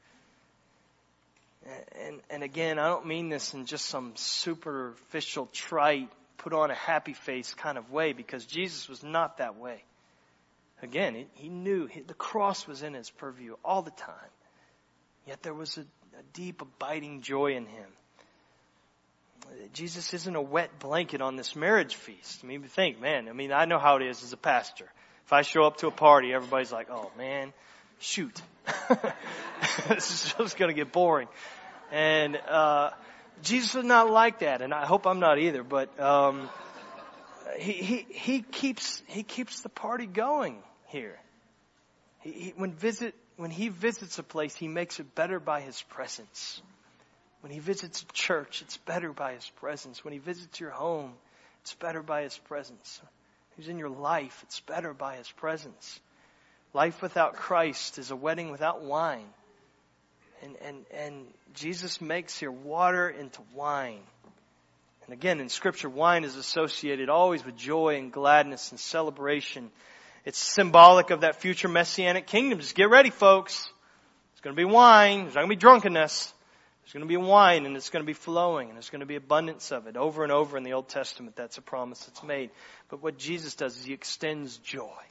And, 2.02 2.20
and 2.32 2.44
again, 2.44 2.80
I 2.80 2.88
don't 2.88 3.06
mean 3.06 3.30
this 3.30 3.54
in 3.54 3.68
just 3.68 3.86
some 3.86 4.14
superficial, 4.16 5.46
trite 5.54 6.10
put 6.44 6.54
on 6.54 6.70
a 6.70 6.76
happy 6.76 7.14
face 7.14 7.54
kind 7.54 7.78
of 7.78 7.90
way 7.90 8.12
because 8.12 8.46
Jesus 8.46 8.90
was 8.90 9.02
not 9.02 9.38
that 9.38 9.58
way. 9.58 9.82
Again, 10.82 11.26
he 11.36 11.48
knew 11.48 11.88
the 12.08 12.14
cross 12.14 12.68
was 12.68 12.84
in 12.84 12.94
his 12.94 13.10
purview 13.10 13.56
all 13.64 13.82
the 13.82 13.92
time. 13.92 14.32
Yet 15.26 15.42
there 15.42 15.54
was 15.54 15.78
a, 15.78 15.82
a 15.82 16.24
deep, 16.34 16.62
abiding 16.62 17.22
joy 17.22 17.56
in 17.56 17.66
him. 17.66 17.88
Jesus 19.74 20.14
isn't 20.14 20.36
a 20.36 20.42
wet 20.42 20.80
blanket 20.80 21.22
on 21.22 21.38
this 21.38 21.56
marriage 21.56 21.96
feast. 21.96 22.42
I 22.44 22.48
mean, 22.48 22.62
think, 22.64 23.00
man, 23.00 23.30
I 23.30 23.34
mean, 23.34 23.54
I 23.54 23.64
know 23.64 23.80
how 23.80 23.96
it 23.96 24.04
is 24.04 24.22
as 24.24 24.34
a 24.34 24.38
pastor. 24.38 24.90
If 25.26 25.32
I 25.32 25.44
show 25.44 25.64
up 25.64 25.78
to 25.78 25.88
a 25.88 25.92
party, 25.92 26.34
everybody's 26.34 26.72
like, 26.74 26.90
oh 26.90 27.10
man, 27.18 27.54
shoot. 28.00 28.42
this 29.88 30.12
is 30.12 30.34
just 30.38 30.58
going 30.58 30.70
to 30.70 30.76
get 30.76 30.92
boring. 30.92 31.30
And, 31.92 32.36
uh, 32.36 32.90
Jesus 33.42 33.76
is 33.76 33.84
not 33.84 34.10
like 34.10 34.40
that, 34.40 34.62
and 34.62 34.74
I 34.74 34.86
hope 34.86 35.06
I'm 35.06 35.20
not 35.20 35.40
either, 35.40 35.64
but, 35.64 36.00
um, 36.00 36.50
he, 37.58 37.74
he, 37.74 38.06
he 38.10 38.42
keeps, 38.42 39.02
he 39.08 39.24
keeps 39.24 39.62
the 39.62 39.70
party 39.70 40.06
going 40.06 40.58
here. 40.88 41.20
He, 42.22 42.32
he, 42.32 42.54
when 42.56 42.74
visit, 42.74 43.16
when 43.38 43.52
he 43.52 43.70
visits 43.70 44.20
a 44.20 44.24
place, 44.24 44.56
he 44.56 44.68
makes 44.68 45.00
it 45.00 45.16
better 45.16 45.40
by 45.40 45.62
his 45.62 45.82
presence. 45.90 46.62
When 47.42 47.52
he 47.52 47.60
visits 47.60 48.02
a 48.02 48.14
church, 48.14 48.62
it's 48.62 48.78
better 48.78 49.12
by 49.12 49.34
his 49.34 49.50
presence. 49.58 50.04
When 50.04 50.14
he 50.14 50.20
visits 50.20 50.60
your 50.60 50.70
home, 50.70 51.14
it's 51.62 51.74
better 51.76 52.02
by 52.02 52.24
his 52.24 52.38
presence. 52.38 53.02
He's 53.58 53.68
in 53.68 53.78
your 53.78 53.90
life, 53.90 54.40
it's 54.44 54.62
better 54.62 54.94
by 54.94 55.18
his 55.18 55.30
presence. 55.32 56.00
Life 56.74 57.02
without 57.02 57.36
Christ 57.36 58.00
is 58.00 58.10
a 58.10 58.16
wedding 58.16 58.50
without 58.50 58.82
wine. 58.82 59.28
And, 60.44 60.58
and, 60.62 60.86
and 60.92 61.26
Jesus 61.54 62.02
makes 62.02 62.38
here 62.38 62.52
water 62.52 63.10
into 63.10 63.42
wine. 63.54 64.02
And 65.06 65.14
again, 65.14 65.40
in 65.40 65.50
scripture, 65.50 65.90
wine 65.90 66.24
is 66.24 66.36
associated 66.36 67.10
always 67.10 67.46
with 67.46 67.56
joy 67.56 67.98
and 67.98 68.12
gladness 68.12 68.72
and 68.72 68.80
celebration. 68.80 69.70
It's 70.26 70.38
symbolic 70.38 71.12
of 71.12 71.22
that 71.22 71.42
future 71.42 71.68
messianic 71.68 72.28
kingdom. 72.28 72.60
Just 72.60 72.76
get 72.76 72.90
ready, 72.90 73.10
folks. 73.10 73.70
It's 74.34 74.42
going 74.42 74.56
to 74.56 74.60
be 74.60 74.66
wine. 74.66 75.24
There's 75.24 75.36
not 75.36 75.42
going 75.42 75.50
to 75.50 75.56
be 75.56 75.60
drunkenness. 75.60 76.34
There's 76.84 76.94
going 76.94 77.02
to 77.02 77.08
be 77.08 77.18
wine 77.18 77.66
and 77.66 77.78
it's 77.78 77.90
going 77.90 78.04
to 78.04 78.08
be 78.08 78.14
flowing 78.14 78.68
and 78.68 78.76
there's 78.76 78.90
going 78.90 79.00
to 79.00 79.06
be 79.06 79.16
abundance 79.16 79.72
of 79.72 79.88
it. 79.88 79.96
Over 79.96 80.24
and 80.24 80.32
over 80.32 80.58
in 80.58 80.64
the 80.64 80.74
Old 80.74 80.90
Testament, 80.90 81.38
that's 81.38 81.58
a 81.58 81.62
promise 81.62 82.04
that's 82.06 82.24
made. 82.24 82.50
But 82.90 83.02
what 83.02 83.18
Jesus 83.18 83.56
does 83.56 83.78
is 83.78 83.86
he 83.86 83.94
extends 83.94 84.58
joy. 84.58 85.02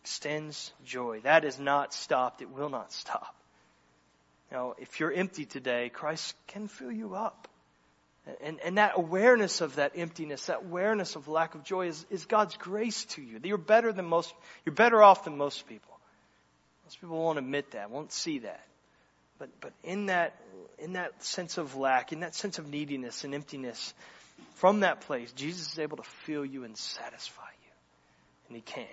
Extends 0.00 0.72
joy. 0.84 1.20
That 1.22 1.44
is 1.44 1.60
not 1.60 1.94
stopped. 1.94 2.42
It 2.42 2.50
will 2.50 2.68
not 2.68 2.92
stop. 2.92 3.36
Now, 4.50 4.74
if 4.78 5.00
you're 5.00 5.12
empty 5.12 5.44
today, 5.44 5.90
Christ 5.90 6.34
can 6.46 6.68
fill 6.68 6.92
you 6.92 7.14
up. 7.14 7.48
And, 8.42 8.60
and 8.60 8.78
that 8.78 8.92
awareness 8.96 9.60
of 9.60 9.76
that 9.76 9.92
emptiness, 9.96 10.46
that 10.46 10.58
awareness 10.58 11.16
of 11.16 11.28
lack 11.28 11.54
of 11.54 11.64
joy 11.64 11.88
is, 11.88 12.04
is 12.10 12.26
God's 12.26 12.56
grace 12.56 13.04
to 13.06 13.22
you. 13.22 13.38
That 13.38 13.48
You're 13.48 13.56
better 13.56 13.92
than 13.92 14.06
most, 14.06 14.32
you're 14.64 14.74
better 14.74 15.02
off 15.02 15.24
than 15.24 15.36
most 15.36 15.66
people. 15.66 15.98
Most 16.84 17.00
people 17.00 17.18
won't 17.18 17.38
admit 17.38 17.72
that, 17.72 17.90
won't 17.90 18.12
see 18.12 18.40
that. 18.40 18.64
But, 19.38 19.50
but 19.60 19.72
in 19.84 20.06
that, 20.06 20.34
in 20.78 20.94
that 20.94 21.22
sense 21.22 21.58
of 21.58 21.76
lack, 21.76 22.12
in 22.12 22.20
that 22.20 22.34
sense 22.34 22.58
of 22.58 22.68
neediness 22.68 23.24
and 23.24 23.34
emptiness, 23.34 23.94
from 24.54 24.80
that 24.80 25.02
place, 25.02 25.32
Jesus 25.32 25.72
is 25.72 25.78
able 25.78 25.98
to 25.98 26.02
fill 26.02 26.44
you 26.44 26.64
and 26.64 26.76
satisfy 26.76 27.42
you. 27.42 27.72
And 28.48 28.56
He 28.56 28.62
can. 28.62 28.86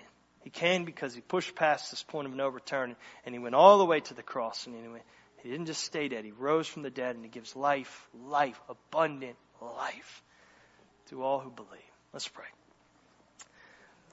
He 0.44 0.50
can 0.50 0.84
because 0.84 1.14
He 1.14 1.20
pushed 1.20 1.54
past 1.54 1.90
this 1.90 2.02
point 2.02 2.28
of 2.28 2.34
no 2.34 2.48
return 2.48 2.96
and 3.24 3.34
He 3.34 3.38
went 3.38 3.54
all 3.54 3.78
the 3.78 3.84
way 3.84 4.00
to 4.00 4.14
the 4.14 4.22
cross 4.22 4.66
and 4.66 4.76
He 4.80 4.88
went, 4.88 5.02
he 5.42 5.50
didn't 5.50 5.66
just 5.66 5.84
stay 5.84 6.08
dead. 6.08 6.24
He 6.24 6.32
rose 6.32 6.66
from 6.66 6.82
the 6.82 6.90
dead 6.90 7.14
and 7.14 7.24
he 7.24 7.30
gives 7.30 7.54
life, 7.54 8.08
life, 8.26 8.60
abundant 8.68 9.36
life 9.60 10.22
to 11.10 11.22
all 11.22 11.40
who 11.40 11.50
believe. 11.50 11.70
Let's 12.12 12.28
pray. 12.28 12.46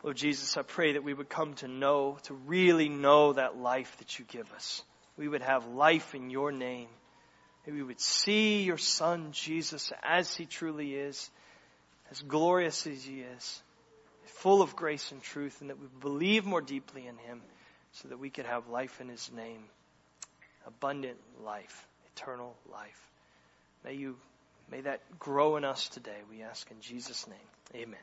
Lord 0.03 0.17
Jesus, 0.17 0.57
I 0.57 0.63
pray 0.63 0.93
that 0.93 1.03
we 1.03 1.13
would 1.13 1.29
come 1.29 1.53
to 1.55 1.67
know, 1.67 2.17
to 2.23 2.33
really 2.33 2.89
know 2.89 3.33
that 3.33 3.57
life 3.57 3.95
that 3.99 4.19
you 4.19 4.25
give 4.25 4.51
us. 4.51 4.83
We 5.17 5.27
would 5.27 5.41
have 5.41 5.65
life 5.67 6.13
in 6.13 6.29
your 6.29 6.51
name. 6.51 6.89
That 7.65 7.73
we 7.73 7.83
would 7.83 8.01
see 8.01 8.63
your 8.63 8.77
son 8.77 9.31
Jesus 9.31 9.93
as 10.03 10.35
he 10.35 10.45
truly 10.45 10.95
is, 10.95 11.31
as 12.11 12.21
glorious 12.21 12.85
as 12.85 13.05
he 13.05 13.21
is, 13.21 13.63
full 14.25 14.61
of 14.61 14.75
grace 14.75 15.13
and 15.13 15.21
truth, 15.21 15.61
and 15.61 15.69
that 15.69 15.79
we 15.79 15.87
believe 16.01 16.45
more 16.45 16.61
deeply 16.61 17.07
in 17.07 17.17
him 17.17 17.41
so 17.93 18.09
that 18.09 18.19
we 18.19 18.29
could 18.29 18.45
have 18.45 18.67
life 18.67 18.99
in 18.99 19.07
his 19.07 19.31
name 19.31 19.63
abundant 20.67 21.17
life, 21.43 21.87
eternal 22.15 22.55
life. 22.71 23.09
May 23.83 23.93
you, 23.93 24.17
may 24.71 24.81
that 24.81 25.01
grow 25.19 25.57
in 25.57 25.65
us 25.65 25.89
today, 25.89 26.17
we 26.29 26.41
ask 26.43 26.69
in 26.71 26.79
Jesus' 26.81 27.27
name. 27.27 27.81
Amen. 27.83 27.99